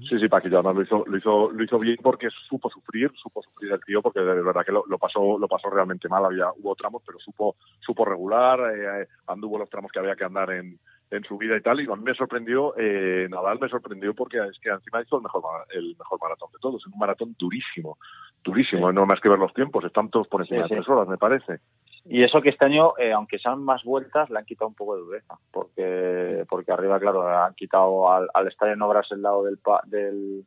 Sí, 0.10 0.18
sí, 0.20 0.28
Paquillo 0.28 0.58
además 0.58 0.78
lo 0.78 0.82
hizo, 0.82 1.04
lo 1.06 1.18
hizo, 1.18 1.52
lo 1.52 1.64
hizo 1.64 1.78
bien 1.78 1.98
porque 2.02 2.28
supo 2.50 2.72
sufrir, 2.72 3.12
supo 3.22 3.44
sufrir 3.44 3.72
el 3.72 3.80
tío 3.82 4.02
porque 4.02 4.20
de 4.20 4.42
verdad 4.42 4.66
que 4.66 4.72
lo, 4.72 4.84
lo 4.88 4.98
pasó, 4.98 5.38
lo 5.38 5.48
pasó 5.48 5.70
realmente 5.70 6.10
mal. 6.10 6.26
Había, 6.26 6.48
hubo 6.58 6.74
tramos, 6.74 7.04
pero 7.06 7.20
supo, 7.20 7.56
supo 7.82 8.04
regular, 8.04 8.60
eh, 8.76 9.08
anduvo 9.28 9.60
los 9.60 9.70
tramos 9.70 9.92
que 9.92 10.00
había 10.00 10.16
que 10.16 10.24
andar 10.24 10.50
en, 10.54 10.80
en 11.16 11.24
su 11.24 11.38
vida 11.38 11.55
y 11.57 11.61
tal. 11.61 11.80
Y 11.82 11.91
a 11.91 11.95
mí 11.95 12.03
me 12.03 12.13
sorprendió, 12.13 12.74
eh, 12.78 13.28
Nadal 13.30 13.59
me 13.59 13.70
sorprendió 13.70 14.13
porque 14.13 14.38
es 14.38 14.59
que 14.59 14.70
encima 14.70 15.01
hizo 15.01 15.18
el 15.18 15.24
mejor, 15.24 15.43
el 15.72 15.95
mejor 15.97 16.20
maratón 16.22 16.49
de 16.51 16.59
todos, 16.59 16.84
en 16.86 16.93
un 16.93 16.99
maratón 16.99 17.36
durísimo, 17.38 17.97
durísimo. 18.43 18.91
No 18.91 19.05
más 19.05 19.20
que 19.22 19.30
ver 19.30 19.39
los 19.39 19.53
tiempos, 19.53 19.84
están 19.86 20.09
todos 20.09 20.28
por 20.28 20.41
encima 20.41 20.59
Sí, 20.59 20.63
de 20.63 20.68
sí. 20.70 20.76
tres 20.76 20.89
horas, 20.89 21.07
me 21.07 21.18
parece. 21.18 21.59
Y 22.07 22.24
eso 22.24 22.41
que 22.41 22.49
este 22.49 22.66
año, 22.66 22.93
eh, 22.99 23.11
aunque 23.13 23.39
sean 23.39 23.63
más 23.63 23.84
vueltas, 23.84 24.30
le 24.30 24.38
han 24.38 24.45
quitado 24.45 24.68
un 24.68 24.76
poco 24.76 24.95
de 24.95 25.01
dureza, 25.01 25.36
porque 25.51 26.45
porque 26.47 26.72
arriba, 26.72 26.99
claro, 26.99 27.28
han 27.28 27.55
quitado 27.55 28.11
al, 28.11 28.28
al 28.34 28.47
estar 28.47 28.70
en 28.70 28.82
obras 28.82 29.07
el 29.11 29.22
lado 29.24 29.43
del 29.43 29.57
pa- 29.57 29.82
del, 29.86 30.45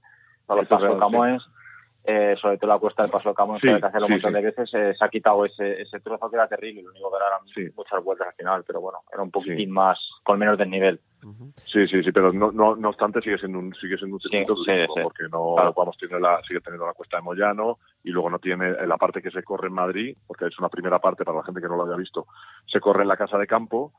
del 0.49 0.67
paso 0.69 0.99
eh, 2.11 2.37
sobre 2.41 2.57
todo 2.57 2.71
la 2.71 2.79
cuesta 2.79 3.03
del 3.03 3.11
paso 3.13 3.29
de 3.29 3.35
Camoens, 3.35 3.61
Sí, 3.61 3.69
que 3.69 3.75
hacerlo 3.87 4.07
sí, 4.07 4.13
montón 4.15 4.31
sí. 4.33 4.37
de 4.39 4.43
veces, 4.43 4.71
eh, 4.73 4.95
se 4.99 5.05
ha 5.05 5.09
quitado 5.11 5.45
ese, 5.45 5.83
ese 5.83 6.01
trozo 6.01 6.31
que 6.31 6.37
era 6.37 6.49
terrible, 6.49 6.83
lo 6.83 6.91
único 6.91 7.11
que 7.11 7.17
eran 7.19 7.47
Sí. 7.55 7.75
muchas 7.77 8.03
vueltas 8.03 8.29
al 8.29 8.35
final, 8.35 8.65
pero 8.67 8.81
bueno, 8.81 9.01
era 9.13 9.23
un 9.23 9.31
poquitín 9.31 9.59
Sí. 9.59 9.73
más, 9.73 9.99
con 10.25 10.39
menos 10.39 10.57
del 10.57 10.71
nivel. 10.71 10.99
Ujú. 11.23 11.53
Sí, 11.67 11.87
sí, 11.87 12.03
sí, 12.03 12.11
pero 12.13 12.33
no, 12.33 12.51
no, 12.51 12.77
no 12.77 12.89
obstante 12.89 13.21
sigue 13.21 13.37
siendo 13.37 13.59
un, 13.59 13.75
sigue 13.75 13.99
siendo 13.99 14.17
un 14.17 14.21
circuito 14.21 14.55
sí, 14.57 14.65
durísimo, 14.71 14.95
sí. 14.95 15.01
porque 15.03 15.25
no, 15.31 15.55
Claro. 15.55 15.75
vamos, 15.77 15.99
tiene 15.99 16.19
la, 16.19 16.41
sigue 16.49 16.61
teniendo 16.63 16.87
la 16.87 16.95
cuesta 16.95 17.19
de 17.19 17.25
Moyano 17.25 17.79
y 18.03 18.11
luego 18.11 18.31
no 18.31 18.39
tiene 18.39 18.71
la 18.87 18.97
parte 18.97 19.21
que 19.21 19.31
se 19.31 19.43
corre 19.43 19.69
en 19.69 19.75
Madrid, 19.75 20.17
porque 20.27 20.47
es 20.47 20.59
una 20.59 20.71
primera 20.71 20.99
parte 21.01 21.27
para 21.27 21.37
la 21.37 21.45
gente 21.45 21.61
que 21.61 21.69
no 21.69 21.77
lo 21.77 21.85
haya 21.85 21.97
visto, 21.97 22.27
se 22.67 22.81
corre 22.81 23.03
en 23.03 23.09
la 23.09 23.19
casa 23.19 23.37
de 23.37 23.47
campo 23.47 23.93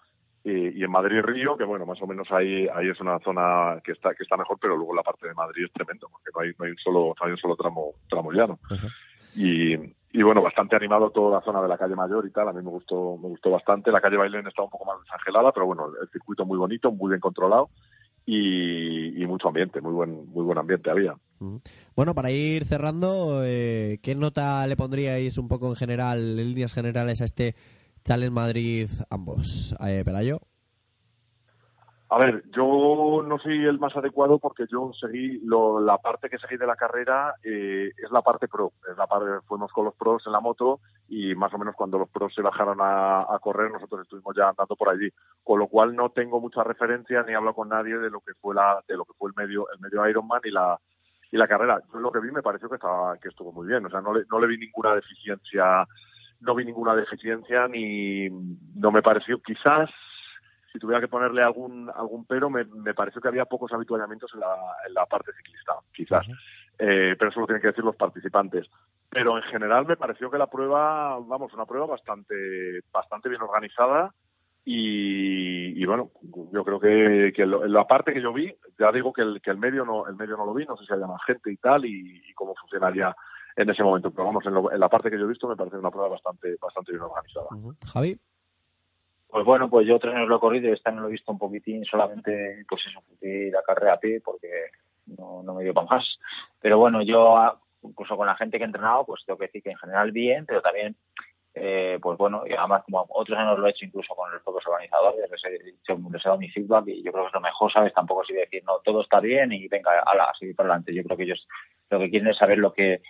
y, 0.43 0.79
y 0.79 0.83
en 0.83 0.91
Madrid 0.91 1.21
Río, 1.21 1.57
que 1.57 1.65
bueno, 1.65 1.85
más 1.85 2.01
o 2.01 2.07
menos 2.07 2.27
ahí, 2.31 2.67
ahí 2.73 2.89
es 2.89 2.99
una 3.01 3.19
zona 3.19 3.81
que 3.83 3.91
está, 3.91 4.13
que 4.13 4.23
está 4.23 4.37
mejor, 4.37 4.57
pero 4.59 4.77
luego 4.77 4.95
la 4.95 5.03
parte 5.03 5.27
de 5.27 5.33
Madrid 5.33 5.65
es 5.65 5.71
tremendo, 5.73 6.07
porque 6.11 6.29
no 6.33 6.41
hay, 6.41 6.51
no 6.57 6.65
hay 6.65 6.71
un 6.71 6.77
solo, 6.77 7.15
no 7.19 7.25
hay 7.25 7.31
un 7.31 7.37
solo 7.37 7.55
tramo, 7.55 7.93
tramo 8.09 8.31
llano. 8.31 8.59
Y, 9.35 9.75
y 10.11 10.23
bueno, 10.23 10.41
bastante 10.41 10.75
animado 10.75 11.11
toda 11.11 11.39
la 11.39 11.45
zona 11.45 11.61
de 11.61 11.67
la 11.67 11.77
calle 11.77 11.95
Mayor 11.95 12.25
y 12.25 12.31
tal, 12.31 12.47
a 12.47 12.53
mí 12.53 12.63
me 12.63 12.71
gustó, 12.71 13.17
me 13.17 13.27
gustó 13.27 13.51
bastante. 13.51 13.91
La 13.91 14.01
calle 14.01 14.17
Bailén 14.17 14.47
está 14.47 14.63
un 14.63 14.69
poco 14.69 14.85
más 14.85 14.99
desangelada, 15.03 15.51
pero 15.51 15.67
bueno, 15.67 15.87
el 16.01 16.09
circuito 16.09 16.45
muy 16.45 16.57
bonito, 16.57 16.91
muy 16.91 17.09
bien 17.09 17.19
controlado 17.19 17.69
y, 18.25 19.21
y 19.21 19.27
mucho 19.27 19.49
ambiente, 19.49 19.81
muy 19.81 19.93
buen, 19.93 20.29
muy 20.31 20.43
buen 20.43 20.57
ambiente 20.57 20.89
había. 20.89 21.15
Bueno, 21.95 22.15
para 22.15 22.31
ir 22.31 22.65
cerrando, 22.65 23.41
eh, 23.43 23.99
¿qué 24.01 24.15
nota 24.15 24.65
le 24.67 24.75
pondríais 24.75 25.37
un 25.37 25.47
poco 25.47 25.67
en 25.67 25.75
general, 25.75 26.39
en 26.39 26.49
líneas 26.49 26.73
generales, 26.73 27.21
a 27.21 27.25
este 27.25 27.55
Challenge 28.03 28.33
Madrid 28.33 28.89
ambos. 29.09 29.75
Eh, 29.85 30.03
Pelayo. 30.03 30.39
A 32.11 32.17
ver, 32.17 32.43
yo 32.49 33.23
no 33.23 33.37
soy 33.37 33.65
el 33.65 33.77
más 33.77 33.95
adecuado 33.95 34.39
porque 34.39 34.65
yo 34.67 34.91
seguí 34.99 35.39
lo, 35.43 35.79
la 35.79 35.99
parte 35.99 36.27
que 36.27 36.39
seguí 36.39 36.57
de 36.57 36.65
la 36.65 36.75
carrera 36.75 37.35
eh, 37.43 37.91
es 37.95 38.11
la 38.11 38.23
parte 38.23 38.47
pro, 38.47 38.73
es 38.89 38.97
la 38.97 39.05
parte 39.05 39.45
fuimos 39.45 39.71
con 39.71 39.85
los 39.85 39.93
pros 39.93 40.23
en 40.25 40.31
la 40.31 40.39
moto 40.39 40.79
y 41.07 41.35
más 41.35 41.53
o 41.53 41.59
menos 41.59 41.75
cuando 41.75 41.99
los 41.99 42.09
pros 42.09 42.33
se 42.33 42.41
bajaron 42.41 42.79
a, 42.81 43.27
correr 43.41 43.71
nosotros 43.71 44.01
estuvimos 44.01 44.35
ya 44.35 44.49
andando 44.49 44.75
por 44.75 44.89
allí, 44.89 45.07
con 45.43 45.59
lo 45.59 45.67
cual 45.67 45.95
no 45.95 46.09
tengo 46.09 46.41
mucha 46.41 46.63
referencia 46.63 47.21
ni 47.21 47.35
hablo 47.35 47.53
con 47.53 47.69
nadie 47.69 47.99
de 47.99 48.09
lo 48.09 48.21
que 48.21 48.33
fue 48.41 48.55
la 48.55 48.83
de 48.87 48.97
lo 48.97 49.05
que 49.05 49.13
fue 49.13 49.29
el 49.29 49.35
medio 49.35 49.67
el 49.71 49.79
medio 49.79 50.09
Ironman 50.09 50.41
y 50.45 50.49
la 50.49 50.79
y 51.31 51.37
la 51.37 51.47
carrera. 51.47 51.79
Yo 51.93 51.99
lo 51.99 52.11
que 52.11 52.21
vi 52.21 52.31
me 52.31 52.41
pareció 52.41 52.69
que 52.69 52.75
estaba 52.75 53.17
que 53.19 53.27
estuvo 53.27 53.51
muy 53.51 53.67
bien, 53.67 53.85
o 53.85 53.89
sea 53.91 54.01
no 54.01 54.15
le, 54.15 54.25
no 54.31 54.39
le 54.39 54.47
vi 54.47 54.57
ninguna 54.57 54.95
deficiencia 54.95 55.85
no 56.41 56.55
vi 56.55 56.65
ninguna 56.65 56.95
deficiencia 56.95 57.67
ni 57.67 58.29
no 58.75 58.91
me 58.91 59.01
pareció 59.01 59.41
quizás 59.41 59.89
si 60.71 60.79
tuviera 60.79 61.01
que 61.01 61.07
ponerle 61.07 61.41
algún 61.41 61.89
algún 61.89 62.25
pero, 62.25 62.49
me, 62.49 62.63
me 62.65 62.93
pareció 62.93 63.21
que 63.21 63.27
había 63.27 63.45
pocos 63.45 63.73
habituallamientos 63.73 64.31
en 64.33 64.41
la, 64.41 64.55
en 64.87 64.93
la 64.93 65.05
parte 65.05 65.31
ciclista, 65.33 65.73
quizás. 65.91 66.27
Uh 66.27 66.31
-huh. 66.31 66.37
eh, 66.79 67.15
pero 67.17 67.31
eso 67.31 67.39
lo 67.39 67.47
tienen 67.47 67.61
que 67.61 67.69
decir 67.69 67.83
los 67.83 67.95
participantes. 67.95 68.67
Pero 69.09 69.37
en 69.37 69.43
general 69.43 69.87
me 69.87 69.97
pareció 69.97 70.29
que 70.29 70.37
la 70.37 70.47
prueba, 70.47 71.17
vamos, 71.19 71.51
una 71.53 71.65
prueba 71.65 71.87
bastante, 71.87 72.81
bastante 72.91 73.29
bien 73.29 73.41
organizada. 73.41 74.13
Y, 74.65 75.81
y 75.81 75.85
bueno, 75.85 76.11
yo 76.53 76.63
creo 76.63 76.79
que, 76.79 77.33
que 77.35 77.45
lo, 77.47 77.65
la 77.65 77.85
parte 77.85 78.13
que 78.13 78.21
yo 78.21 78.31
vi, 78.31 78.53
ya 78.77 78.91
digo 78.91 79.11
que 79.11 79.23
el, 79.23 79.41
que 79.41 79.49
el 79.49 79.57
medio 79.57 79.83
no, 79.83 80.05
el 80.05 80.15
medio 80.15 80.37
no 80.37 80.45
lo 80.45 80.53
vi, 80.53 80.65
no 80.65 80.77
sé 80.77 80.85
si 80.85 80.93
había 80.93 81.07
más 81.07 81.23
gente 81.25 81.51
y 81.51 81.57
tal, 81.57 81.85
y, 81.85 82.21
y 82.29 82.33
cómo 82.33 82.53
funcionaría 82.53 83.15
en 83.61 83.69
ese 83.69 83.83
momento. 83.83 84.11
Pero 84.11 84.25
vamos, 84.25 84.45
en, 84.45 84.53
lo, 84.53 84.71
en, 84.71 84.79
la 84.79 84.89
parte 84.89 85.09
que 85.09 85.17
yo 85.17 85.25
he 85.25 85.29
visto 85.29 85.47
me 85.47 85.55
parece 85.55 85.77
una 85.77 85.91
prueba 85.91 86.09
bastante, 86.09 86.55
bastante 86.61 86.93
bien 86.93 87.03
organizada. 87.03 87.47
Uh 87.51 87.71
-huh. 87.71 87.75
Javi. 87.85 88.19
Pues 89.29 89.45
bueno, 89.45 89.69
pues 89.69 89.85
yo 89.85 89.99
tres 89.99 90.15
años 90.15 90.27
lo 90.27 90.37
he 90.37 90.39
corrido 90.39 90.69
y 90.69 90.73
este 90.73 90.89
año 90.89 91.01
lo 91.01 91.07
he 91.07 91.11
visto 91.11 91.31
un 91.31 91.37
poquitín 91.37 91.85
solamente, 91.85 92.65
pues 92.67 92.81
eso, 92.87 92.99
fui 93.19 93.51
la 93.51 93.61
carrera 93.61 93.93
a 93.93 93.99
pie 93.99 94.21
porque 94.21 94.49
no, 95.17 95.43
no 95.43 95.53
me 95.53 95.63
dio 95.63 95.73
para 95.73 95.87
más. 95.87 96.05
Pero 96.59 96.79
bueno, 96.79 97.03
yo, 97.03 97.37
incluso 97.83 98.17
con 98.17 98.25
la 98.25 98.35
gente 98.35 98.57
que 98.57 98.63
he 98.63 98.65
entrenado, 98.65 99.05
pues 99.05 99.23
tengo 99.25 99.37
que 99.37 99.45
decir 99.45 99.61
que 99.61 99.71
en 99.71 99.77
general 99.77 100.11
bien, 100.11 100.45
pero 100.47 100.63
también, 100.63 100.95
eh, 101.53 101.99
pues 102.01 102.17
bueno, 102.17 102.43
y 102.47 102.53
además 102.53 102.83
como 102.85 103.05
otros 103.09 103.37
años 103.37 103.59
lo 103.59 103.67
he 103.67 103.69
hecho 103.69 103.85
incluso 103.85 104.15
con 104.15 104.31
los 104.31 104.41
propios 104.41 104.65
organizadores, 104.65 105.29
les 105.29 105.45
he, 105.45 105.63
les 105.63 106.25
he 106.25 106.27
dado 106.27 106.39
mi 106.39 106.49
feedback 106.49 106.87
y 106.87 107.03
yo 107.03 107.11
creo 107.11 107.25
que 107.25 107.27
es 107.27 107.33
lo 107.35 107.41
mejor, 107.41 107.71
¿sabes? 107.71 107.93
Tampoco 107.93 108.23
se 108.25 108.33
decir, 108.33 108.63
no, 108.65 108.79
todo 108.79 109.01
está 109.01 109.19
bien 109.19 109.51
y 109.51 109.67
venga, 109.67 109.91
ala, 110.07 110.23
a 110.23 110.37
seguir 110.39 110.55
para 110.55 110.69
adelante. 110.69 110.93
Yo 110.93 111.03
creo 111.03 111.17
que 111.17 111.23
ellos 111.23 111.47
lo 111.91 111.99
que 111.99 112.09
quieren 112.09 112.29
es 112.29 112.37
saber 112.37 112.57
lo 112.57 112.73
que, 112.73 113.01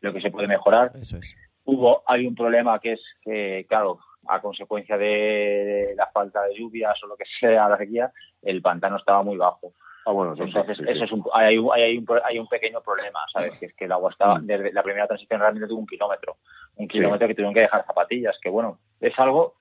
lo 0.00 0.12
que 0.12 0.20
se 0.20 0.30
puede 0.30 0.48
mejorar. 0.48 0.92
Eso 0.94 1.18
es. 1.18 1.34
Hubo, 1.64 2.02
hay 2.06 2.26
un 2.26 2.34
problema 2.34 2.78
que 2.78 2.92
es 2.92 3.02
que, 3.22 3.66
claro, 3.68 3.98
a 4.26 4.40
consecuencia 4.40 4.96
de 4.96 5.94
la 5.96 6.06
falta 6.06 6.42
de 6.44 6.54
lluvias 6.54 7.02
o 7.02 7.06
lo 7.06 7.16
que 7.16 7.24
sea, 7.40 7.68
la 7.68 7.76
sequía, 7.76 8.10
el 8.42 8.62
pantano 8.62 8.96
estaba 8.96 9.22
muy 9.22 9.36
bajo. 9.36 9.72
Ah, 10.06 10.12
bueno, 10.12 10.32
eso 10.32 10.44
Entonces, 10.44 10.78
sí, 10.78 10.84
sí. 10.84 10.90
eso 10.90 11.04
es 11.04 11.12
un, 11.12 11.22
hay, 11.34 11.56
hay, 11.56 11.82
hay, 11.82 11.98
un, 11.98 12.06
hay 12.24 12.38
un 12.38 12.48
pequeño 12.48 12.80
problema, 12.80 13.18
¿sabes? 13.32 13.58
Que 13.58 13.66
es 13.66 13.74
que 13.74 13.84
el 13.84 13.92
agua 13.92 14.10
estaba, 14.10 14.38
desde 14.40 14.72
la 14.72 14.82
primera 14.82 15.06
transición 15.06 15.40
realmente 15.40 15.68
tuvo 15.68 15.80
un 15.80 15.86
kilómetro. 15.86 16.36
Un 16.76 16.88
kilómetro 16.88 17.26
sí. 17.26 17.28
que 17.28 17.34
tuvieron 17.34 17.54
que 17.54 17.60
dejar 17.60 17.84
zapatillas, 17.84 18.38
que 18.42 18.48
bueno, 18.48 18.78
es 19.00 19.18
algo 19.18 19.56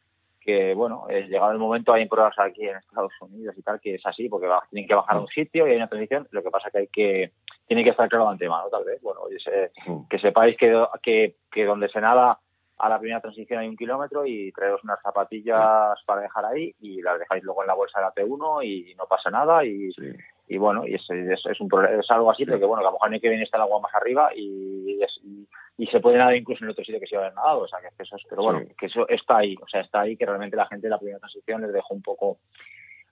que, 0.48 0.74
bueno, 0.74 1.08
es 1.10 1.28
llegado 1.28 1.52
el 1.52 1.60
momento, 1.60 1.92
hay 1.92 2.08
pruebas 2.08 2.40
aquí 2.40 2.66
en 2.66 2.78
Estados 2.78 3.12
Unidos 3.20 3.54
y 3.58 3.62
tal, 3.62 3.82
que 3.82 3.96
es 3.96 4.06
así, 4.06 4.30
porque 4.30 4.48
va, 4.48 4.64
tienen 4.72 4.88
que 4.88 4.96
bajar 4.96 5.18
a 5.18 5.20
un 5.20 5.28
sitio 5.28 5.68
y 5.68 5.72
hay 5.72 5.76
una 5.76 5.90
transición, 5.90 6.26
lo 6.32 6.42
que 6.42 6.50
pasa 6.50 6.72
que 6.72 6.78
hay 6.78 6.88
que, 6.88 7.34
tiene 7.68 7.84
que 7.84 7.90
estar 7.90 8.08
claro 8.08 8.28
de 8.28 8.32
antemano, 8.32 8.70
tal 8.72 8.86
vez. 8.86 9.02
Bueno, 9.02 9.20
se, 9.44 9.72
que 10.10 10.20
sepáis 10.20 10.56
que, 10.56 10.86
que, 11.04 11.36
que 11.52 11.66
donde 11.66 11.90
se 11.90 12.00
nada 12.00 12.40
a 12.78 12.90
la 12.90 12.98
primera 12.98 13.20
transición 13.20 13.60
hay 13.60 13.68
un 13.68 13.76
kilómetro 13.76 14.26
y 14.26 14.54
traeros 14.54 14.84
unas 14.86 15.02
zapatillas 15.02 16.00
para 16.06 16.22
dejar 16.22 16.46
ahí 16.46 16.74
y 16.80 17.02
las 17.02 17.20
dejáis 17.20 17.44
luego 17.44 17.64
en 17.64 17.68
la 17.68 17.74
bolsa 17.74 18.00
de 18.00 18.06
la 18.06 18.14
T1 18.14 18.64
y 18.64 18.96
no 18.96 19.06
pasa 19.06 19.30
nada 19.30 19.66
y, 19.66 19.92
sí. 19.92 20.14
y 20.48 20.58
bueno, 20.58 20.88
y 20.88 20.96
es, 20.96 21.10
es, 21.10 21.46
es, 21.46 21.60
un, 21.60 21.70
es 22.00 22.10
algo 22.10 22.32
así, 22.32 22.44
sí. 22.44 22.46
pero 22.46 22.60
que 22.60 22.66
bueno, 22.66 22.84
que 22.84 22.88
a 22.88 22.92
lo 22.92 22.94
mejor 22.94 23.12
ni 23.12 23.20
que 23.20 23.30
viene 23.30 23.44
está 23.44 23.58
el 23.58 23.64
agua 23.64 23.82
más 23.82 23.94
arriba 23.96 24.30
y, 24.34 25.02
y, 25.24 25.48
y, 25.78 25.88
se 25.88 26.00
puede 26.00 26.18
nadar 26.18 26.36
incluso 26.36 26.64
en 26.64 26.72
otro 26.72 26.84
sitio 26.84 27.00
que 27.00 27.08
se 27.08 27.16
haber 27.16 27.34
nadado, 27.34 27.60
o 27.62 27.68
sea, 27.68 27.80
que 27.80 28.04
eso 28.04 28.16
es, 28.16 28.24
pero 28.30 28.44
bueno, 28.44 28.60
sí. 28.60 28.74
que 28.78 28.86
eso 28.88 29.08
está 29.08 29.38
ahí, 29.38 29.56
o 29.62 29.68
sea, 29.68 29.82
está 29.82 30.02
ahí 30.02 30.18
que 30.18 30.26
realmente 30.26 30.58
la 30.58 30.68
gente 30.68 30.88
de 30.88 30.92
la 30.92 30.98
primera 30.98 31.20
transición 31.20 31.62
les 31.62 31.74
dejó 31.74 31.94
un 31.94 32.02
poco 32.02 32.40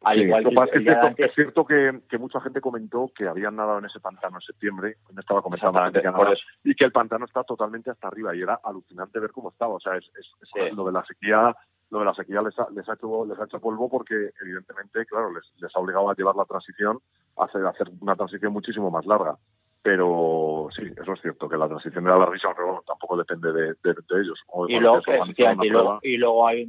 al 0.05 0.17
sí, 0.17 0.23
igual 0.23 0.43
que, 0.43 0.77
es, 0.77 0.83
cierto, 0.83 1.07
es 1.17 1.33
cierto 1.33 1.65
que, 1.65 2.01
que, 2.07 2.17
mucha 2.19 2.39
gente 2.39 2.61
comentó 2.61 3.11
que 3.15 3.27
habían 3.27 3.55
nadado 3.55 3.79
en 3.79 3.85
ese 3.85 3.99
pantano 3.99 4.37
en 4.37 4.41
septiembre, 4.41 4.97
me 5.11 5.21
estaba 5.21 5.41
comentando 5.41 5.79
la 5.79 6.35
y 6.63 6.75
que 6.75 6.85
el 6.85 6.91
pantano 6.91 7.25
está 7.25 7.43
totalmente 7.43 7.89
hasta 7.89 8.07
arriba 8.07 8.35
y 8.35 8.41
era 8.41 8.59
alucinante 8.63 9.19
ver 9.19 9.31
cómo 9.31 9.49
estaba. 9.49 9.73
O 9.73 9.79
sea, 9.79 9.95
es, 9.95 10.05
es, 10.19 10.27
es 10.43 10.49
sí. 10.53 10.75
lo 10.75 10.85
de 10.85 10.91
la 10.91 11.03
sequía, 11.05 11.55
lo 11.89 11.99
de 11.99 12.05
la 12.05 12.13
sequía 12.13 12.41
les 12.43 12.57
ha, 12.59 12.67
les 12.69 12.87
ha, 12.87 12.93
hecho, 12.93 13.25
les 13.25 13.39
ha 13.39 13.45
hecho 13.45 13.59
polvo 13.59 13.89
porque 13.89 14.29
evidentemente, 14.41 15.07
claro, 15.07 15.33
les, 15.33 15.43
les 15.59 15.75
ha 15.75 15.79
obligado 15.79 16.09
a 16.11 16.15
llevar 16.15 16.35
la 16.35 16.45
transición 16.45 16.99
a 17.37 17.45
hacer, 17.45 17.65
a 17.65 17.69
hacer 17.69 17.87
una 17.99 18.15
transición 18.15 18.53
muchísimo 18.53 18.91
más 18.91 19.07
larga. 19.07 19.37
Pero 19.85 20.67
sí, 20.75 20.81
eso 20.99 21.13
es 21.13 21.21
cierto, 21.21 21.47
que 21.47 21.57
la 21.57 21.67
transición 21.67 22.07
era 22.07 22.17
larguísima, 22.17 22.55
pero 22.55 22.69
bueno, 22.69 22.83
tampoco 22.87 23.17
depende 23.17 23.53
de, 23.53 23.67
de, 23.83 23.93
de 23.93 24.19
ellos. 24.19 24.41
O 24.47 24.65
de 24.65 24.73
y, 24.73 24.79
luego, 24.79 24.99
y, 25.05 25.69
luego, 25.69 25.99
y 26.01 26.17
luego 26.17 26.47
hay 26.47 26.67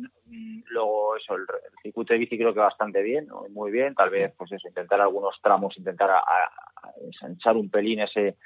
luego 0.69 1.17
eso, 1.17 1.35
el, 1.35 1.41
el, 1.41 1.79
circuito 1.83 2.13
de 2.13 2.19
bici 2.19 2.37
creo 2.37 2.53
que 2.53 2.61
bastante 2.61 3.01
bien, 3.01 3.27
muy 3.53 3.71
bien, 3.71 3.95
tal 3.95 4.11
vez 4.11 4.35
pues 4.37 4.53
eso, 4.53 4.69
intentar 4.69 5.01
algunos 5.01 5.35
tramos, 5.43 5.79
intentar 5.79 6.11
a, 6.11 6.23
ensanchar 7.07 7.57
un 7.57 7.71
pelín 7.71 8.01
ese, 8.01 8.37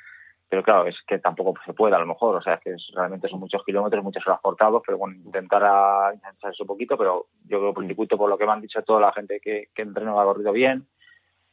pero 0.49 0.63
claro, 0.63 0.87
es 0.87 0.95
que 1.05 1.19
tampoco 1.19 1.55
se 1.67 1.73
puede 1.73 1.97
a 1.97 1.99
lo 1.99 2.07
mejor, 2.07 2.37
o 2.37 2.41
sea, 2.41 2.55
es 2.55 2.61
que 2.61 2.71
es, 2.71 2.93
realmente 2.95 3.27
son 3.27 3.41
muchos 3.41 3.65
kilómetros, 3.65 4.05
muchas 4.05 4.25
horas 4.25 4.39
cortados, 4.41 4.85
pero 4.87 4.99
bueno, 4.99 5.17
intentar 5.17 5.65
a 5.65 6.13
ensanchar 6.15 6.53
eso 6.53 6.63
un 6.63 6.69
poquito, 6.69 6.97
pero 6.97 7.27
yo 7.49 7.59
creo 7.59 7.75
que 7.75 7.81
el 7.81 7.89
circuito, 7.89 8.17
por 8.17 8.31
lo 8.31 8.39
que 8.39 8.47
me 8.47 8.53
han 8.53 8.61
dicho 8.61 8.81
toda 8.83 9.01
la 9.01 9.13
gente 9.13 9.41
que, 9.41 9.71
que 9.75 9.83
entreno 9.83 10.21
ha 10.21 10.25
corrido 10.25 10.53
bien, 10.53 10.87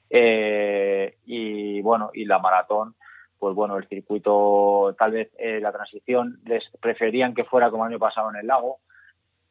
eh, 0.10 1.18
y 1.26 1.82
bueno, 1.82 2.12
y 2.14 2.26
la 2.26 2.40
maratón, 2.40 2.96
pues 3.40 3.56
bueno, 3.56 3.78
el 3.78 3.88
circuito, 3.88 4.96
tal 4.98 5.12
vez 5.12 5.32
eh, 5.38 5.60
la 5.60 5.72
transición, 5.72 6.40
les 6.46 6.64
preferían 6.80 7.34
que 7.34 7.44
fuera 7.44 7.70
como 7.70 7.86
el 7.86 7.92
año 7.92 8.00
pasado 8.00 8.30
en 8.30 8.38
el 8.38 8.48
lago, 8.48 8.80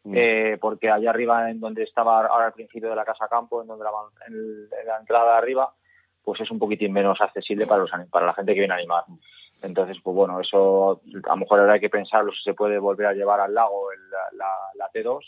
mm. 0.05 0.15
eh, 0.17 0.59
porque 0.61 0.91
allá 0.91 1.11
arriba, 1.11 1.51
en 1.51 1.61
donde 1.61 1.85
estaba 1.85 2.27
ahora 2.27 2.47
al 2.47 2.53
principio 2.53 2.91
de 2.91 2.97
la 2.97 3.05
casa 3.05 3.29
campo, 3.29 3.63
en 3.63 3.69
donde 3.69 3.85
la, 3.85 3.91
en, 4.27 4.35
en 4.35 4.87
la 4.87 4.99
entrada 4.99 5.33
de 5.33 5.39
arriba, 5.39 5.73
pues 6.25 6.41
es 6.41 6.51
un 6.51 6.59
poquitín 6.59 6.93
menos 6.93 7.21
accesible 7.21 7.67
para 7.67 7.83
los 7.83 7.91
para 8.11 8.27
la 8.27 8.35
gente 8.35 8.53
que 8.53 8.61
viene 8.61 8.75
a 8.75 8.79
animar. 8.79 9.05
Entonces, 9.63 9.97
pues 10.03 10.15
bueno, 10.15 10.41
eso 10.41 11.01
a 11.25 11.31
lo 11.31 11.37
mejor 11.37 11.61
ahora 11.61 11.75
hay 11.75 11.81
que 11.81 11.89
pensarlo 11.89 12.33
si 12.33 12.43
se 12.43 12.55
puede 12.55 12.79
volver 12.79 13.07
a 13.07 13.13
llevar 13.13 13.41
al 13.41 13.55
lago 13.55 13.91
el, 13.93 14.11
la, 14.37 14.49
la, 14.75 14.91
T2, 14.93 15.21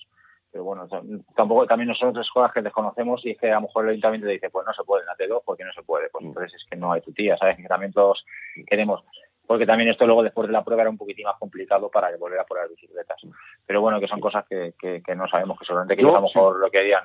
pero 0.51 0.65
bueno, 0.65 0.89
tampoco 1.37 1.67
también 1.67 1.95
son 1.95 2.11
otras 2.11 2.29
cosas 2.31 2.53
que 2.53 2.63
desconocemos 2.63 3.25
y 3.25 3.31
es 3.31 3.39
que 3.39 3.51
a 3.51 3.57
lo 3.57 3.63
mejor 3.63 3.85
el 3.85 3.91
ayuntamiento 3.91 4.29
dice, 4.29 4.51
pues 4.51 4.67
no 4.67 4.73
se 4.73 4.85
puede 4.85 5.05
la 5.05 5.17
T2 5.17 5.43
porque 5.45 5.65
no 5.65 5.73
se 5.73 5.83
puede, 5.83 6.09
pues 6.11 6.25
entonces 6.25 6.55
es 6.55 6.65
que 6.69 6.77
no 6.77 6.93
hay 6.93 7.01
tu 7.01 7.13
tía, 7.13 7.37
¿sabes? 7.37 7.57
Que 7.57 7.65
también 7.65 7.93
todos 7.93 8.25
queremos 8.67 9.05
porque 9.49 9.65
también 9.65 9.89
esto 9.89 10.07
luego 10.07 10.23
después 10.23 10.47
de 10.47 10.53
la 10.53 10.63
prueba 10.63 10.83
era 10.83 10.91
un 10.91 10.99
poquitín 10.99 11.25
más 11.25 11.39
complicado 11.39 11.91
para 11.91 12.15
volver 12.19 12.39
a 12.39 12.45
poner 12.45 12.69
bicicletas. 12.69 13.19
Pero 13.67 13.81
bueno, 13.81 13.99
que 13.99 14.07
son 14.07 14.21
cosas 14.21 14.45
que, 14.47 14.75
que, 14.79 15.03
que 15.03 15.17
no 15.17 15.27
sabemos, 15.27 15.59
que 15.59 15.65
solamente 15.65 15.97
que 15.97 16.03
Yo, 16.03 16.11
a 16.11 16.21
lo 16.21 16.27
mejor 16.27 16.57
sí. 16.57 16.61
lo 16.61 16.71
querían 16.71 17.05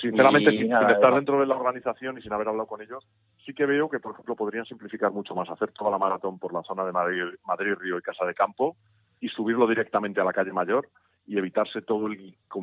sinceramente, 0.00 0.50
sin, 0.50 0.68
nada, 0.68 0.86
sin, 0.86 0.94
estar 0.94 1.14
dentro 1.14 1.40
de 1.40 1.46
la 1.46 1.56
organización 1.56 2.18
y 2.18 2.22
sin 2.22 2.32
haber 2.32 2.48
hablado 2.48 2.68
con 2.68 2.82
ellos, 2.82 3.04
sí 3.44 3.54
que 3.54 3.66
veo 3.66 3.88
que, 3.88 3.98
por 3.98 4.12
ejemplo, 4.12 4.36
podrían 4.36 4.64
simplificar 4.66 5.10
mucho 5.10 5.34
más, 5.34 5.48
hacer 5.50 5.72
toda 5.72 5.90
la 5.90 5.98
maratón 5.98 6.38
por 6.38 6.52
la 6.52 6.62
zona 6.62 6.84
de 6.84 6.92
Madrid, 6.92 7.22
Madrid 7.44 7.74
Río 7.78 7.98
y 7.98 8.02
Casa 8.02 8.24
de 8.24 8.34
Campo 8.34 8.76
y 9.20 9.28
subirlo 9.28 9.66
directamente 9.66 10.20
a 10.20 10.24
la 10.24 10.32
calle 10.32 10.52
Mayor 10.52 10.88
y 11.26 11.38
evitarse 11.38 11.82
toda 11.82 12.08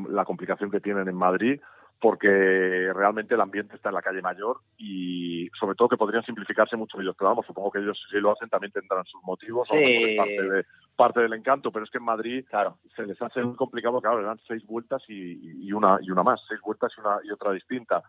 la 0.09 0.25
complicación 0.25 0.71
que 0.71 0.79
tienen 0.79 1.07
en 1.07 1.15
Madrid 1.15 1.59
porque 2.03 2.91
realmente 2.93 3.33
el 3.33 3.39
ambiente 3.39 3.77
está 3.77 3.87
en 3.87 3.95
la 3.95 4.01
calle 4.01 4.21
mayor 4.21 4.57
y 4.77 5.47
sobre 5.57 5.73
todo 5.73 5.87
que 5.87 5.95
podrían 5.95 6.25
simplificarse 6.25 6.75
mucho 6.75 6.99
ellos, 6.99 7.15
pero 7.17 7.29
vamos, 7.29 7.45
supongo 7.45 7.71
que 7.71 7.79
ellos 7.79 7.97
si 8.11 8.17
lo 8.17 8.33
hacen 8.33 8.49
también 8.49 8.73
tendrán 8.73 9.05
sus 9.05 9.23
motivos, 9.23 9.65
sí. 9.71 9.77
o 9.77 10.17
parte, 10.17 10.49
de, 10.49 10.65
parte 10.97 11.21
del 11.21 11.31
encanto, 11.31 11.71
pero 11.71 11.85
es 11.85 11.91
que 11.91 11.99
en 11.99 12.03
Madrid 12.03 12.45
claro. 12.49 12.77
se 12.93 13.03
les 13.03 13.21
hace 13.21 13.41
muy 13.41 13.55
complicado, 13.55 14.01
claro, 14.01 14.19
le 14.19 14.27
dan 14.27 14.39
seis 14.45 14.65
vueltas 14.67 15.01
y, 15.07 15.65
y, 15.65 15.71
una 15.71 15.97
y 16.01 16.11
una 16.11 16.23
más, 16.23 16.41
seis 16.45 16.59
vueltas 16.59 16.91
y 16.97 16.99
una 16.99 17.19
y 17.23 17.31
otra 17.31 17.53
distinta. 17.53 18.03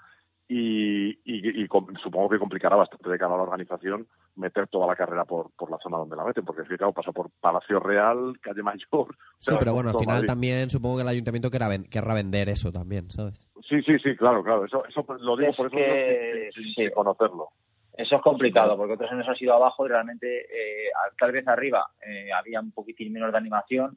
Y, 0.47 1.09
y, 1.25 1.63
y, 1.63 1.67
supongo 2.03 2.29
que 2.29 2.39
complicará 2.39 2.77
bastante 2.77 3.09
de 3.09 3.19
cara 3.19 3.33
a 3.35 3.37
la 3.39 3.45
organización 3.45 4.07
meter 4.37 4.69
toda 4.69 4.87
la 4.87 4.95
carrera 4.95 5.25
por, 5.25 5.51
por 5.57 5.71
la 5.71 5.79
zona 5.79 5.97
donde 5.97 6.17
la 6.17 6.25
meten, 6.25 6.45
porque 6.45 6.63
es 6.63 6.69
que 6.69 6.77
claro, 6.77 6.93
pasa 6.93 7.13
por 7.13 7.31
Palacio 7.41 7.81
Real, 7.81 8.35
Calle 8.43 8.63
Mayor. 8.63 9.17
Sí, 9.39 9.53
pero 9.59 9.73
bueno, 9.73 9.91
al 9.91 9.97
final 9.97 10.17
Madrid. 10.17 10.29
también 10.29 10.69
supongo 10.69 10.97
que 10.97 11.03
el 11.03 11.09
ayuntamiento 11.09 11.51
querrá, 11.51 11.69
querrá 11.91 12.15
vender 12.15 12.51
eso 12.51 12.71
también, 12.71 13.11
¿sabes? 13.11 13.49
Sí, 13.67 13.81
sí, 13.83 13.99
sí, 13.99 14.15
claro, 14.17 14.45
claro, 14.45 14.67
eso, 14.67 14.85
eso 14.87 15.07
lo 15.21 15.37
digo 15.37 15.51
es 15.51 15.57
por 15.57 15.67
eso 15.69 15.77
que, 15.77 16.51
sin, 16.55 16.65
sin 16.75 16.89
sí. 16.89 16.93
conocerlo. 16.93 17.49
Eso 17.97 18.17
es 18.17 18.23
complicado, 18.23 18.77
porque 18.77 18.95
otros 18.95 19.11
años 19.13 19.29
ha 19.29 19.35
sido 19.37 19.55
abajo 19.55 19.87
y 19.87 19.89
realmente, 19.89 20.41
eh, 20.43 20.91
tal 21.19 21.31
vez 21.31 21.47
arriba, 21.47 21.87
eh, 22.05 22.33
había 22.33 22.61
un 22.61 22.73
poquitín 22.73 23.13
menos 23.13 23.31
de 23.31 23.39
animación, 23.39 23.97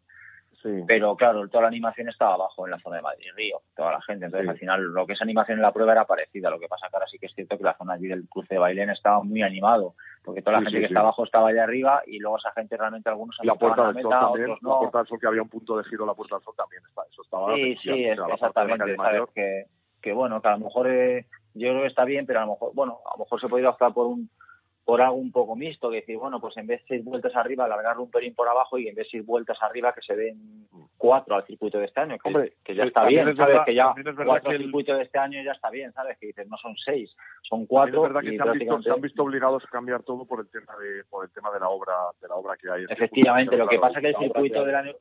pero 0.88 1.16
claro, 1.16 1.48
toda 1.48 1.64
la 1.64 1.68
animación 1.68 2.10
estaba 2.10 2.36
abajo 2.36 2.66
en 2.66 2.72
la 2.72 2.80
zona 2.80 2.98
de 2.98 3.02
Madrid 3.02 3.28
Río, 3.36 3.62
toda 3.76 3.92
la 3.92 4.02
gente. 4.02 4.26
Entonces, 4.26 4.50
al 4.50 4.58
final, 4.58 4.82
lo 4.82 5.06
que 5.06 5.14
es 5.14 5.22
animación 5.22 5.58
en 5.58 5.62
la 5.62 5.72
prueba 5.72 5.92
era 5.94 6.06
parecida. 6.06 6.50
Lo 6.50 6.60
que 6.60 6.68
pasa 6.68 6.88
que 6.90 6.96
ahora 6.96 7.08
sí 7.08 7.18
que 7.20 7.28
es 7.28 7.34
cierto 7.34 7.58
que 7.58 7.64
la 7.64 7.78
zona 7.78 7.94
allí 7.94 8.08
del 8.08 8.28
cruce 8.30 8.56
de 8.56 8.60
Bailén 8.60 8.90
estaba 8.90 9.24
muy 9.24 9.42
animado, 9.42 9.96
porque 10.24 10.42
toda 10.42 10.58
la 10.58 10.64
gente 10.64 10.80
que 10.80 10.86
está 10.86 11.00
abajo 11.00 11.24
estaba 11.24 11.50
allá 11.50 11.64
arriba 11.64 12.02
y 12.06 12.20
luego 12.20 12.38
esa 12.38 12.52
gente 12.52 12.78
realmente 12.78 13.10
algunos 13.10 13.38
la 13.44 13.56
puerta 13.56 13.92
del 13.92 14.02
sol 14.02 14.12
también, 14.12 14.50
la 14.50 14.78
puerta 14.80 14.98
del 15.00 15.08
sol 15.08 15.20
que 15.20 15.28
había 15.28 15.42
un 15.42 15.50
punto 15.50 15.78
de 15.78 15.84
giro, 15.86 16.06
la 16.06 16.14
puerta 16.14 16.36
del 16.36 16.44
sol 16.44 16.54
también 16.58 16.84
está, 16.88 17.02
eso 17.10 17.22
estaba. 17.22 17.56
Sí, 17.56 17.78
sí, 17.82 18.06
exactamente. 18.06 18.96
Sabes 18.96 19.30
que, 19.34 19.66
que 20.02 20.14
bueno, 20.14 20.42
que 20.42 20.48
a 20.48 20.58
lo 20.58 20.66
mejor 20.66 20.88
eh, 20.90 21.26
yo 21.54 21.70
creo 21.70 21.82
que 21.82 21.88
está 21.88 22.06
bien, 22.06 22.26
pero 22.26 22.40
a 22.40 22.46
lo 22.46 22.54
mejor, 22.54 22.72
bueno, 22.74 23.00
a 23.06 23.18
lo 23.18 23.24
mejor 23.24 23.42
se 23.42 23.48
podría 23.48 23.70
optar 23.70 23.94
por 23.94 24.08
un 24.08 24.30
por 24.88 25.02
algo 25.02 25.18
un 25.18 25.34
poco 25.34 25.54
mixto, 25.58 25.90
que 25.90 25.98
decir, 25.98 26.16
bueno, 26.16 26.40
pues 26.40 26.56
en 26.56 26.66
vez 26.66 26.80
de 26.84 26.88
seis 26.88 27.04
vueltas 27.04 27.36
arriba, 27.36 27.66
alargarlo 27.66 28.04
un 28.04 28.10
pelín 28.10 28.34
por 28.34 28.48
abajo 28.48 28.78
y 28.78 28.88
en 28.88 28.96
vez 28.96 29.08
de 29.08 29.12
seis 29.12 29.26
vueltas 29.26 29.58
arriba, 29.62 29.92
que 29.92 30.00
se 30.00 30.16
den 30.16 30.66
cuatro 30.98 31.36
al 31.36 31.46
circuito 31.46 31.78
de 31.78 31.88
este 31.88 32.00
año, 32.00 32.18
que, 32.18 32.30
Hombre, 32.30 32.54
que 32.64 32.74
ya 32.74 32.86
está 32.86 33.04
bien, 33.04 33.36
¿sabes? 33.36 33.60
que 33.66 33.76
ya 33.76 33.94
cuatro 34.26 34.52
al 34.52 34.58
circuito 34.60 34.96
de 34.96 35.04
este 35.04 35.20
año 35.20 35.44
ya 35.44 35.52
está 35.52 35.70
bien, 35.72 35.92
¿sabes? 35.92 36.18
Que 36.18 36.28
dices, 36.28 36.48
no 36.48 36.56
son 36.56 36.74
seis, 36.78 37.14
son 37.42 37.66
cuatro. 37.66 38.06
Es 38.06 38.14
verdad 38.14 38.22
que 38.22 38.38
se 38.38 38.42
han, 38.42 38.58
visto, 38.58 38.82
se 38.82 38.90
han, 38.90 39.02
visto, 39.02 39.24
obligados 39.24 39.62
a 39.66 39.68
cambiar 39.68 40.04
todo 40.04 40.24
por 40.24 40.40
el 40.40 40.50
tema 40.50 40.74
de, 40.78 41.04
por 41.10 41.26
el 41.26 41.32
tema 41.32 41.52
de 41.52 41.60
la 41.60 41.68
obra, 41.68 41.94
de 42.22 42.28
la 42.30 42.36
obra 42.36 42.56
que 42.56 42.72
hay. 42.72 42.86
Efectivamente, 42.88 43.58
lo 43.58 43.68
que 43.68 43.80
pasa 43.80 44.00
es 44.00 44.04
que 44.04 44.10
el 44.12 44.16
circuito 44.16 44.64
del 44.64 44.76
año 44.76 44.94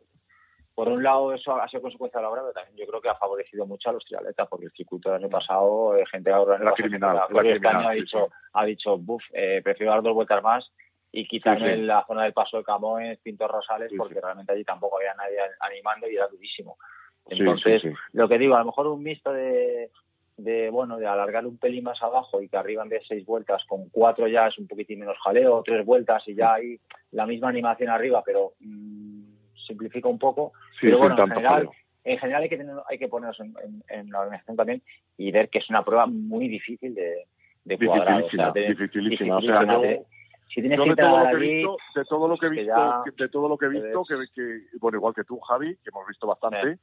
por 0.77 0.89
un 0.89 1.03
lado 1.03 1.33
eso 1.33 1.57
ha 1.57 1.67
sido 1.69 1.81
consecuencia 1.81 2.21
de 2.21 2.25
la 2.25 2.31
obra, 2.31 2.43
pero 2.43 2.53
también 2.53 2.77
yo 2.77 2.87
creo 2.87 3.01
que 3.01 3.09
ha 3.09 3.15
favorecido 3.15 3.65
mucho 3.65 3.89
a 3.89 3.95
los 3.95 4.05
triatletas, 4.05 4.47
porque 4.47 4.67
el 4.67 4.73
circuito 4.73 5.09
del 5.09 5.23
año 5.23 5.31
pasado, 5.31 5.97
eh, 5.97 6.05
gente 6.13 6.31
ahora 6.31 6.59
la 6.59 6.73
criminal, 6.73 7.17
la 7.31 7.41
año 7.41 7.89
ha 7.89 7.93
dicho, 7.93 8.29
ha 8.53 8.65
dicho, 8.67 8.99
buf, 8.99 9.23
eh, 9.33 9.63
prefiero 9.65 9.93
dar 9.93 10.03
dos 10.03 10.13
vueltas 10.13 10.43
más 10.43 10.71
y 11.11 11.27
quitarme 11.27 11.79
la 11.79 12.05
zona 12.07 12.25
del 12.25 12.35
paso 12.35 12.59
de 12.59 12.65
Camoes, 12.65 13.19
Pintos 13.21 13.51
Rosales, 13.51 13.91
porque 13.97 14.21
realmente 14.21 14.53
allí 14.53 14.65
tampoco 14.65 14.99
había 14.99 15.15
nadie 15.15 15.39
animando 15.61 16.11
y 16.11 16.17
era 16.17 16.29
durísimo. 16.29 16.77
Entonces, 17.25 17.83
lo 18.13 18.29
que 18.29 18.37
digo, 18.37 18.55
a 18.55 18.59
lo 18.59 18.67
mejor 18.67 18.89
un 18.89 19.03
mixto 19.03 19.33
de, 19.33 19.91
de 20.37 20.69
bueno 20.69 20.99
de 20.99 21.07
alargar 21.07 21.47
un 21.47 21.57
pelín 21.57 21.85
más 21.85 22.03
abajo 22.03 22.43
y 22.43 22.51
que 22.51 22.59
arriba 22.59 22.83
en 22.83 22.91
vez 22.91 23.01
de 23.01 23.17
seis 23.17 23.25
vueltas 23.25 23.65
con 23.67 23.89
cuatro 23.89 24.29
ya 24.29 24.49
es 24.49 24.59
un 24.59 24.67
poquitín 24.67 25.01
menos 25.01 25.17
jaleo, 25.25 25.63
tres 25.65 25.87
vueltas 25.87 26.23
y 26.29 26.35
ya 26.35 26.53
hay 26.53 26.79
la 27.13 27.25
misma 27.25 27.49
animación 27.49 27.89
arriba, 27.89 28.23
pero 28.25 28.53
mm, 28.61 29.26
simplifica 29.67 30.09
un 30.09 30.19
poco. 30.19 30.53
pero 30.81 30.99
bueno, 30.99 31.23
en 31.23 31.31
general, 31.31 31.69
en 32.05 32.19
general 32.19 32.43
hay 32.43 32.49
que 32.49 32.57
tener, 32.57 32.77
hay 32.89 32.99
que 32.99 33.09
ponernos 33.09 33.41
en, 33.41 34.11
la 34.11 34.21
organización 34.21 34.57
también 34.57 34.83
y 35.17 35.31
ver 35.33 35.49
que 35.49 35.59
es 35.59 35.71
una 35.71 35.85
prueba 35.85 36.07
muy 36.07 36.49
difícil 36.49 36.95
de, 36.95 37.27
de 37.65 37.79
cuadrar. 37.79 38.23
Dificilísima, 38.23 38.53
dificilísima. 38.53 39.37
O 39.39 39.41
sea, 39.41 39.65
yo, 39.65 40.07
si 40.49 40.61
tienes 40.63 40.79
que 40.81 40.91
de, 40.91 40.97
todo 40.97 41.09
lo 41.19 41.29
que 41.29 41.37
he 41.37 41.39
visto, 41.39 41.77
de 41.95 42.05
todo 42.05 42.29
lo 42.29 42.39
que 42.39 42.47
he 42.47 42.49
visto, 42.49 43.05
de 43.17 43.29
todo 43.29 43.49
lo 43.49 43.59
que 43.59 43.67
he 43.67 43.69
visto, 43.69 44.05
que, 44.05 44.15
que, 44.35 44.79
bueno, 44.79 44.99
igual 44.99 45.15
que 45.15 45.25
tú, 45.25 45.39
Javi, 45.41 45.77
que 45.77 45.91
hemos 45.91 46.07
visto 46.07 46.27
bastante, 46.27 46.79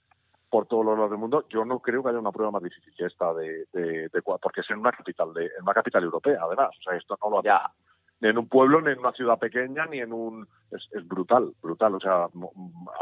por 0.49 0.67
todos 0.67 0.85
los 0.85 0.95
lados 0.95 1.09
del 1.09 1.19
mundo, 1.19 1.45
yo 1.49 1.65
no 1.65 1.79
creo 1.79 2.03
que 2.03 2.09
haya 2.09 2.19
una 2.19 2.31
prueba 2.31 2.51
más 2.51 2.61
difícil 2.61 2.93
que 2.95 3.05
esta 3.05 3.33
de, 3.33 3.65
de, 3.73 4.09
de 4.09 4.21
porque 4.21 4.61
es 4.61 4.69
en 4.69 4.79
una 4.79 4.91
capital 4.91 5.33
de, 5.33 5.45
en 5.45 5.63
una 5.63 5.73
capital 5.73 6.03
europea, 6.03 6.39
además. 6.43 6.69
O 6.77 6.83
sea, 6.83 6.95
esto 6.95 7.17
no 7.23 7.29
lo 7.29 7.41
ya 7.41 7.71
ni 8.19 8.29
en 8.29 8.37
un 8.37 8.47
pueblo, 8.47 8.81
ni 8.81 8.91
en 8.91 8.99
una 8.99 9.11
ciudad 9.11 9.37
pequeña, 9.37 9.85
ni 9.85 9.99
en 9.99 10.13
un... 10.13 10.47
Es, 10.71 10.87
es 10.93 11.07
brutal, 11.07 11.51
brutal. 11.61 11.95
O 11.95 11.99
sea, 11.99 12.23
a 12.23 12.29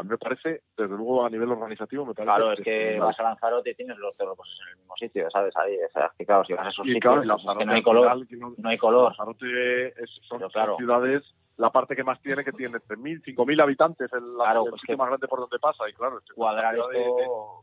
mí 0.04 0.10
me 0.10 0.18
parece, 0.18 0.62
desde 0.76 0.96
luego 0.96 1.26
a 1.26 1.30
nivel 1.30 1.52
organizativo, 1.52 2.06
me 2.06 2.14
parece... 2.14 2.36
Claro, 2.36 2.52
es 2.54 2.62
que 2.62 3.00
vas 3.00 3.20
a 3.20 3.24
Lanzarote 3.24 3.72
y 3.72 3.76
tienes 3.76 3.98
los 3.98 4.16
terrenos 4.18 4.38
en 4.62 4.70
el 4.72 4.78
mismo 4.80 4.96
sitio, 4.98 5.30
¿sabes? 5.32 5.56
Ahí, 5.58 5.76
o 5.76 5.92
sea, 5.92 6.12
que 6.18 6.26
claro, 6.26 6.44
si 6.44 6.54
vas 6.54 6.68
a 6.68 6.70
esos 6.70 6.86
sitios, 6.86 7.22
claro, 7.22 7.58
que 7.58 7.66
no 7.66 7.74
hay 7.74 7.84
color, 7.84 8.28
no, 8.58 8.70
hay 8.70 8.78
color. 8.78 9.12
Lanzarote 9.12 9.88
es, 9.90 10.10
son, 10.28 10.40
claro. 10.50 10.78
ciudades 10.78 11.24
la 11.58 11.70
parte 11.70 11.96
que 11.96 12.04
más 12.04 12.20
tiene, 12.22 12.44
que 12.44 12.54
tiene 12.54 12.80
3.000, 12.80 13.24
5.000 13.24 13.62
habitantes, 13.62 14.12
el, 14.14 14.34
claro, 14.36 14.66
el 14.66 14.80
sitio 14.80 14.98
más 14.98 15.10
grande 15.10 15.28
por 15.28 15.42
donde 15.42 15.60
pasa, 15.60 15.88
y 15.88 15.94
claro... 15.94 16.20
Cuadrar 16.34 16.76
esto 16.76 17.62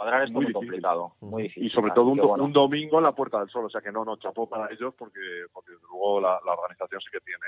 cuadrar 0.00 0.24
es 0.24 0.30
muy, 0.30 0.50
complicado, 0.50 1.12
muy 1.20 1.44
difícil. 1.44 1.66
Y 1.66 1.70
sobre 1.70 1.92
todo 1.92 2.06
un, 2.06 2.52
domingo 2.52 2.98
en 2.98 3.04
la 3.04 3.12
Puerta 3.12 3.38
del 3.38 3.50
Sol, 3.50 3.66
o 3.66 3.70
sea 3.70 3.82
que 3.82 3.92
no, 3.92 4.04
no 4.04 4.16
chapó 4.16 4.48
para 4.48 4.72
ellos 4.72 4.94
porque, 4.96 5.20
porque 5.52 5.72
luego 5.90 6.20
la, 6.20 6.38
organización 6.38 7.00
sí 7.00 7.08
que 7.12 7.20
tiene 7.20 7.46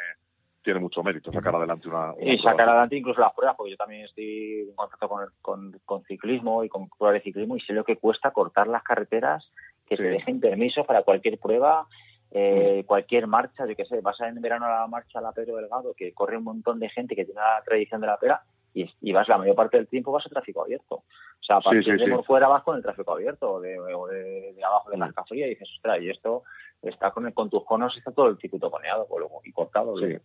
tiene 0.63 0.79
mucho 0.79 1.03
mérito 1.03 1.33
sacar 1.33 1.57
adelante 1.57 1.89
una, 1.89 2.15
y 2.21 2.39
sacar 2.39 2.69
adelante 2.69 2.97
incluso 2.97 3.21
las 3.21 3.33
pruebas 3.33 3.57
porque 3.57 3.73
yo 3.73 3.77
también 3.77 4.05
estoy 4.05 4.69
en 4.69 4.77
contacto 4.77 5.09
con, 5.09 5.27
con, 5.41 5.81
con, 5.85 6.05
ciclismo 6.05 6.63
y 6.63 6.69
con 6.69 6.89
pruebas 6.89 7.15
de 7.15 7.25
ciclismo 7.25 7.57
y 7.57 7.61
sé 7.63 7.73
lo 7.73 7.83
que 7.83 7.97
cuesta 7.97 8.31
cortar 8.31 8.69
las 8.69 8.85
carreteras 8.85 9.51
que 9.89 9.97
se 9.97 10.05
dejen 10.05 10.39
permiso 10.39 10.85
para 10.85 11.03
cualquier 11.03 11.41
prueba 11.41 11.89
eh, 12.35 12.85
cualquier 12.87 13.27
marcha, 13.27 13.67
de 13.67 13.77
que 13.77 13.85
sé, 13.85 14.01
vas 14.01 14.19
en 14.21 14.41
verano 14.41 14.65
a 14.65 14.81
la 14.81 14.87
marcha 14.87 15.19
a 15.19 15.23
la 15.23 15.33
Pedro 15.33 15.57
Delgado, 15.57 15.93
que 15.95 16.15
corre 16.15 16.39
un 16.39 16.45
montón 16.45 16.79
de 16.79 16.89
gente 16.89 17.15
que 17.15 17.27
tiene 17.27 17.41
la 17.41 17.63
tradición 17.63 18.01
de 18.01 18.07
la 18.07 18.17
pera, 18.17 18.43
y, 18.75 19.13
vas 19.13 19.29
la 19.29 19.39
mayor 19.39 19.55
parte 19.55 19.77
del 19.77 19.89
tiempo 19.89 20.13
vas 20.13 20.27
a 20.27 20.31
tráfico 20.31 20.63
abierto. 20.63 20.97
O 20.97 21.45
sea, 21.45 21.57
a 21.57 21.61
partir 21.61 21.99
de 21.99 22.11
por 22.11 22.25
fuera 22.25 22.49
vas 22.49 22.63
con 22.63 22.77
el 22.77 22.83
tráfico 22.83 23.13
abierto 23.13 23.55
o 23.55 23.61
de, 23.61 23.73
de, 23.73 24.65
abajo 24.65 24.91
de 24.91 24.97
la 24.97 25.13
fría 25.29 25.47
y 25.47 25.51
dices, 25.51 25.69
ostras, 25.77 26.01
y 26.01 26.11
esto 26.11 26.45
está 26.83 27.11
con, 27.11 27.31
con 27.33 27.51
tus 27.51 27.65
conos, 27.65 27.97
está 27.97 28.13
todo 28.13 28.29
el 28.29 28.39
circuito 28.39 28.71
coneado 28.71 29.07
y 29.45 29.53
cortado. 29.53 29.97
Sí. 29.99 30.17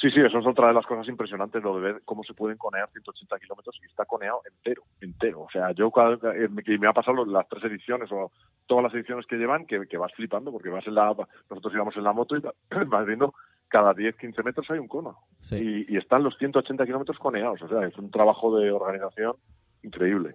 Sí, 0.00 0.10
sí, 0.10 0.20
eso 0.20 0.38
es 0.38 0.46
otra 0.46 0.68
de 0.68 0.74
las 0.74 0.86
cosas 0.86 1.08
impresionantes, 1.08 1.62
lo 1.62 1.76
de 1.76 1.92
ver 1.92 2.02
cómo 2.04 2.24
se 2.24 2.34
pueden 2.34 2.58
conear 2.58 2.88
180 2.90 3.38
kilómetros 3.38 3.78
y 3.80 3.86
está 3.86 4.04
coneado 4.04 4.42
entero, 4.44 4.82
entero. 5.00 5.42
O 5.42 5.50
sea, 5.50 5.70
yo 5.72 5.92
eh, 6.34 6.48
me 6.78 6.88
ha 6.88 6.92
pasado 6.92 7.24
las 7.24 7.48
tres 7.48 7.62
ediciones 7.64 8.10
o 8.10 8.32
todas 8.66 8.84
las 8.84 8.94
ediciones 8.94 9.24
que 9.26 9.36
llevan 9.36 9.66
que, 9.66 9.86
que 9.86 9.98
vas 9.98 10.12
flipando 10.14 10.50
porque 10.50 10.68
vas 10.68 10.86
en 10.86 10.94
la, 10.94 11.14
nosotros 11.48 11.72
íbamos 11.72 11.96
en 11.96 12.04
la 12.04 12.12
moto 12.12 12.36
y 12.36 12.40
vas 12.86 13.06
viendo 13.06 13.34
cada 13.68 13.94
10, 13.94 14.16
15 14.16 14.42
metros 14.42 14.70
hay 14.70 14.78
un 14.78 14.88
cono. 14.88 15.16
Y, 15.52 15.96
están 15.96 16.24
los 16.24 16.36
180 16.38 16.84
kilómetros 16.84 17.18
coneados. 17.18 17.62
O 17.62 17.68
sea, 17.68 17.86
es 17.86 17.96
un 17.98 18.10
trabajo 18.10 18.56
de 18.58 18.70
organización 18.70 19.34
increíble. 19.82 20.34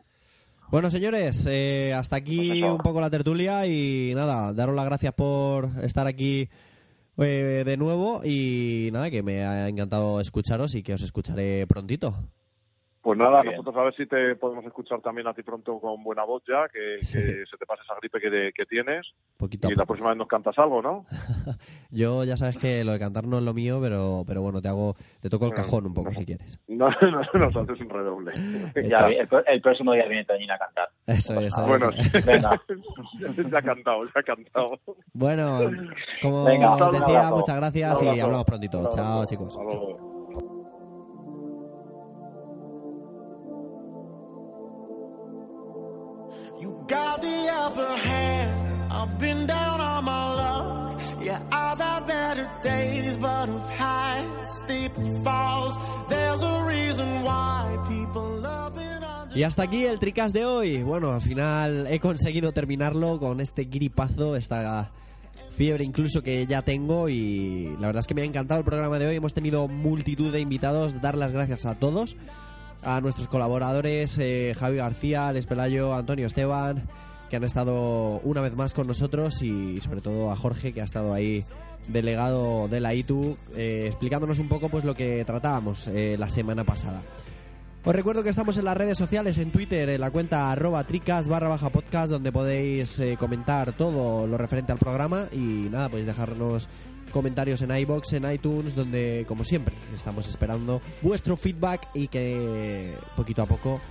Bueno, 0.70 0.89
señores, 0.89 1.45
eh, 1.49 1.93
hasta 1.93 2.16
aquí 2.16 2.62
pues 2.62 2.72
un 2.72 2.78
poco 2.78 3.01
la 3.01 3.09
tertulia 3.09 3.66
y 3.68 4.14
nada, 4.16 4.53
daros 4.53 4.74
las 4.74 4.86
gracias 4.86 5.14
por 5.14 5.66
estar 5.84 6.07
aquí 6.07 6.47
eh, 7.18 7.64
de 7.66 7.78
nuevo 7.78 8.22
y 8.24 8.89
nada, 8.93 9.12
que 9.12 9.22
me 9.22 9.43
ha 9.43 9.68
encantado 9.68 10.22
escucharos 10.22 10.76
y 10.76 10.84
que 10.84 10.93
os 10.93 11.01
escucharé 11.01 11.68
prontito. 11.68 12.16
Pues 13.02 13.18
nada, 13.18 13.43
nosotros 13.43 13.76
a 13.76 13.84
ver 13.84 13.95
si 13.95 14.06
te 14.06 14.36
podemos 14.36 14.64
escuchar 14.64 15.02
también 15.02 15.28
a 15.28 15.34
ti 15.34 15.41
pronto 15.41 15.80
con 15.80 16.04
buena 16.04 16.24
voz 16.24 16.43
ya, 16.47 16.68
que, 16.70 17.04
se 17.04 17.22
te 17.22 17.66
pase 17.66 17.82
esa 17.84 17.95
gripe 17.99 18.20
que, 18.20 18.52
que 18.56 18.66
tienes. 18.68 19.08
y 19.39 19.76
la 19.76 19.86
próxima 19.86 20.10
vez 20.10 20.18
nos 20.20 20.28
cantas 20.28 20.58
algo, 20.60 20.84
¿no? 20.84 21.08
Yo 21.89 22.24
ya 22.24 22.38
sabes 22.38 22.58
que 22.58 22.84
lo 22.84 22.91
de 22.91 22.99
cantar 22.99 23.26
no 23.26 23.39
es 23.39 23.43
lo 23.43 23.56
mío, 23.56 23.80
pero 23.82 24.24
pero 24.28 24.43
bueno, 24.43 24.62
te 24.62 24.68
hago 24.68 24.95
te 25.20 25.30
toco 25.30 25.47
el 25.47 25.54
cajón 25.54 25.88
un 25.88 25.93
poco 25.95 26.14
si 26.14 26.26
quieres. 26.26 26.60
No, 26.82 26.89
no, 26.89 27.39
nos 27.39 27.56
haces 27.56 27.80
un 27.82 27.89
redoble. 27.89 28.32
ya, 28.89 29.08
el, 29.08 29.62
próximo 29.62 29.93
día 29.93 30.08
viene 30.08 30.26
Toñina 30.26 30.56
a 30.56 30.58
cantar. 30.58 30.89
Eso 31.06 31.39
es. 31.39 31.54
bueno, 31.68 31.91
Venga. 32.26 32.60
ya 33.20 33.58
ha 33.58 33.62
cantado, 33.62 34.06
ya 34.06 34.12
ha 34.16 34.24
cantado. 34.24 34.80
Bueno, 35.14 35.70
como 36.22 36.45
decía, 36.45 37.30
muchas 37.30 37.56
gracias 37.58 38.02
y 38.02 38.20
hablamos 38.20 38.45
prontito. 38.45 38.89
Chao, 38.89 39.26
chicos. 39.26 39.60
Y 59.34 59.43
hasta 59.43 59.64
aquí 59.64 59.86
el 59.86 59.97
tricas 59.97 60.34
de 60.34 60.45
hoy. 60.45 60.84
Bueno, 60.84 61.14
al 61.14 61.22
final 61.22 61.88
he 61.88 61.99
conseguido 61.99 62.51
terminarlo 62.51 63.20
con 63.20 63.41
este 63.41 63.64
gripazo, 63.64 64.36
esta 64.36 64.91
fiebre 65.55 65.84
incluso 65.84 66.22
que 66.22 66.45
ya 66.47 66.62
tengo 66.62 67.09
y 67.09 67.76
la 67.80 67.88
verdad 67.88 68.01
es 68.01 68.07
que 68.07 68.14
me 68.14 68.22
ha 68.22 68.26
encantado 68.26 68.59
el 68.59 68.66
programa 68.66 68.99
de 68.99 69.07
hoy. 69.07 69.16
Hemos 69.16 69.34
tenido 69.34 69.68
multitud 69.68 70.32
de 70.32 70.41
invitados, 70.41 71.01
dar 71.01 71.18
las 71.18 71.32
gracias 71.32 71.66
a 71.66 71.76
todos 71.76 72.18
a 72.84 73.01
nuestros 73.01 73.27
colaboradores 73.27 74.17
eh, 74.19 74.55
Javi 74.57 74.77
García, 74.77 75.27
Alex 75.27 75.45
Pelayo, 75.45 75.93
Antonio 75.93 76.27
Esteban, 76.27 76.88
que 77.29 77.36
han 77.36 77.43
estado 77.43 78.19
una 78.23 78.41
vez 78.41 78.55
más 78.55 78.73
con 78.73 78.88
nosotros 78.88 79.41
y 79.41 79.79
sobre 79.82 80.01
todo 80.01 80.32
a 80.32 80.36
Jorge 80.36 80.73
que 80.73 80.82
ha 80.82 80.86
estado 80.86 81.13
ahí 81.13 81.45
delegado 81.88 82.67
de 82.67 82.79
la 82.79 82.93
ITU 82.93 83.38
eh, 83.55 83.86
explicándonos 83.88 84.39
un 84.39 84.47
poco 84.47 84.69
pues 84.69 84.84
lo 84.84 84.95
que 84.95 85.23
tratábamos 85.25 85.88
eh, 85.88 86.15
la 86.19 86.29
semana 86.29 86.63
pasada. 86.63 87.01
Os 87.84 87.95
recuerdo 87.95 88.21
que 88.21 88.29
estamos 88.29 88.57
en 88.57 88.65
las 88.65 88.77
redes 88.77 88.95
sociales, 88.95 89.39
en 89.39 89.51
Twitter, 89.51 89.89
en 89.89 90.01
la 90.01 90.11
cuenta 90.11 90.51
arroba 90.51 90.84
tricas 90.84 91.27
barra 91.27 91.49
baja 91.49 91.71
podcast, 91.71 92.11
donde 92.11 92.32
podéis 92.32 93.01
comentar 93.17 93.73
todo 93.73 94.27
lo 94.27 94.38
referente 94.38 94.71
al 94.71 94.77
programa 94.77 95.25
y 95.32 95.67
nada, 95.71 95.89
podéis 95.89 96.05
dejarnos 96.05 96.69
comentarios 97.12 97.62
en 97.62 97.76
iBox, 97.76 98.14
en 98.14 98.32
iTunes, 98.32 98.76
donde, 98.76 99.26
como 99.28 99.43
siempre, 99.43 99.76
estamos 99.95 100.28
esperando 100.28 100.82
vuestro 101.01 101.38
feedback 101.38 101.88
y 101.93 102.07
que 102.07 102.93
poquito 103.16 103.41
a 103.41 103.45
poco 103.45 103.82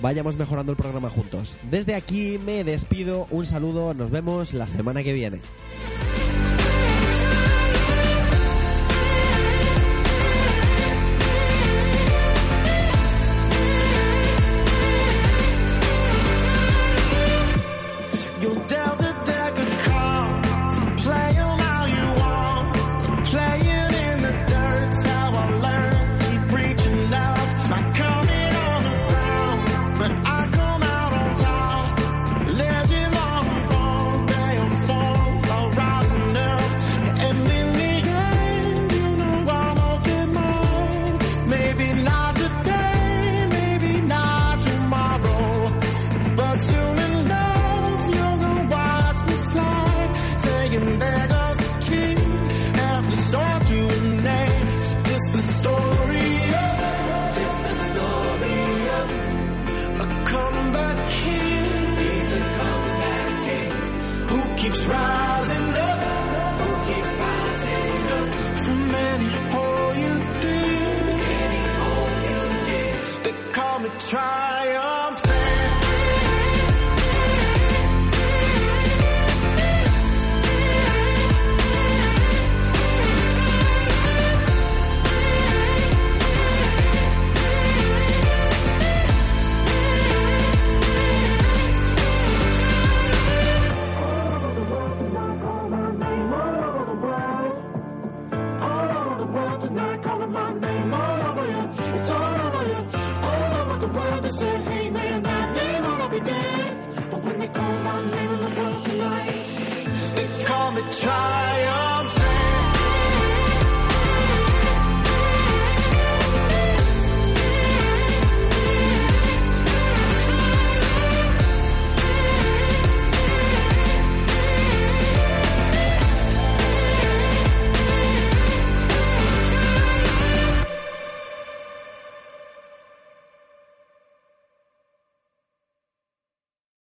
vayamos 0.00 0.36
mejorando 0.36 0.72
el 0.72 0.78
programa 0.78 1.10
juntos. 1.10 1.56
Desde 1.70 1.94
aquí 1.94 2.38
me 2.44 2.64
despido, 2.64 3.26
un 3.30 3.46
saludo, 3.46 3.94
nos 3.94 4.10
vemos 4.10 4.54
la 4.54 4.66
semana 4.66 5.02
que 5.02 5.12
viene. 5.12 5.40